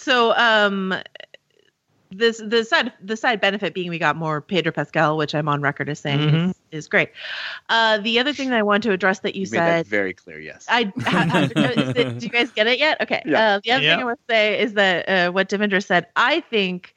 [0.00, 0.94] So um
[2.12, 5.60] this the side the side benefit being we got more Pedro Pascal, which I'm on
[5.62, 6.50] record as saying Mhm.
[6.50, 7.10] is, is great.
[7.68, 9.86] Uh the other thing that I want to address that you You made that said
[9.86, 10.40] very clear.
[10.40, 10.66] Yes.
[10.68, 13.00] I ha- have to- is it- do you guys get it yet?
[13.00, 13.22] Okay.
[13.24, 13.38] Yeah.
[13.56, 13.94] Uh, the other Yeah.
[13.94, 16.06] thing I want to say is that uh, what Devindra said.
[16.16, 16.94] I think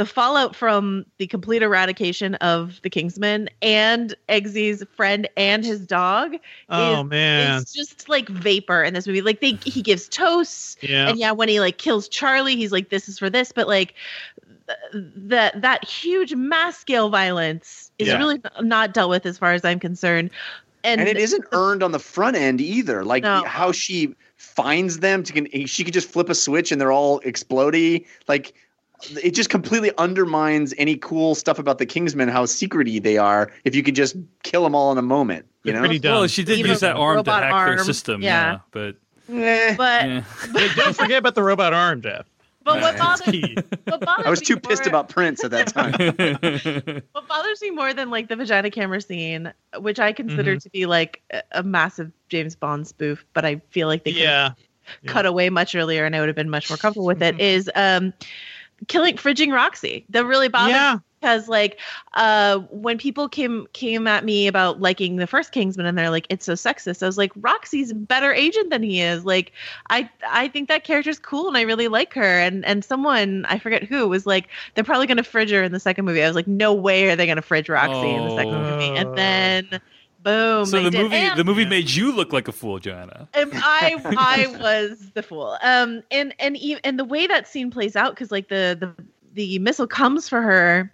[0.00, 6.36] the fallout from the complete eradication of the Kingsmen and Eggsy's friend and his dog
[6.70, 7.58] Oh is, man.
[7.58, 9.20] is just like vapor in this movie.
[9.20, 11.10] Like they he gives toasts, Yeah.
[11.10, 13.92] and yeah, when he like kills Charlie, he's like, "This is for this," but like
[14.94, 18.16] that that huge mass scale violence is Yeah.
[18.16, 20.30] really not dealt with as far as I'm concerned.
[20.82, 23.04] And, and it isn't earned on the front end either.
[23.04, 23.44] Like No.
[23.44, 27.20] how she finds them to can she could just flip a switch and they're all
[27.20, 28.06] explody.
[28.28, 28.54] Like
[29.22, 33.50] it just completely undermines any cool stuff about the Kingsmen, how secrety they are.
[33.64, 35.86] If you could just kill them all in a moment, you They're know.
[35.86, 36.12] pretty dumb.
[36.18, 38.22] Well, she did Even use that arm to robot hack their system.
[38.22, 38.52] yeah.
[38.52, 38.96] Yeah, but
[39.32, 39.74] Eh.
[39.76, 40.24] but yeah.
[40.76, 42.26] Don't forget about the robot arm, Jeff.
[42.64, 43.56] but what bothers Key.
[43.84, 45.92] what bothers I was me too pissed more- about Prince at that time.
[47.12, 50.86] what bothers me more than like the vagina camera scene, which I consider to be
[50.86, 54.50] like a, a massive James Bond spoof, but I feel like they could Yeah.
[55.06, 57.38] cut away much earlier and I would have been much more comfortable with it.
[57.40, 58.12] Is um
[58.88, 60.04] killing fridging Roxy.
[60.10, 60.94] That really bothers Yeah.
[60.94, 61.78] me because like
[62.14, 66.26] uh when people came came at me about liking the first Kingsman and they're like
[66.30, 67.02] it's so sexist.
[67.02, 69.24] I was like Roxy's a better agent than he is.
[69.26, 69.52] Like
[69.90, 73.58] I I think that character's cool and I really like her and and someone I
[73.58, 76.22] forget who was like they're probably going to fridge her in the second movie.
[76.22, 78.70] I was like no way are they going to fridge Roxy in the second Oh.
[78.70, 78.96] movie.
[78.96, 79.80] And then
[80.22, 81.02] boom so the did.
[81.02, 83.28] movie And- the movie made you look like a fool, Joanna.
[83.34, 85.56] I I was the fool.
[85.62, 89.04] Um, and and e- and the way that scene plays out, because like the the
[89.34, 90.92] the missile comes for her,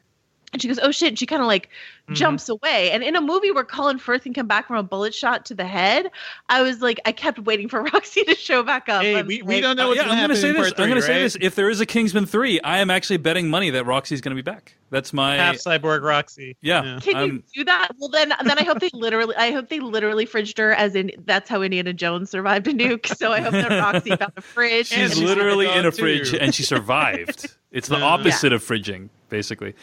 [0.52, 1.68] and she goes, "Oh shit!" And she kind of like
[2.06, 2.14] Mm-hmm.
[2.14, 2.92] jumps away.
[2.92, 5.56] And in a movie where Colin Firth can come back from a bullet shot to
[5.56, 6.08] the head,
[6.48, 9.02] I was like, I kept waiting for Roxy to show back up.
[9.02, 10.72] Hey, I'm we, we don't know what's yeah, gonna I'm happen gonna say this.
[10.72, 11.36] part I'm gonna say this.
[11.40, 14.42] If there is a Kingsman three, I am actually betting money that Roxy's gonna be
[14.42, 14.76] back.
[14.90, 16.56] That's my Half cyborg Roxy.
[16.60, 17.00] yeah.
[17.02, 17.88] Can I'm- you do that?
[17.98, 21.10] Well, then, then I hope they literally, I hope they literally fridged her, as in
[21.24, 23.08] that's how Indiana Jones survived a nuke.
[23.16, 24.92] So I hope that Roxy found a fridge.
[24.92, 26.38] And and She's she's literally in a fridge too.
[26.38, 27.52] and she survived.
[27.72, 28.04] It's the Yeah.
[28.04, 29.74] opposite of fridging, basically.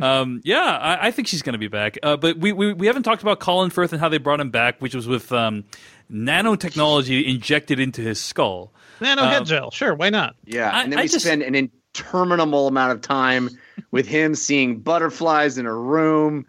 [0.00, 1.98] Um, yeah, I, I think she's going to be back.
[2.02, 4.50] Uh, but we, we we haven't talked about Colin Firth and how they brought him
[4.50, 5.64] back, which was with um,
[6.10, 8.72] nanotechnology injected into his skull.
[9.00, 9.70] Nano Uh, head gel.
[9.70, 10.36] Sure, why not?
[10.44, 13.50] Yeah, I- and then I we just- spend an interminable amount of time
[13.90, 16.46] with him seeing butterflies in a room.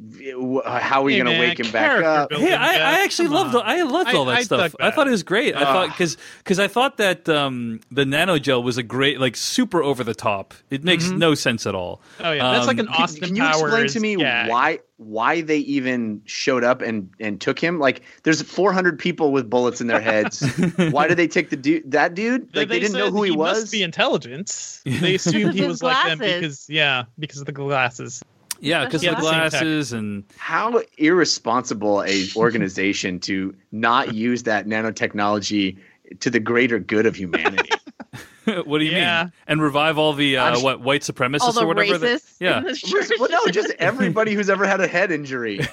[0.00, 2.30] W- How are you Hey, going to wake him back up?
[2.30, 3.62] building, Hey, I, I actually Come loved on.
[3.64, 4.72] I loved I- all that I stuff.
[4.72, 5.54] dug I thought it was great.
[5.54, 5.92] I thought Ah.
[5.92, 10.14] because because I thought that um, the nanogel was a great like super over the
[10.14, 10.54] top.
[10.70, 12.00] It makes no sense at all.
[12.20, 14.48] Oh yeah, that's like Um, an Can- Austin Can you explain to me gag.
[14.48, 17.78] why why they even showed up and and took him?
[17.78, 20.40] Like, there's 400 people with bullets in their heads.
[20.90, 21.90] why did they take the dude?
[21.90, 22.54] That dude?
[22.54, 23.60] Like, they, didn't know who he, was.
[23.60, 24.80] Must be intelligent.
[24.84, 28.22] They assumed he His was like them because yeah, because of the glasses.
[28.60, 29.50] Yeah, because the the same tech.
[29.50, 35.78] glasses and How irresponsible a organization to not use that nanotechnology
[36.20, 37.70] to the greater good of humanity.
[38.64, 39.24] what do you Yeah.
[39.24, 39.32] mean?
[39.46, 41.98] And revive all the uh, s- what white supremacists all the or whatever.
[41.98, 42.58] that- racists yeah.
[42.58, 42.82] in this
[43.20, 45.60] well, no, just everybody who's ever had a head injury.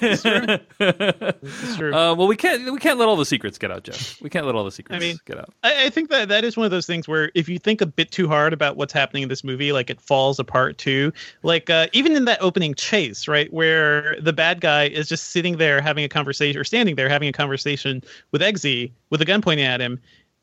[0.80, 1.92] It's true.
[1.94, 4.20] Uh, well, we can't we can't let all the secrets get out, Jeff.
[4.20, 5.52] We can't let all the secrets mean- get out.
[5.62, 7.86] I, I think that that is one of those things where if you think a
[7.86, 11.12] bit too hard about what's happening in this movie, like it falls apart too.
[11.42, 15.56] Like uh, even in that opening chase, right, where the bad guy is just sitting
[15.56, 19.40] there having a conversation or standing there having a conversation with Eggsy with a gun
[19.42, 20.00] pointing at him,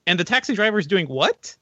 [0.08, 1.56] and the taxi driver is doing what?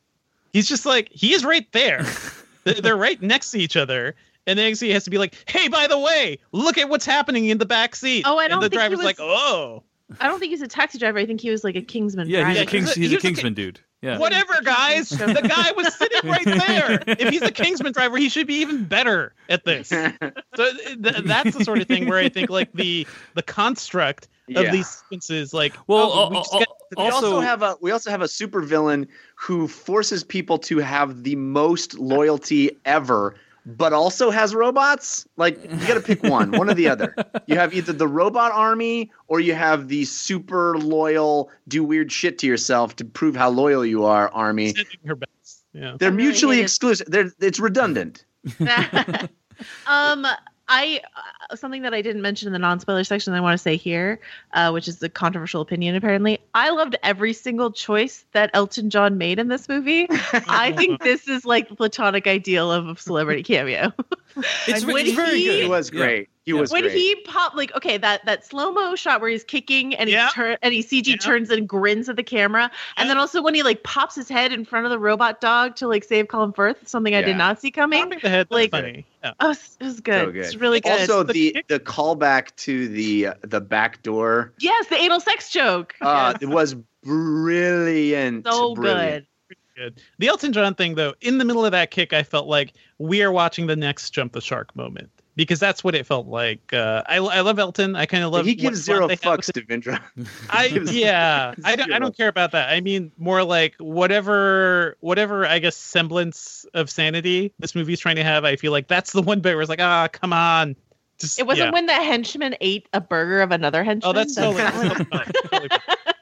[0.53, 2.05] He's just like he is right there.
[2.63, 4.15] They're- They're right next to each other.
[4.45, 7.45] And then he has to be like, "Hey, by the way, look at what's happening
[7.45, 9.83] in the back seat." Oh, I and don't the think he driver's was- like, "Oh,
[10.19, 11.19] I don't think he's a taxi driver.
[11.19, 12.27] I think he was like a Kingsman.
[12.29, 12.65] Yeah, he's a.
[12.65, 13.79] Kings, he's he's a he was a Kingsman dude.
[14.01, 14.17] Yeah.
[14.17, 15.09] Whatever, guys.
[15.09, 17.01] The guy was sitting right there.
[17.07, 19.89] If he's a Kingsman driver, he should be even better at this.
[20.55, 20.71] So
[21.01, 24.71] th- that's the sort of thing where I think like the the construct of Yeah.
[24.71, 27.39] these sequences, like Well, oh, al- we uh, just al- get uh, We also, Also-
[27.39, 32.77] have a we also have a supervillain who forces people to have the most loyalty
[32.85, 33.35] ever,
[33.65, 35.27] but also has robots.
[35.37, 37.15] Like you got to pick one, one or the other.
[37.45, 42.37] You have either the robot army or you have the super loyal, do weird shit
[42.39, 44.73] to yourself to prove how loyal you are army.
[45.05, 45.63] her best.
[45.73, 45.95] Yeah.
[45.99, 47.07] They're I really mutually exclusive.
[47.09, 48.25] They're it's redundant.
[49.87, 50.25] um,
[50.67, 51.01] I
[51.49, 54.19] uh, something that I didn't mention in the non-spoiler section I want to say here,
[54.53, 55.95] uh, which is the controversial opinion.
[55.95, 60.07] Apparently, I loved every single choice that Elton John made in this movie.
[60.47, 63.93] I think this is like the platonic ideal of a celebrity cameo.
[64.67, 65.63] It's, When it's very he- good.
[65.63, 65.99] He was Yeah.
[65.99, 66.29] great.
[66.45, 66.93] He was when great.
[66.93, 70.27] he popped, like okay, that that slow mo shot where he's kicking and he Yeah.
[70.33, 71.15] turn and he CG Yeah.
[71.15, 74.51] turns and grins at the camera, and then also when he like pops his head
[74.51, 77.61] in front of the robot dog to like save Colin Firth, something I did not
[77.61, 78.03] see coming.
[78.03, 79.05] Popping the head, Like- like, funny.
[79.23, 79.31] Yeah.
[79.39, 80.25] Oh, it was good.
[80.25, 80.35] So good.
[80.45, 80.91] It's really good.
[80.99, 85.95] Also, The the the callback to the the back door yes, the anal sex joke.
[86.01, 86.41] uh, Yes.
[86.43, 88.45] it was brilliant.
[88.45, 89.25] so brilliant.
[89.25, 89.27] good.
[89.75, 90.01] Good.
[90.19, 93.23] The Elton John thing, though, in the middle of that kick, I felt like we
[93.23, 96.71] are watching the next Jump the Shark moment because that's what it felt like.
[96.73, 97.95] Uh, I, I love Elton.
[97.95, 98.45] I kind of love.
[98.45, 99.99] he gives zero they have with fucks, Devindra.
[100.49, 102.69] I yeah, I don't, I don't care about that.
[102.69, 105.45] I mean, more like whatever, whatever.
[105.45, 108.45] I guess semblance of sanity this movie's trying to have.
[108.45, 110.75] I feel like that's the one bit where it's like, ah, come on.
[111.19, 111.71] Just, It wasn't yeah.
[111.73, 114.09] when the henchman ate a burger of another henchman.
[114.09, 114.57] Oh, that's totally.
[114.57, 116.12] That's- totally fine, totally fine.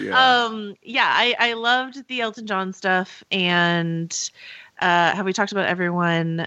[0.00, 0.44] Yeah.
[0.44, 4.30] um yeah I, I loved the elton john stuff and
[4.80, 6.46] uh have we talked about everyone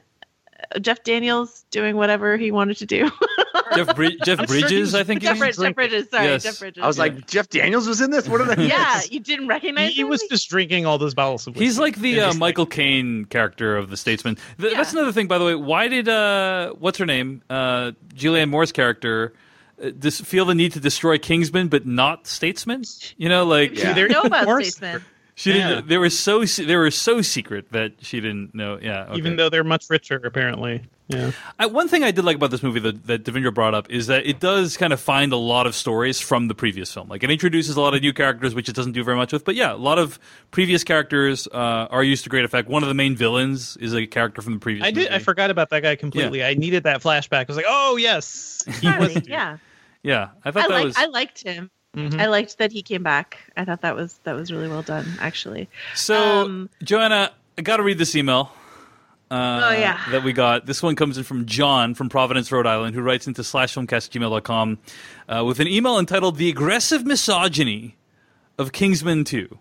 [0.75, 3.09] Uh, jeff daniels doing whatever he wanted to do
[3.75, 5.21] Jeff, Brid- Jeff I'm sure he Bridges, I think.
[5.21, 6.43] jeff, he Brid- jeff bridges sorry Yes.
[6.43, 8.27] jeff bridges I was like, Jeff Daniels was in this.
[8.27, 8.65] What are they?
[8.67, 10.09] yeah you didn't recognize he him?
[10.09, 11.55] was just drinking all those bottles of.
[11.55, 14.37] He's like the uh, Michael Caine character of the Statesman.
[14.59, 14.77] Th- Yeah.
[14.79, 15.53] That's another thing, by the way.
[15.55, 19.37] Why did uh, what's her name, uh, Julianne Moore's character, uh,
[19.97, 22.83] dis- feel the need to destroy Kingsman but not Statesman?
[23.17, 23.93] You know, like She Yeah.
[23.93, 25.03] didn't know about Morse- statesman
[25.39, 25.69] she Yeah.
[25.69, 25.87] didn't.
[25.87, 28.77] They were so they were so secret that she didn't know.
[28.81, 29.17] Yeah, okay.
[29.17, 30.81] even though they're much richer, apparently.
[31.07, 31.31] Yeah.
[31.57, 34.07] I, one thing I did like about this movie that, that Devindra brought up is
[34.07, 37.07] that it does kind of find a lot of stories from the previous film.
[37.07, 39.45] Like it introduces a lot of new characters, which it doesn't do very much with.
[39.45, 40.19] But yeah, a lot of
[40.51, 42.67] previous characters uh, are used to great effect.
[42.67, 44.85] One of the main villains is a character from the previous.
[44.85, 45.09] I did.
[45.09, 46.43] I forgot about that guy completely.
[46.43, 47.39] I needed that flashback.
[47.39, 48.95] I was like, oh yes, he was.
[49.13, 49.57] Finally, yeah
[50.03, 50.95] Yeah, I I, thought that like, was.
[50.97, 52.19] I liked him Mhm.
[52.21, 55.07] i liked that he came back i thought that was that was really well done
[55.19, 56.15] actually So,
[56.45, 58.51] Um, Joanna, I got to read this email.
[59.31, 59.99] Uh, Oh, yeah.
[60.11, 60.65] That we got.
[60.67, 64.77] This one comes in from John from Providence, Rhode Island, who writes into slashfilmcast@gmail.com
[65.27, 67.95] uh, with an email entitled "The Aggressive Misogyny
[68.57, 69.57] of Kingsman 2."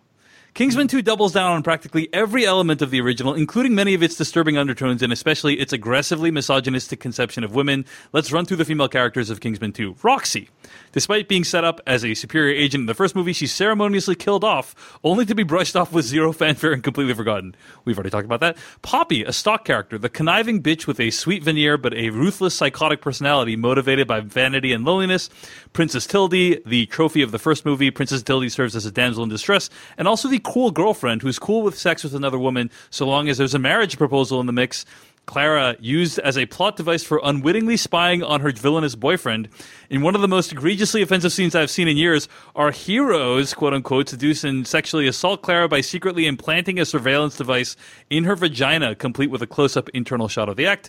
[0.54, 4.16] Kingsman 2 doubles down on practically every element of the original, including many of its
[4.16, 7.84] disturbing undertones and especially its aggressively misogynistic conception of women.
[8.12, 9.96] Let's run through the female characters of Kingsman 2.
[10.02, 10.48] Roxy.
[10.92, 14.42] Despite being set up as a superior agent in the first movie, she's ceremoniously killed
[14.42, 17.54] off, only to be brushed off with zero fanfare and completely forgotten.
[17.84, 18.56] We've already talked about that.
[18.82, 23.00] Poppy, a stock character, the conniving bitch with a sweet veneer but a ruthless psychotic
[23.00, 25.30] personality motivated by vanity and loneliness.
[25.72, 27.90] Princess Tilde, the trophy of the first movie.
[27.90, 31.62] Princess Tilde serves as a damsel in distress, and also the cool girlfriend who's cool
[31.62, 34.86] with sex with another woman so long as there's a marriage proposal in the mix.
[35.26, 39.50] Clara used as a plot device for unwittingly spying on her villainous boyfriend.
[39.90, 43.74] In one of the most egregiously offensive scenes I've seen in years, our heroes, quote
[43.74, 47.76] unquote, seduce and sexually assault Clara by secretly implanting a surveillance device
[48.08, 50.88] in her vagina, complete with a close up internal shot of the act.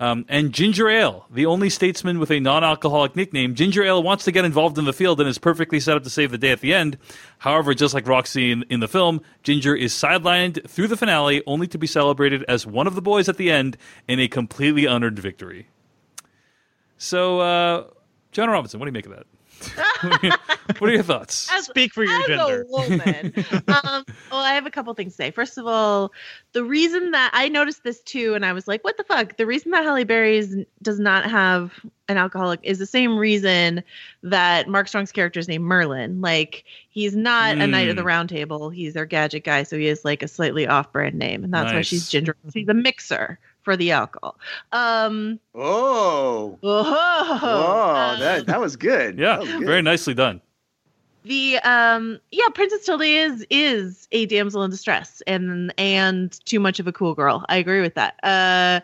[0.00, 4.24] Um, and Ginger Ale, the only statesman with a non alcoholic nickname, Ginger Ale wants
[4.26, 6.52] to get involved in the field and is perfectly set up to save the day
[6.52, 6.98] at the end.
[7.38, 11.66] However, just like Roxy in, in the film, Ginger is sidelined through the finale only
[11.66, 13.76] to be celebrated as one of the boys at the end
[14.06, 15.66] in a completely unearned victory.
[16.96, 17.84] So, uh,
[18.30, 19.26] Joanna Robinson, what do you make of that?
[20.78, 21.48] what are your thoughts?
[21.52, 22.62] As- Speak for your as gender.
[22.62, 23.32] a woman.
[23.68, 25.30] um, well, I have a couple things to say.
[25.30, 26.12] First of all,
[26.52, 29.46] the reason that I noticed this too, and I was like, "What the fuck?" The
[29.46, 31.72] reason that Halle Berry is, does not have
[32.08, 33.82] an alcoholic is the same reason
[34.22, 36.20] that Mark Strong's character is named Merlin.
[36.22, 38.06] Like, he's not a knight of the Mm.
[38.06, 41.52] round table; he's their gadget guy, so he has like a slightly off-brand name, and
[41.52, 42.36] that's why she's ginger.
[42.52, 44.36] She's a mixer for the alcohol.
[44.72, 46.58] Um, Oh.
[46.62, 46.84] oh,
[47.42, 49.18] Whoa, um, that that was good.
[49.18, 49.66] Yeah, was good.
[49.66, 50.40] very nicely done.
[51.24, 56.78] the um yeah princess tilde is is a damsel in distress and and too much
[56.78, 58.78] of a cool girl i agree with that uh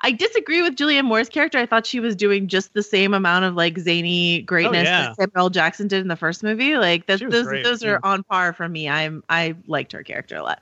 [0.00, 3.44] i disagree with julianne moore's character i thought she was doing just the same amount
[3.44, 5.08] of like zany greatness yeah.
[5.08, 5.50] that samuel L.
[5.50, 7.90] jackson did in the first movie like that, those great, those yeah.
[7.90, 10.60] are on par for me i'm i liked her character a lot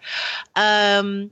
[0.56, 1.30] um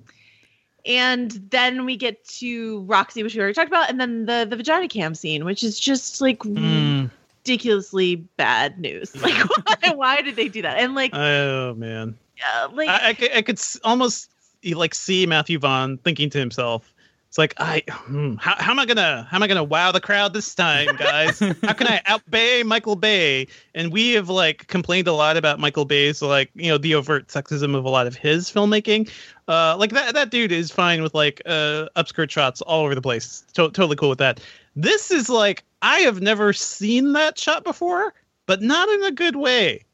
[0.86, 4.56] and then we get to Roxy, which we already talked about, and then the the
[4.56, 7.10] vagina cam scene, which is just like Mm.
[7.44, 9.14] ridiculously bad news.
[9.22, 9.34] Like,
[9.82, 10.78] why, why did they do that?
[10.78, 12.16] And like, Oh man.
[12.54, 14.30] uh, like I, I, could- I could almost
[14.64, 16.92] like see Matthew Vaughn thinking to himself,
[17.28, 20.00] "It's like I, hmm, how, how am I gonna, how am I gonna wow the
[20.00, 21.38] crowd this time, guys?
[21.38, 25.84] how can I outbay Michael Bay?" And we have like complained a lot about Michael
[25.84, 29.10] Bay's like you know the overt sexism of a lot of his filmmaking.
[29.48, 33.02] Uh, like that that dude is fine with like uh upskirt shots all over the
[33.02, 33.44] place.
[33.54, 34.40] To- totally cool with that.
[34.74, 38.12] This is like I have never seen that shot before,
[38.46, 39.85] but not in a good way.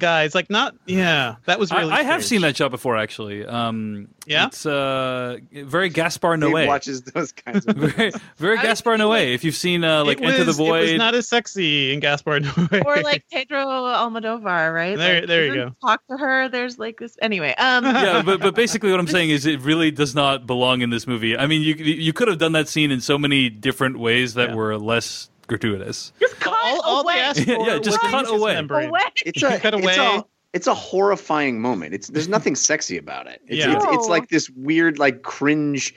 [0.00, 3.46] Guys, like not yeah, that was really I, I have seen that shot before, actually.
[3.46, 4.46] Um, Yeah?
[4.46, 6.66] it's uh, very Gaspar Dave Noé.
[6.66, 9.34] watches those kinds of very, very I Gaspar feel like- Noé.
[9.34, 11.92] If you've seen uh, like it Enter the was, It Void, was not as sexy
[11.92, 12.84] in Gaspar Noé.
[12.84, 14.96] or like Pedro Almodovar, right?
[14.96, 16.48] There- Like, there you doesn't Talk to her.
[16.48, 17.16] There's like this.
[17.22, 20.82] Anyway, um, yeah, but but basically what I'm saying is it really does not belong
[20.82, 21.36] in this movie.
[21.36, 24.50] I mean, you you could have done that scene in so many different ways that
[24.50, 24.54] Yeah.
[24.56, 26.12] were less gratuitous.
[26.20, 27.20] just cut all, all they away.
[27.20, 28.56] asked for Yeah, just cut away.
[28.56, 29.00] away.
[29.26, 31.92] it's a cut it's a it's a horrifying moment.
[31.94, 33.42] It's there's nothing sexy about it.
[33.46, 33.76] It's, Yeah.
[33.76, 35.94] it's, it's like this weird like cringe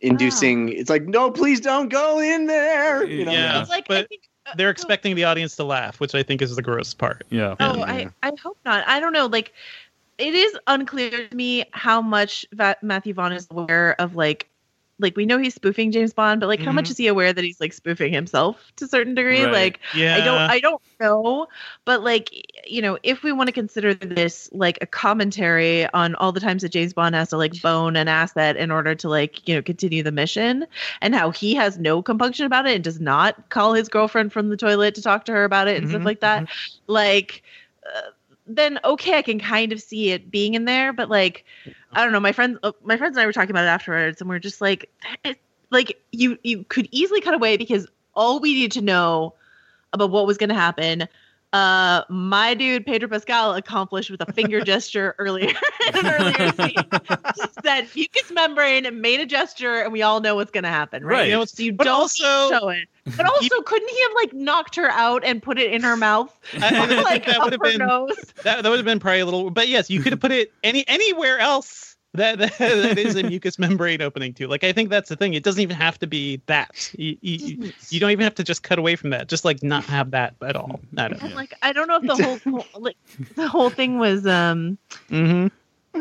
[0.00, 0.70] inducing.
[0.70, 3.04] It's like no, please don't go in there.
[3.04, 3.32] You know?
[3.32, 3.60] Yeah.
[3.60, 6.22] It's like I but think uh, They're oh, expecting the audience to laugh, which I
[6.22, 7.24] think is the gross part.
[7.30, 7.54] Yeah.
[7.60, 7.84] Oh, Yeah.
[7.84, 8.86] I, I hope not.
[8.88, 9.26] I don't know.
[9.26, 9.52] Like,
[10.18, 14.48] it is unclear to me how much Va- Matthew Vaughn is aware of like,
[14.98, 16.90] like we know he's spoofing James Bond, but like, how much Mhm.
[16.90, 19.46] is he aware that he's like spoofing himself to a certain degree?
[19.46, 19.46] Right.
[19.46, 21.46] Like, Yeah, I don't, I don't know.
[21.84, 22.30] But like,
[22.66, 26.62] you know, if we want to consider this like a commentary on all the times
[26.62, 29.62] that James Bond has to like bone an asset in order to like, you know,
[29.62, 30.66] continue the mission,
[31.02, 34.48] and how he has no compunction about it and does not call his girlfriend from
[34.48, 36.46] the toilet to talk to her about it and stuff Mhm, like that,
[36.86, 37.42] like.
[37.86, 38.10] Uh,
[38.46, 41.44] then okay, I can kind of see it being in there, but like,
[41.92, 42.20] I don't know.
[42.20, 44.60] My friends, uh, my friends and I were talking about it afterwards, and we're just
[44.60, 44.90] like,
[45.24, 45.38] it,
[45.70, 49.34] like you, you could easily cut away because all we need to know
[49.92, 51.08] about what was going to happen.
[51.52, 55.48] Uh, my dude Pedro Pascal accomplished with a finger gesture earlier
[55.94, 56.74] in an earlier scene.
[57.36, 61.04] Just said mucus membrane made a gesture, and we all know what's going to happen,
[61.04, 61.12] right?
[61.14, 61.28] Right.
[61.28, 62.88] You know, So you but don't also- show it.
[63.16, 66.36] But also, couldn't he have like knocked her out and put it in her mouth,
[66.54, 68.16] I, I think like that would have been nose?
[68.42, 69.48] that, that would have been probably a little.
[69.50, 71.95] But yes, you could have put it any anywhere else.
[72.14, 74.46] That, that, that is a mucous membrane opening too.
[74.46, 75.34] Like I think that's the thing.
[75.34, 76.90] It doesn't even have to be that.
[76.96, 79.28] You, you, you don't even have to just cut away from that.
[79.28, 80.80] Just like not have that at all.
[80.96, 81.22] I don't.
[81.22, 82.96] And, like I don't know if the whole, whole like
[83.34, 84.78] the whole thing was um
[85.10, 85.46] Mm-hmm.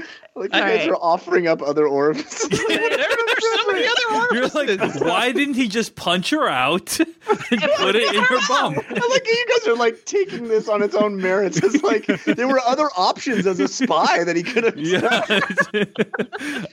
[0.37, 0.89] Like you All guys right.
[0.89, 2.49] are offering up other orifices.
[2.67, 4.33] There's so many other orbs.
[4.33, 7.07] You're like, why didn't he just punch her out and
[7.77, 8.75] put it in her bum?
[8.77, 11.55] I like you guys are like taking this on its own merits.
[11.63, 14.77] It's like there were other options as a spy that he could have.
[14.77, 15.23] Yeah,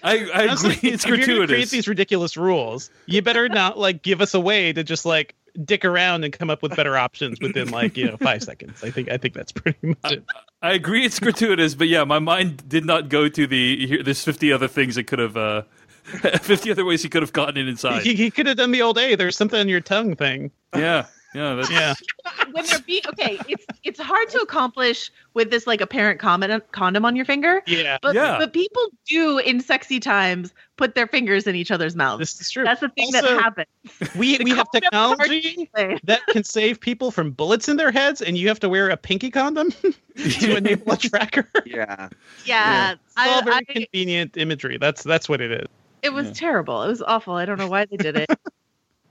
[0.02, 0.90] I, I Honestly, agree.
[0.90, 4.40] It's if you're gonna create these ridiculous rules, you better not like give us a
[4.40, 8.06] way to just like dick around and come up with better options within like you
[8.06, 8.82] know five seconds.
[8.82, 10.24] I think I think that's pretty much it.
[10.62, 14.24] I agree it's gratuitous, but yeah, my mind did not go to the here, there's
[14.24, 15.62] 50 other things it could have uh
[16.02, 18.02] 50 other ways he could have gotten it inside.
[18.02, 20.50] He, he could have done the old "Hey, there's something on your tongue" thing.
[20.76, 21.06] Yeah.
[21.34, 21.94] Yeah, that's Yeah,
[22.52, 27.06] when there be okay, it's it's hard to accomplish with this like apparent condom condom
[27.06, 27.62] on your finger.
[27.66, 27.96] yeah.
[28.02, 28.36] But Yeah.
[28.38, 32.18] but people do in sexy times put their fingers in each other's mouths.
[32.18, 32.64] This is true.
[32.64, 33.66] That's the thing Also, that happens.
[34.16, 35.70] We The we have technology
[36.04, 38.96] that can save people from bullets in their heads, and you have to wear a
[38.96, 39.70] pinky condom
[40.16, 41.48] to enable a tracker.
[41.64, 42.08] Yeah.
[42.44, 44.76] Yeah, It's all I, very I, convenient imagery.
[44.78, 45.68] That's that's what it is.
[46.02, 46.32] it was Yeah.
[46.34, 46.82] terrible.
[46.82, 47.34] It was awful.
[47.34, 48.28] I don't know why they did it.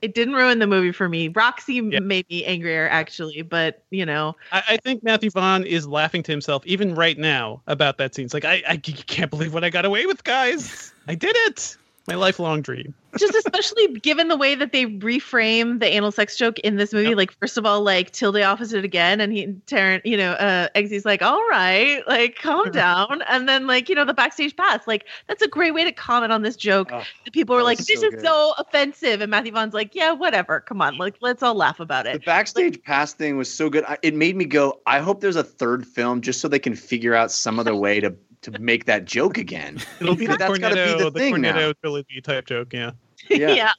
[0.02, 1.28] It didn't ruin the movie for me.
[1.28, 2.00] Roxy Yeah.
[2.00, 6.32] made me angrier actually, but you know, I, I think Matthew Vaughn is laughing to
[6.32, 8.26] himself even right now about that scene.
[8.26, 10.94] It's like I, I can't believe what I got away with, guys.
[11.08, 11.78] I did it.
[12.08, 12.96] My lifelong dream.
[13.18, 17.10] just especially given the way that they reframe the anal sex joke in this movie.
[17.10, 17.18] Yep.
[17.18, 20.68] Like, first of all, like Tilde offers it again, and he Taryn, you know, uh,
[20.76, 24.88] Eggsy's like, "All right, like, calm down," and then like, you know, the backstage pass.
[24.88, 26.90] Like, that's a great way to comment on this joke.
[26.92, 28.26] Oh, that people were like, "This so is good.
[28.26, 30.60] so offensive," and Matthew Vaughn's like, "Yeah, whatever.
[30.60, 32.14] Come on, like, let's all laugh about it.
[32.14, 33.84] The it." backstage pass thing was so good.
[33.86, 34.80] I, it made me go.
[34.88, 38.00] I hope there's a third film just so they can figure out some other way
[38.00, 39.80] to to make that joke again.
[40.00, 41.54] It'll be the That's gotta be the the, thing now.
[41.54, 42.74] Cornetto trilogy type joke.
[43.30, 43.54] Yeah.
[43.54, 43.72] Yeah.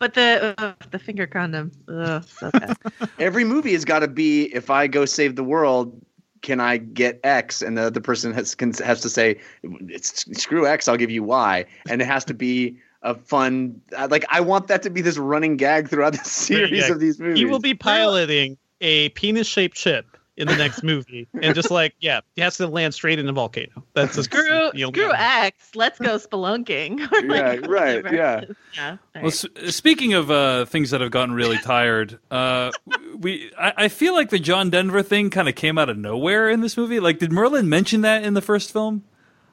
[0.00, 2.76] But the uh, the finger condom, ugh, so bad.
[3.18, 6.00] Every movie has got to be if I go save the world,
[6.42, 7.62] can I get X?
[7.62, 11.22] And the other person has can, has to say, it's, screw X, I'll give you
[11.22, 13.80] Y, and it has to be a fun.
[14.08, 16.90] Like I want that to be this running gag throughout the series gag.
[16.90, 17.38] of these movies.
[17.38, 22.20] He will be piloting a penis-shaped ship in the next movie, and just like yeah,
[22.36, 23.84] he has to land straight in a volcano.
[23.92, 25.12] That's a Screw, the only screw.
[25.14, 25.70] X.
[25.74, 27.00] Let's go spelunking.
[27.12, 28.44] Or, like, Yeah, right, yeah.
[28.76, 28.90] Yeah.
[28.90, 29.24] all Well, right.
[29.26, 32.70] s- speaking of uh, things that have gotten really tired, uh,
[33.18, 36.48] we I, I feel like the John Denver thing kind of came out of nowhere
[36.48, 37.00] in this movie.
[37.00, 39.04] Like, did Merlin mention that in the first film?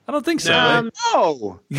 [0.08, 0.52] I don't think so.
[0.52, 0.58] No.
[0.58, 0.76] right?
[0.78, 1.60] Um, Oh,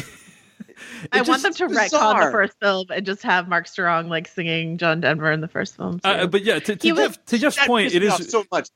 [1.12, 4.28] I want them just to retcon the first film and just have Mark Strong like
[4.28, 6.00] singing John Denver in the first film.
[6.04, 8.22] Uh, but yeah, to, to, He was- to Jeff's point, pissed it me is off
[8.24, 8.68] so much.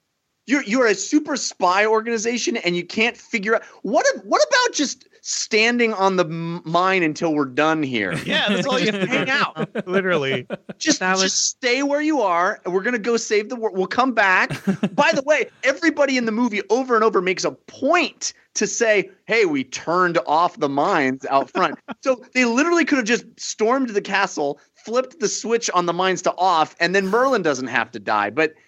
[0.46, 4.04] You're you're a super spy organization, and you can't figure out what.
[4.24, 8.12] What about just standing on the mine until we're done here?
[8.24, 9.86] Yeah, that's all you have to hang out.
[9.86, 10.46] Literally.
[10.78, 12.58] Just, That was- just stay where you are.
[12.64, 13.76] and We're gonna go save the world.
[13.76, 14.50] We'll come back.
[14.94, 19.10] By the way, everybody in the movie over and over makes a point to say,
[19.26, 23.90] "Hey, we turned off the mines out front." so they literally could have just stormed
[23.90, 27.90] the castle, flipped the switch on the mines to off, and then Merlin doesn't have
[27.92, 28.30] to die.
[28.30, 28.66] But th-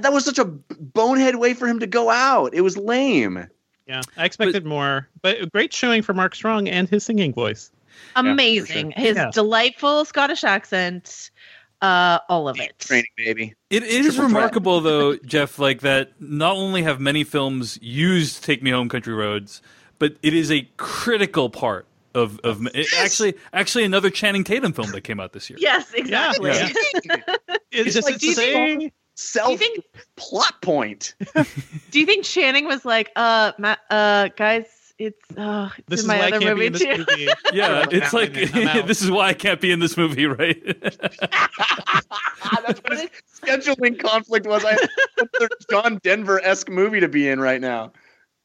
[0.00, 2.54] that was such a bonehead way for him to go out.
[2.54, 3.46] It was lame.
[3.86, 7.70] Yeah, I expected more, but great showing for Mark Strong and his singing voice.
[8.16, 8.92] Amazing.
[8.92, 9.30] His Yeah.
[9.32, 11.30] delightful Scottish accent,
[11.82, 12.78] uh, all of it.
[12.78, 13.54] Training baby.
[13.70, 16.12] It, it is remarkable, though, Jeff, like that.
[16.20, 19.60] Not only have many films used "Take Me Home, Country Roads,"
[19.98, 24.90] but it is a critical part of of it, actually actually another Channing Tatum film
[24.92, 25.58] that came out this year.
[25.60, 26.50] Yes, exactly.
[26.52, 26.68] Yeah.
[27.72, 29.84] It's It's just like, it's do you think- saying Self think-
[30.16, 31.14] plot point.
[31.90, 34.64] Do you think Channing was like, uh, ma- uh, guys,
[34.98, 36.82] it's uh, it's this in is my why I other can't movie be in this
[36.82, 36.96] too.
[36.98, 37.28] movie.
[37.52, 38.32] Yeah, it's like
[38.86, 40.62] this is why I can't be in this movie, right?
[42.66, 43.10] That's what his
[43.42, 44.64] scheduling conflict was.
[44.64, 44.88] I had
[45.42, 47.92] a John Denver esque movie to be in right now.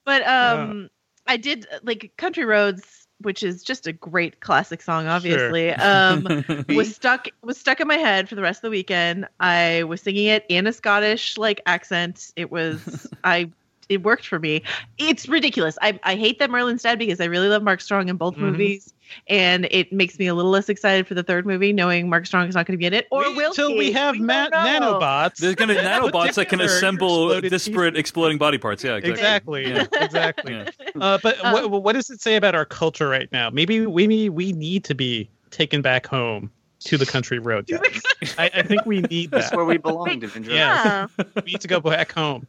[0.06, 0.90] But um,
[1.28, 5.72] I did uh, like Country Roads, which is just a great classic song, obviously.
[5.72, 9.28] Um, was stuck was stuck in my head for the rest of the weekend.
[9.40, 12.32] I was singing it in a Scottish like accent.
[12.36, 13.52] It was I
[13.90, 14.64] it worked for me.
[14.98, 15.78] It's ridiculous.
[15.82, 18.40] I I hate that Merlin's dead because I really love Mark Strong in both Mhm.
[18.40, 18.92] movies.
[19.28, 22.48] And it makes me a little less excited for the third movie, knowing Mark Strong
[22.50, 23.06] is not going to be in it.
[23.12, 23.78] Or Wait will until he?
[23.78, 24.58] we have don't ma- know.
[25.00, 25.36] nanobots.
[25.38, 28.84] There's gonna Put nanobots that can assemble exploded disparate exploding body parts.
[28.84, 29.66] Yeah, exactly.
[29.66, 29.68] Exactly.
[29.70, 29.86] Yeah.
[30.06, 30.54] Exactly.
[30.54, 30.70] Yeah.
[31.00, 33.50] Uh, but Um, what, what does it say about our culture right now?
[33.52, 36.50] Maybe we we need to be taken back home
[36.86, 37.68] to the country road.
[37.68, 38.02] guys.
[38.40, 40.50] I, I think we need That's where we belong, Devindra.
[40.50, 41.08] Yeah.
[41.20, 41.26] Yeah.
[41.36, 42.48] We need to go back home.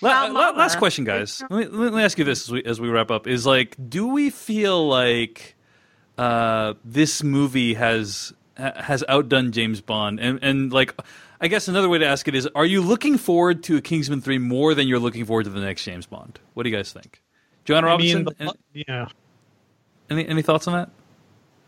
[0.00, 1.42] La- Wow, la- last question, guys.
[1.48, 3.76] Let me, let me ask you this as we, as we wrap up: Is like,
[3.88, 5.56] do we feel like
[6.18, 10.20] uh, this movie has has outdone James Bond?
[10.20, 10.94] And and like,
[11.40, 14.20] I guess another way to ask it is: Are you looking forward to a Kingsman
[14.20, 16.38] three more than you're looking forward to the next James Bond?
[16.54, 17.22] What do you guys think?
[17.64, 19.08] Joanna I mean, Robinson, the, yeah.
[20.10, 20.90] any any thoughts on that?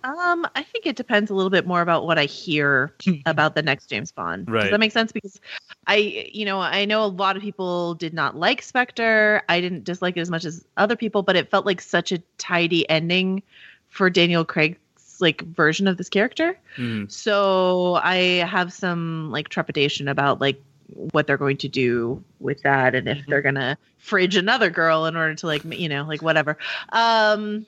[0.08, 2.94] Um, I think it depends a little bit more about what I hear
[3.26, 4.50] about the next James Bond.
[4.50, 4.62] Right.
[4.62, 5.12] Does that make sense?
[5.12, 5.38] Because
[5.86, 9.42] I, you know, I know a lot of people did not like Spectre.
[9.48, 12.18] I didn't dislike it as much as other people, but it felt like such a
[12.38, 13.42] tidy ending
[13.90, 14.78] for Daniel Craig's
[15.20, 16.58] like version of this character.
[16.78, 17.10] Mm.
[17.10, 18.16] So I
[18.48, 23.26] have some like trepidation about like what they're going to do with that and if
[23.26, 26.56] they're gonna fridge another girl in order to like you know like whatever
[26.94, 27.66] um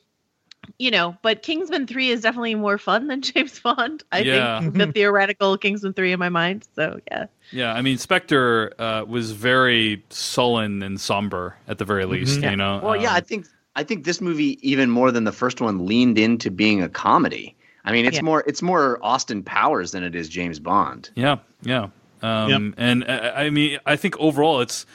[0.79, 4.61] you know but kingsman 3 is definitely more fun than james bond i Yeah.
[4.61, 9.05] think the theoretical kingsman 3 in my mind so yeah Yeah, I mean, Spectre uh,
[9.09, 12.41] was very sullen and somber at the very least.
[12.41, 12.51] Mhm.
[12.53, 12.81] You know.
[12.81, 15.85] Well, yeah, Um, I think I think this movie even more than the first one
[15.85, 17.57] leaned into being a comedy.
[17.85, 18.23] I mean, it's Yeah.
[18.23, 21.11] more it's more Austin Powers than it is James Bond.
[21.17, 21.89] Yeah, yeah.
[22.23, 24.87] Um, And uh, I mean, I think overall it's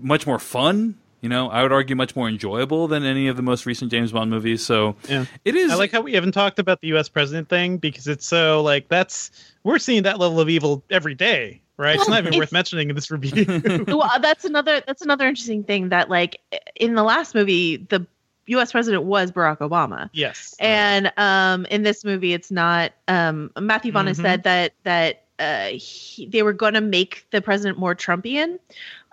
[0.00, 0.94] much more fun.
[1.24, 4.12] You know, I would argue much more enjoyable than any of the most recent James
[4.12, 4.62] Bond movies.
[4.62, 5.24] So Yeah.
[5.46, 5.72] it is.
[5.72, 7.08] I like how we haven't talked about the U.S.
[7.08, 9.30] president thing because it's so like that's
[9.62, 11.96] we're seeing that level of evil every day, right?
[11.96, 13.46] it's not even worth mentioning in this review.
[13.88, 16.40] well that's another that's another interesting thing that like
[16.76, 18.06] in the last movie the
[18.48, 20.54] us president was barack obama yes.
[20.60, 24.22] and um in this movie it's not um matthew vaughn has Mhm.
[24.22, 28.58] said that that uh he, they were going to make the president more trumpian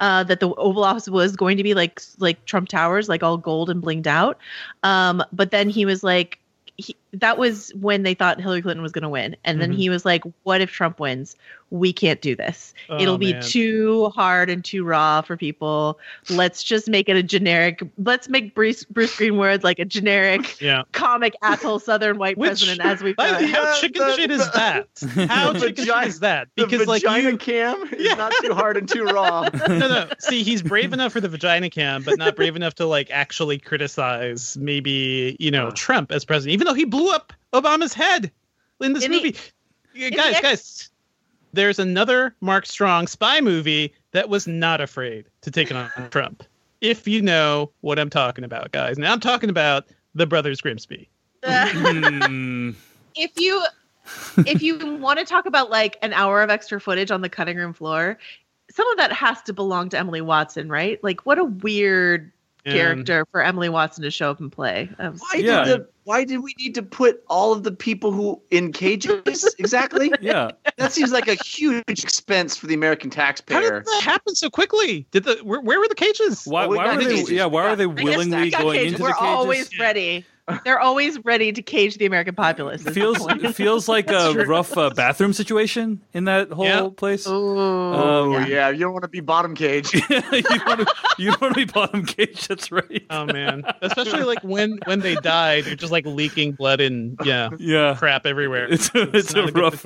[0.01, 3.37] uh that the oval office was going to be like like trump towers like all
[3.37, 4.37] gold and blinged out
[4.83, 6.39] um but then he was like
[6.77, 9.75] he, that was when they thought Hillary Clinton was going to win, and then Mhm.
[9.75, 11.35] he was like, "What if Trump wins?
[11.71, 12.73] We can't do this.
[12.89, 13.41] Oh, It'll be man.
[13.41, 15.97] too hard and too raw for people.
[16.29, 17.81] Let's just make it a generic.
[17.97, 20.83] Let's make Bruce Bruce Greenwood like a generic Yeah.
[20.91, 24.31] comic asshole Southern white Which- president as we've By done." how Yeah, chicken the- shit
[24.31, 24.87] is that?
[25.29, 26.49] How the chicken shit is that?
[26.57, 28.15] The Because like vagina you, cam is Yeah.
[28.15, 29.47] not too hard and too raw.
[29.69, 30.09] no, no.
[30.19, 33.57] See, he's brave enough for the vagina cam, but not brave enough to like actually
[33.59, 35.71] criticize maybe you know Uh.
[35.73, 38.29] Trump as president, even though he blew up Obama's head
[38.81, 39.35] in this In movie.
[39.93, 40.90] Yeah, in guys, the ex- guys,
[41.53, 46.43] there's another Mark Strong spy movie that was not afraid to take on Trump.
[46.81, 48.97] If you know what I'm talking about, guys.
[48.97, 51.07] Now I'm talking about the Brothers Grimsby.
[51.43, 52.71] Hmm.
[53.15, 53.63] if you
[54.45, 57.57] if you want to talk about like an hour of extra footage on the cutting
[57.57, 58.17] room floor,
[58.71, 61.01] some of that has to belong to Emily Watson, right?
[61.03, 62.31] Like, what a weird
[62.65, 64.89] And- character for Emily Watson to show up and play.
[64.97, 65.63] That was- Why Yeah.
[65.65, 69.53] did the why did we need to put all of the people who in cages
[69.59, 70.11] exactly?
[70.21, 70.51] yeah.
[70.77, 73.57] That seems like a huge expense for the American taxpayer.
[73.57, 73.79] How taxpayer.
[73.81, 75.05] did that happen so quickly?
[75.11, 76.43] Did the where, where were the cages?
[76.45, 77.15] Why, Well, we why got are they?
[77.15, 77.31] cages.
[77.31, 78.93] Yeah, why are they We got willingly stacked going cages.
[78.93, 79.27] into We're the cages?
[79.27, 80.25] always ready.
[80.65, 82.85] They're always ready to cage the American populace.
[82.85, 86.89] is feels it feels like a rough uh, bathroom situation in that whole Yeah.
[86.95, 87.27] place.
[87.27, 88.45] Ooh, Oh yeah.
[88.47, 89.93] yeah, you don't want to be bottom cage.
[89.93, 92.47] you don't want to you want to be bottom cage.
[92.47, 93.03] That's right.
[93.09, 97.49] Oh man, especially like when when they die, they're just like leaking blood and yeah,
[97.57, 97.95] yeah.
[97.97, 98.67] crap everywhere.
[98.71, 99.85] It's a, it's a not good rough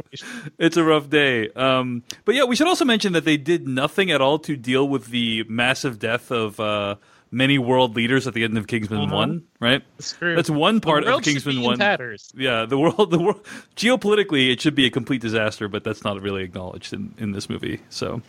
[0.57, 1.49] it's a rough day.
[1.51, 4.87] Um, but yeah, we should also mention that they did nothing at all to deal
[4.87, 6.95] with the massive death of uh,
[7.35, 9.15] many world leaders at the end of Kingsman Uh-huh.
[9.15, 9.43] One.
[9.59, 9.83] Right?
[9.99, 10.35] It's true.
[10.35, 11.77] That's one part the world of Kingsman be in One.
[11.77, 12.31] tatters.
[12.35, 13.45] Yeah, the world, the world,
[13.75, 17.49] geopolitically, it should be a complete disaster, but that's not really acknowledged in, in this
[17.49, 17.81] movie.
[17.89, 18.21] So,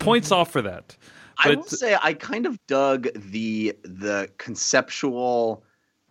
[0.00, 0.96] points off for that.
[1.42, 5.62] I will say I kind of dug the the conceptual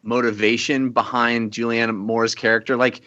[0.02, 2.78] motivation behind Julianne Moore's character.
[2.78, 3.02] Like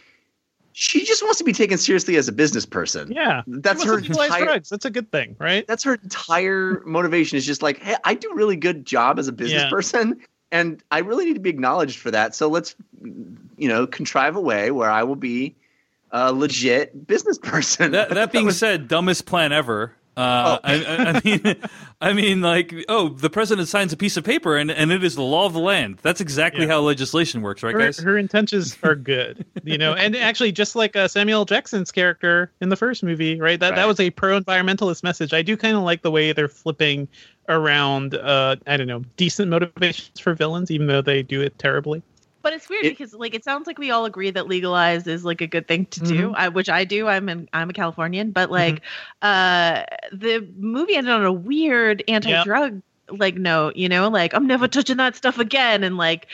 [0.72, 3.12] she just wants to be taken seriously as a business person.
[3.12, 4.68] Yeah, That's her wants to legalize entire drugs.
[4.68, 5.66] That's a good thing, right?
[5.66, 9.28] that's her entire motivation is just like, hey, I do a really good job as
[9.28, 9.70] a business Yeah.
[9.70, 10.20] person,
[10.50, 12.34] and I really need to be acknowledged for that.
[12.34, 15.54] So let's, you know, contrive a way where I will be
[16.10, 17.92] a legit business person.
[17.92, 19.94] That that being said, dumbest plan ever.
[20.14, 21.56] Uh, I, I, I mean,
[22.02, 25.14] I mean, like, oh, the president signs a piece of paper, and, and it is
[25.14, 25.98] the law of the land.
[26.02, 26.72] That's exactly Yeah.
[26.72, 27.98] how legislation works, right, Her, guys?
[27.98, 32.68] her intentions are good, you know, and actually, just like uh, Samuel Jackson's character in
[32.68, 33.58] the first movie, right?
[33.58, 35.32] That that was a pro-environmentalist message.
[35.32, 37.08] I do kind of like the way they're flipping
[37.48, 38.14] around.
[38.14, 42.02] Uh, I don't know, decent motivations for villains, even though they do it terribly.
[42.42, 45.24] But it's weird It- because like it sounds like we all agree that legalized is
[45.24, 46.34] like a good thing to do, Mm-hmm.
[46.36, 47.06] I, which I do.
[47.08, 48.82] I'm an I'm a Californian, but like
[49.22, 54.68] uh the movie ended on a weird anti-drug like note, you know, like I'm never
[54.68, 56.28] touching that stuff again and like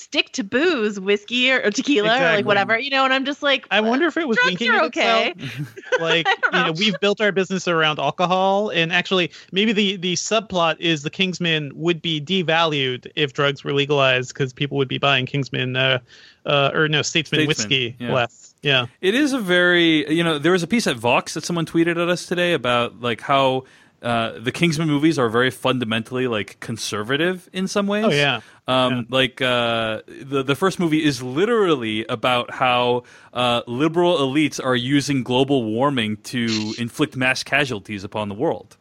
[0.00, 3.42] stick to booze, whiskey or, or tequila or like whatever, you know, and I'm just
[3.42, 5.34] like I wonder if it was drugs winking at okay.
[5.36, 5.76] itself.
[6.00, 6.72] like I you know know.
[6.72, 11.72] we've built our business around alcohol and actually maybe the the subplot is the kingsman
[11.74, 15.98] would be devalued if drugs were legalized because people would be buying kingsman uh
[16.46, 18.12] uh or no statesman, Statesman, whiskey yeah.
[18.12, 21.44] less yeah It is a very, you know, there was a piece at Vox that
[21.44, 23.64] someone tweeted at us today about like how
[24.02, 28.06] uh, the Kingsman movies are very fundamentally like conservative in some ways.
[28.06, 28.40] Oh, yeah.
[28.66, 29.02] Um, Yeah.
[29.08, 33.02] Like uh, the the first movie is literally about how
[33.34, 38.76] uh, liberal elites are using global warming to inflict mass casualties upon the world.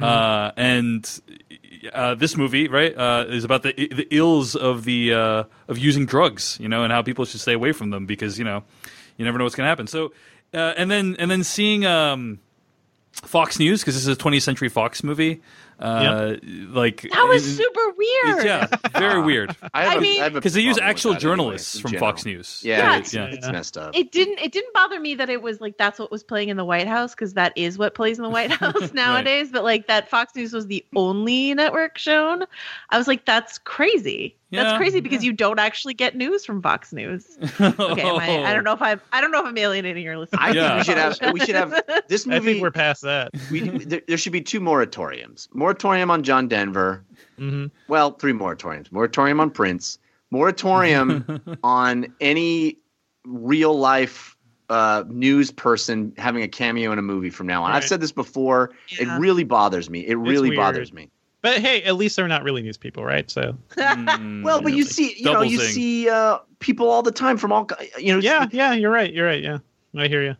[0.00, 1.20] Uh, and
[1.92, 6.06] uh, this movie, right, uh, is about the the ills of the uh, of using
[6.06, 8.62] drugs, you know, and how people should stay away from them because you know
[9.16, 9.86] you never know what's going to happen.
[9.86, 10.12] So,
[10.54, 12.38] uh, and then and then seeing um,
[13.12, 15.40] Fox News because this is a 20th Century Fox movie,
[15.78, 16.36] uh,
[16.70, 18.44] like That was it- super weird.
[18.44, 18.66] yeah,
[18.98, 21.92] very weird I, have I a- mean- because they use actual that anyway, journalists from
[21.92, 22.10] general.
[22.10, 22.60] Fox News.
[22.64, 22.98] Yeah, Yeah.
[22.98, 23.24] it's, Yeah.
[23.26, 23.94] it's messed up.
[23.96, 26.56] It didn't it didn't bother me that it was like that's what was playing in
[26.56, 29.50] the White House because that is what plays in the White House nowadays.
[29.52, 32.44] But like that Fox News was the only network shown.
[32.90, 34.34] I was like, that's crazy.
[34.50, 37.26] Yeah, that's crazy because you don't actually get news from Fox News.
[37.60, 40.16] Okay, am I, I don't know if I'm I don't know if I'm alienating your
[40.16, 40.40] listeners.
[40.42, 40.68] I Yeah.
[40.68, 42.36] think we should have we should have this movie.
[42.38, 45.48] i think we're past that we, there, there should be two moratoriums.
[45.72, 47.04] Moratorium on John Denver.
[47.36, 48.90] hmm Well, three moratoriums.
[48.90, 49.98] Moratorium on Prince.
[50.30, 52.78] Moratorium on any
[53.26, 54.34] real life
[54.70, 57.72] uh, news person having a cameo in a movie from now on.
[57.72, 58.70] I've said this before.
[58.88, 59.16] Yeah.
[59.16, 60.06] It really bothers me.
[60.06, 60.56] It really weird.
[60.56, 61.10] bothers me.
[61.42, 64.78] but hey at least they're not really news people right so Mm, Well, but you
[64.78, 64.88] Really.
[64.90, 65.68] see, you know, you zing.
[65.68, 67.68] see uh, people all the time from all,
[67.98, 69.58] you know, yeah yeah you're right you're right yeah
[69.96, 70.34] i hear you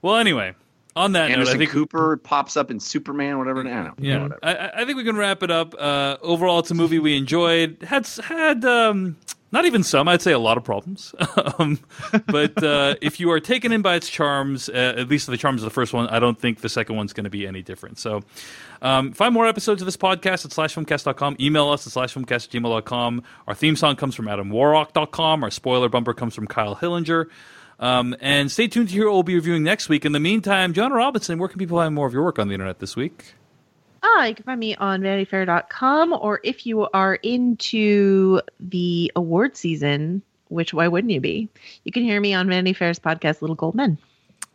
[0.00, 0.52] well, anyway,
[0.96, 3.60] on that note, Anderson I think Cooper pops up in Superman, whatever.
[3.60, 3.98] I don't.
[3.98, 4.38] Yeah, whatever.
[4.42, 5.74] I, I- think we can wrap it up.
[5.78, 7.78] Uh, overall, it's a movie we enjoyed.
[7.82, 9.16] Had had um,
[9.52, 11.14] Not even some, I'd say a lot of problems.
[11.58, 11.78] um,
[12.26, 15.62] but uh, if you are taken in by its charms, uh, at least the charms
[15.62, 17.98] of the first one, I don't think the second one's going to be any different.
[17.98, 18.22] So
[18.80, 21.36] um, find more episodes of this podcast at slashfilmcast.com.
[21.38, 23.22] Email us at slashfilmcast at gmail.com.
[23.46, 25.44] Our theme song comes from adamwarrock.com.
[25.44, 27.26] Our spoiler bumper comes from Kyle Hillinger.
[27.82, 30.04] Um, and stay tuned to hear what we'll be reviewing next week.
[30.04, 32.54] In the meantime, Joanna Robinson, where can people find more of your work on the
[32.54, 33.34] internet this week?
[34.04, 40.22] Ah, you can find me on vanityfair.com, or if you are into the award season,
[40.46, 41.48] which why wouldn't you be?
[41.82, 43.98] You can hear me on Vanity Fair's podcast, Little Gold Men.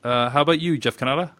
[0.05, 1.31] Uh, how about you, Jeff Cannata?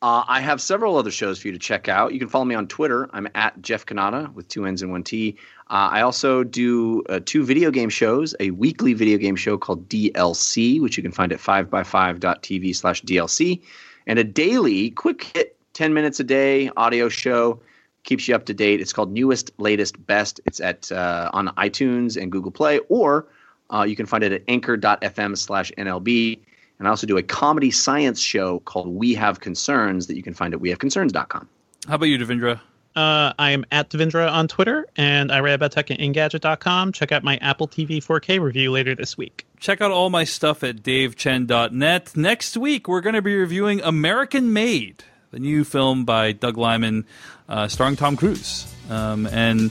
[0.00, 2.12] Uh, I have several other shows for you to check out.
[2.12, 3.10] You can follow me on Twitter.
[3.12, 5.36] I'm at Jeff Cannata with two N's and one T.
[5.70, 9.88] Uh, I also do uh, two video game shows, a weekly video game show called
[9.88, 13.60] DLC, which you can find at 5by5.tv slash DLC,
[14.06, 17.60] and a daily quick hit 10 minutes a day audio show.
[18.04, 18.80] Keeps you up to date.
[18.80, 20.40] It's called Newest, Latest, Best.
[20.46, 23.26] It's at uh, on iTunes and Google Play, or
[23.74, 26.38] uh, you can find it at anchor.fm slash NLB.
[26.78, 30.34] And I also do a comedy science show called We Have Concerns that you can
[30.34, 31.48] find at wehaveconcerns.com.
[31.88, 32.60] How about you, Devindra?
[32.96, 36.92] Uh, I am at Devindra on Twitter, and I write about tech at Engadget.com.
[36.92, 39.46] Check out my Apple TV 4K review later this week.
[39.60, 42.16] Check out all my stuff at davechen.net.
[42.16, 47.04] Next week, we're going to be reviewing American Made, the new film by Doug Liman,
[47.48, 48.72] uh, starring Tom Cruise.
[48.90, 49.70] Um, and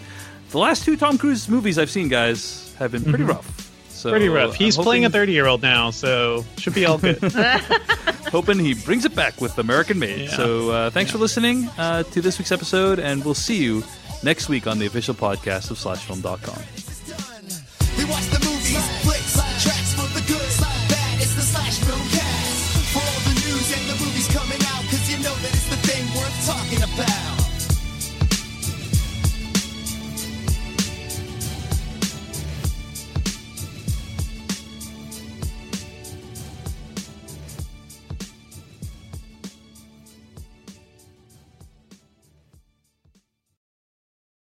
[0.52, 3.30] the last two Tom Cruise movies I've seen, guys, have been pretty Mhm.
[3.30, 3.67] rough.
[4.08, 4.56] So pretty rough.
[4.56, 4.86] He's hoping...
[4.86, 7.20] playing a 30 year old now, so should be all good.
[8.32, 10.30] hoping he brings it back with American Made.
[10.30, 10.32] Yeah.
[10.36, 11.14] So uh, thanks yeah.
[11.14, 13.84] for listening uh, to this week's episode, and we'll see you
[14.24, 16.64] next week on the official podcast of SlashFilm.com.